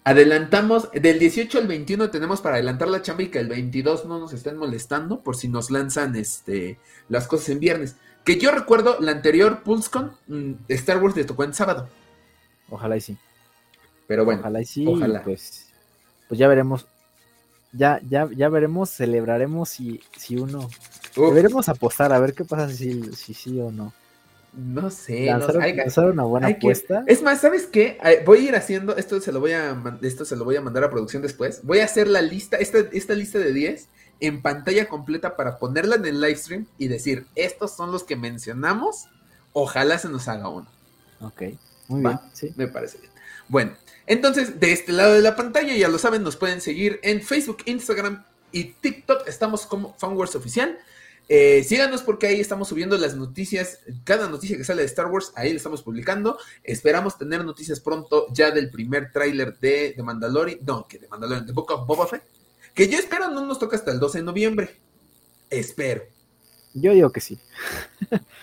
[0.04, 4.18] adelantamos, del 18 al 21 tenemos para adelantar la chamba y que el 22 no
[4.18, 6.78] nos estén molestando por si nos lanzan este,
[7.08, 7.96] las cosas en viernes.
[8.24, 11.88] Que yo recuerdo la anterior PulseCon, mm, Star Wars le tocó en sábado.
[12.70, 13.16] Ojalá y sí.
[14.06, 14.86] Pero bueno, ojalá y sí.
[14.86, 15.22] Ojalá.
[15.24, 15.68] Pues,
[16.28, 16.86] pues ya veremos.
[17.72, 20.68] Ya, ya, ya veremos, celebraremos si, si uno.
[21.16, 23.92] Deberemos apostar a ver qué pasa si, si sí o no.
[24.52, 25.26] No sé.
[25.26, 27.04] Lanzar, una buena apuesta.
[27.06, 27.98] Es más, ¿sabes qué?
[28.26, 28.96] Voy a ir haciendo.
[28.96, 31.60] Esto se lo voy a esto se lo voy a mandar a producción después.
[31.62, 33.88] Voy a hacer la lista, esta, esta lista de 10
[34.20, 38.14] en pantalla completa para ponerla en el live stream y decir, estos son los que
[38.14, 39.08] mencionamos,
[39.52, 40.68] ojalá se nos haga uno.
[41.20, 41.42] Ok,
[41.88, 42.20] muy bien.
[42.32, 42.52] Sí.
[42.56, 43.10] Me parece bien.
[43.48, 43.72] Bueno,
[44.06, 47.58] entonces de este lado de la pantalla, ya lo saben, nos pueden seguir en Facebook,
[47.66, 49.26] Instagram y TikTok.
[49.26, 50.78] Estamos como Fanwars Oficial.
[51.28, 55.32] Eh, síganos porque ahí estamos subiendo las noticias, cada noticia que sale de Star Wars,
[55.34, 56.38] ahí la estamos publicando.
[56.62, 61.46] Esperamos tener noticias pronto ya del primer tráiler de, de Mandalorian, no, que de Mandalorian,
[61.46, 62.22] de Book of Boba Fett.
[62.74, 64.76] Que yo espero no nos toca hasta el 12 de noviembre.
[65.48, 66.02] Espero.
[66.74, 67.38] Yo digo que sí.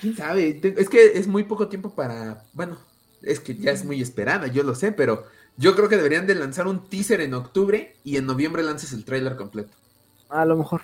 [0.02, 0.62] ¿Quién sabe?
[0.78, 2.46] Es que es muy poco tiempo para...
[2.54, 2.78] Bueno,
[3.22, 5.26] es que ya es muy esperada, yo lo sé, pero
[5.60, 9.04] yo creo que deberían de lanzar un teaser en octubre y en noviembre lances el
[9.04, 9.76] tráiler completo.
[10.30, 10.82] A lo mejor.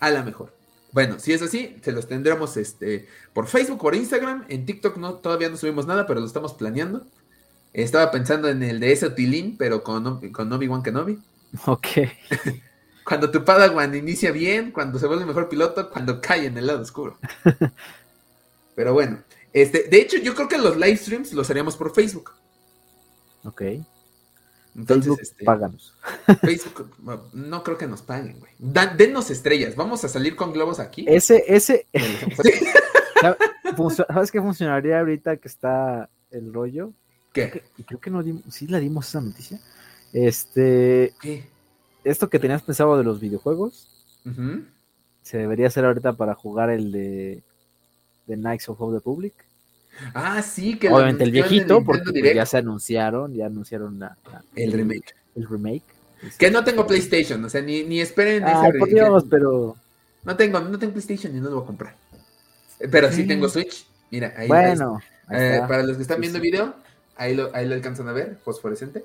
[0.00, 0.52] A lo mejor.
[0.90, 4.44] Bueno, si es así, se los tendremos este, por Facebook, por Instagram.
[4.48, 7.06] En TikTok no, todavía no subimos nada, pero lo estamos planeando.
[7.72, 11.18] Estaba pensando en el de ese Tilín, pero con, con Obi-Wan Kenobi.
[11.66, 11.86] Ok.
[13.04, 16.80] Cuando tu Padawan inicia bien, cuando se vuelve mejor piloto, cuando cae en el lado
[16.80, 17.16] oscuro.
[18.74, 19.22] Pero bueno,
[19.52, 22.32] este, de hecho, yo creo que los live streams los haríamos por Facebook.
[23.44, 23.62] Ok.
[24.76, 25.94] Entonces, este, páganos.
[26.42, 26.90] Facebook,
[27.32, 28.52] no creo que nos paguen, güey.
[28.96, 31.04] denos estrellas, vamos a salir con globos aquí.
[31.08, 31.86] Ese, ese.
[34.08, 36.92] ¿Sabes qué funcionaría ahorita que está el rollo?
[37.32, 37.64] ¿Qué?
[37.78, 39.60] Y creo que no dimos, sí la dimos esa noticia.
[40.12, 41.14] Este.
[41.20, 41.56] ¿Qué?
[42.06, 43.88] esto que tenías pensado de los videojuegos,
[45.22, 47.42] se debería hacer ahorita para jugar el de,
[48.26, 49.34] de Knights of the Public.
[50.14, 54.00] Ah, sí, que obviamente el viejito, porque ya se anunciaron, ya anunciaron
[54.54, 55.14] el, remake.
[55.34, 55.84] El remake.
[56.38, 59.76] Que no tengo PlayStation, o sea, ni, ni esperen ah, por Dios, pero
[60.24, 61.96] no tengo, no tengo PlayStation y no lo voy a comprar.
[62.90, 63.86] Pero sí, tengo Switch.
[64.10, 65.00] Mira, ahí Bueno,
[65.30, 66.74] eh, para los que están viendo video,
[67.16, 69.04] ahí lo, ahí lo alcanzan a ver, fosforescente.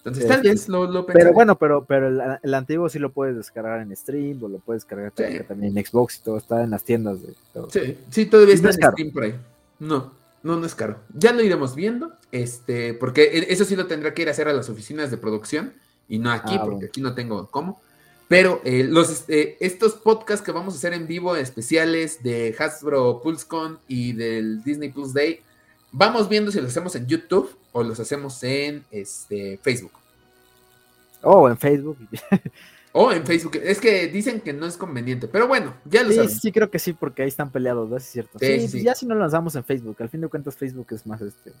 [0.00, 3.94] Entonces, tal vez lo, Pero bueno, pero, pero el, antiguo sí lo puedes descargar en
[3.94, 5.12] stream o lo puedes descargar
[5.46, 7.18] también en Xbox y todo está en las tiendas.
[7.20, 7.34] De
[7.68, 9.34] Sí, sí, todavía está en Steam por ahí.
[9.78, 10.12] No,
[10.42, 11.00] no, no es caro.
[11.14, 14.48] Ya lo iremos viendo, este, porque e, eso sí lo tendrá que ir a hacer
[14.48, 15.74] a las oficinas de producción
[16.08, 17.82] y no aquí, ah, porque aquí no tengo cómo.
[18.26, 23.20] Pero eh, los, este, estos podcasts que vamos a hacer en vivo, especiales de Hasbro
[23.22, 25.42] PulseCon y del Disney Plus Day,
[25.92, 29.92] Vamos viendo si los hacemos en YouTube o los hacemos en este, Facebook.
[31.22, 31.98] Oh, en Facebook.
[32.92, 33.56] o en Facebook.
[33.62, 36.78] Es que dicen que no es conveniente, pero bueno, ya lo sí, Sí, creo que
[36.78, 37.96] sí, porque ahí están peleados, ¿no?
[37.96, 38.38] Es cierto.
[38.38, 41.06] Sí, sí, ya si no lo lanzamos en Facebook, al fin de cuentas Facebook es
[41.06, 41.52] más este.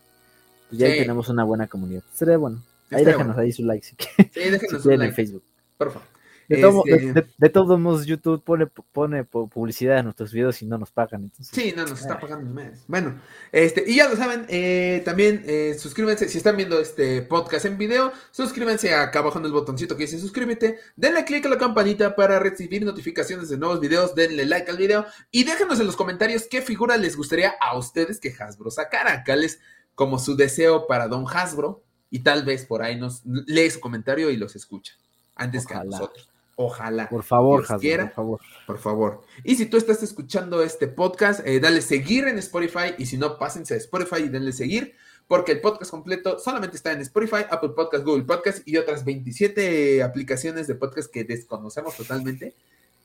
[0.68, 2.02] Pues ya ahí tenemos una buena comunidad.
[2.14, 2.62] Sería bueno.
[2.90, 5.04] Ahí déjanos ahí su like si, sí, déjenos like.
[5.04, 5.44] en Facebook.
[5.76, 6.19] Por favor.
[6.50, 11.22] Este, de, todos modos, YouTube pone, pone publicidad en nuestros videos y no nos pagan.
[11.22, 11.48] Entonces...
[11.54, 12.82] Sí, no nos está pagando ni mes.
[12.88, 13.20] Bueno,
[13.52, 17.78] este, y ya lo saben, eh, también eh, suscríbanse, si están viendo este podcast en
[17.78, 22.16] video, suscríbanse acá abajo en el botoncito que dice suscríbete, denle click a la campanita
[22.16, 26.48] para recibir notificaciones de nuevos videos, denle like al video y déjenos en los comentarios
[26.50, 29.12] qué figura les gustaría a ustedes que Hasbro sacara.
[29.12, 29.60] Acá les
[29.94, 34.30] como su deseo para Don Hasbro y tal vez por ahí nos lee su comentario
[34.30, 34.94] y los escucha
[35.36, 36.29] antes que a nosotros.
[36.62, 37.08] Ojalá.
[37.08, 38.40] Por favor, quiera, por favor.
[38.66, 39.22] Por favor.
[39.44, 43.38] Y si tú estás escuchando este podcast, eh, dale seguir en Spotify y si no,
[43.38, 44.94] pásense a Spotify y denle seguir
[45.26, 50.02] porque el podcast completo solamente está en Spotify, Apple Podcast, Google Podcast y otras 27
[50.02, 52.54] aplicaciones de podcast que desconocemos totalmente.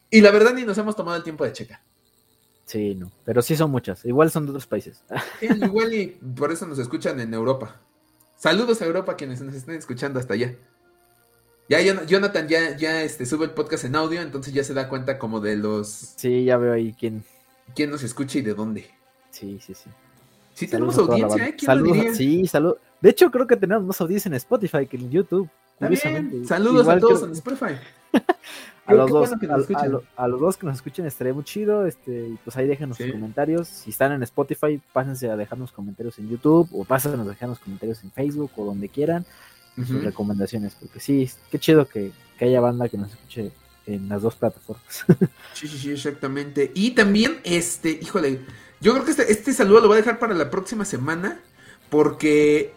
[0.10, 1.80] Y la verdad ni nos hemos tomado el tiempo de checar.
[2.66, 4.04] Sí, no, pero sí son muchas.
[4.04, 5.02] Igual son de otros países.
[5.42, 7.80] igual y por eso nos escuchan en Europa.
[8.36, 10.56] Saludos a Europa quienes nos estén escuchando hasta allá.
[11.68, 15.18] Ya Jonathan ya, ya este, sube el podcast en audio, entonces ya se da cuenta
[15.18, 15.88] como de los...
[16.16, 17.24] Sí, ya veo ahí quién...
[17.76, 18.86] Quién nos escucha y de dónde.
[19.32, 19.90] Sí, sí, sí.
[20.54, 21.56] Sí tenemos audiencia, ¿eh?
[21.60, 22.76] saludos, Sí, salud.
[23.02, 25.50] De hecho, creo que tenemos más audiencia en Spotify que en YouTube.
[26.46, 27.74] Saludos a todos en Spotify.
[28.86, 29.32] a, los dos,
[30.16, 31.86] a, los dos que nos escuchen estaría muy chido.
[31.86, 33.68] Este, pues ahí déjenos sus comentarios.
[33.68, 38.02] Si están en Spotify, pásense a dejarnos comentarios en YouTube o pásense a dejarnos comentarios
[38.04, 39.26] en Facebook o donde quieran.
[39.76, 43.52] Sus recomendaciones, porque sí, qué chido que, que haya banda que nos escuche
[43.86, 45.06] en las dos plataformas.
[45.54, 46.72] sí, sí, sí, exactamente.
[46.74, 48.40] Y también, este, híjole,
[48.82, 51.40] yo creo que este, este, saludo lo voy a dejar para la próxima semana
[51.90, 52.74] porque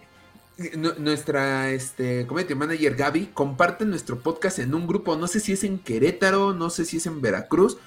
[0.98, 5.64] nuestra este, community manager Gaby comparte nuestro podcast en un grupo, no sé si es
[5.64, 7.78] en Querétaro, no sé si es en Veracruz.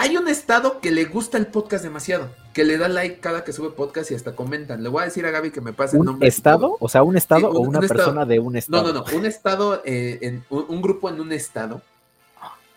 [0.00, 3.52] Hay un estado que le gusta el podcast demasiado, que le da like cada que
[3.52, 4.82] sube podcast y hasta comentan.
[4.82, 6.28] Le voy a decir a Gaby que me pase el nombre.
[6.28, 6.76] ¿Estado?
[6.78, 8.92] O sea, un estado o una persona de un estado.
[8.92, 11.82] No, no, no, un estado, eh, en, un, grupo en un estado.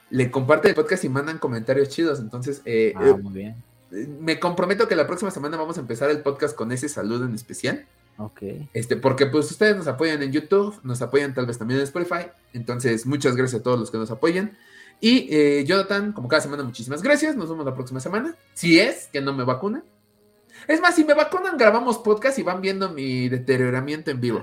[0.10, 2.20] Le comparte el podcast y mandan comentarios chidos.
[2.20, 3.56] Entonces, eh, ah, muy bien
[3.92, 7.36] me comprometo que la próxima semana vamos a empezar el podcast con ese saludo en
[7.36, 7.86] especial.
[8.18, 8.42] Ok.
[8.74, 12.28] Este, porque pues ustedes nos apoyan en YouTube, nos apoyan tal vez también en Spotify.
[12.54, 14.58] Entonces, muchas gracias a todos los que nos apoyan.
[15.02, 17.36] Y eh, Jonathan, como cada semana, muchísimas gracias.
[17.36, 18.36] Nos vemos la próxima semana.
[18.54, 19.84] Si es que no me vacunan.
[20.68, 24.42] Es más, si me vacunan, grabamos podcast y van viendo mi deterioramiento en vivo.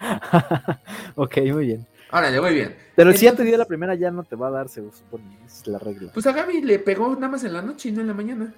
[1.14, 1.86] ok, muy bien.
[2.10, 2.76] Órale, muy bien.
[2.96, 5.38] Pero si ya te dio la primera, ya no te va a dar, se supone.
[5.46, 6.10] Es la regla.
[6.12, 8.52] Pues a Gaby le pegó nada más en la noche y no en la mañana.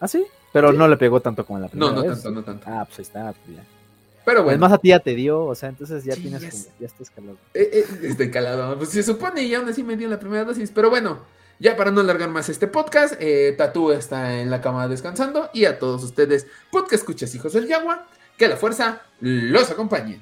[0.00, 0.24] ¿Ah, sí?
[0.52, 1.92] Pero no le pegó tanto como en la primera.
[1.92, 2.66] No, no tanto, no tanto.
[2.68, 3.64] Ah, pues ahí está, pues ya.
[4.26, 4.56] Pero bueno.
[4.56, 7.38] Además a ti ya te dio, o sea, entonces ya tienes como, ya estás calado.
[7.54, 8.76] Eh, eh, estoy calado.
[8.76, 10.72] Pues se supone y aún así me dio la primera dosis.
[10.74, 11.20] Pero bueno,
[11.60, 15.48] ya para no alargar más este podcast, eh, Tatú está en la cama descansando.
[15.54, 20.20] Y a todos ustedes, podcast escuchas hijos del Yagua, que la fuerza los acompañe.